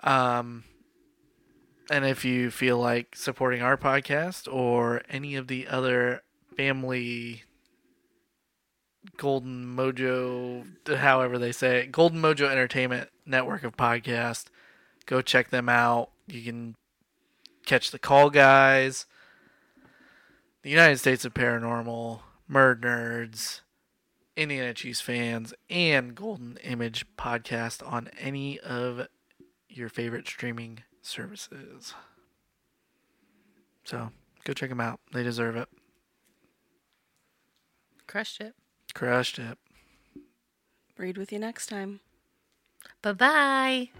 [0.00, 0.64] um,
[1.90, 6.22] and if you feel like supporting our podcast or any of the other
[6.56, 7.44] family
[9.16, 10.64] Golden Mojo,
[10.96, 14.46] however they say it, Golden Mojo Entertainment network of podcasts.
[15.06, 16.10] Go check them out.
[16.26, 16.74] You can
[17.66, 19.06] catch the Call Guys,
[20.62, 22.20] the United States of Paranormal,
[22.50, 23.60] MurdNerds,
[24.36, 29.06] Indiana Chiefs fans, and Golden Image podcast on any of
[29.68, 31.94] your favorite streaming services.
[33.84, 34.10] So
[34.44, 35.00] go check them out.
[35.12, 35.68] They deserve it.
[38.06, 38.54] Crushed it.
[38.94, 39.58] Crushed it.
[40.96, 42.00] Read with you next time.
[43.02, 43.90] Bye bye.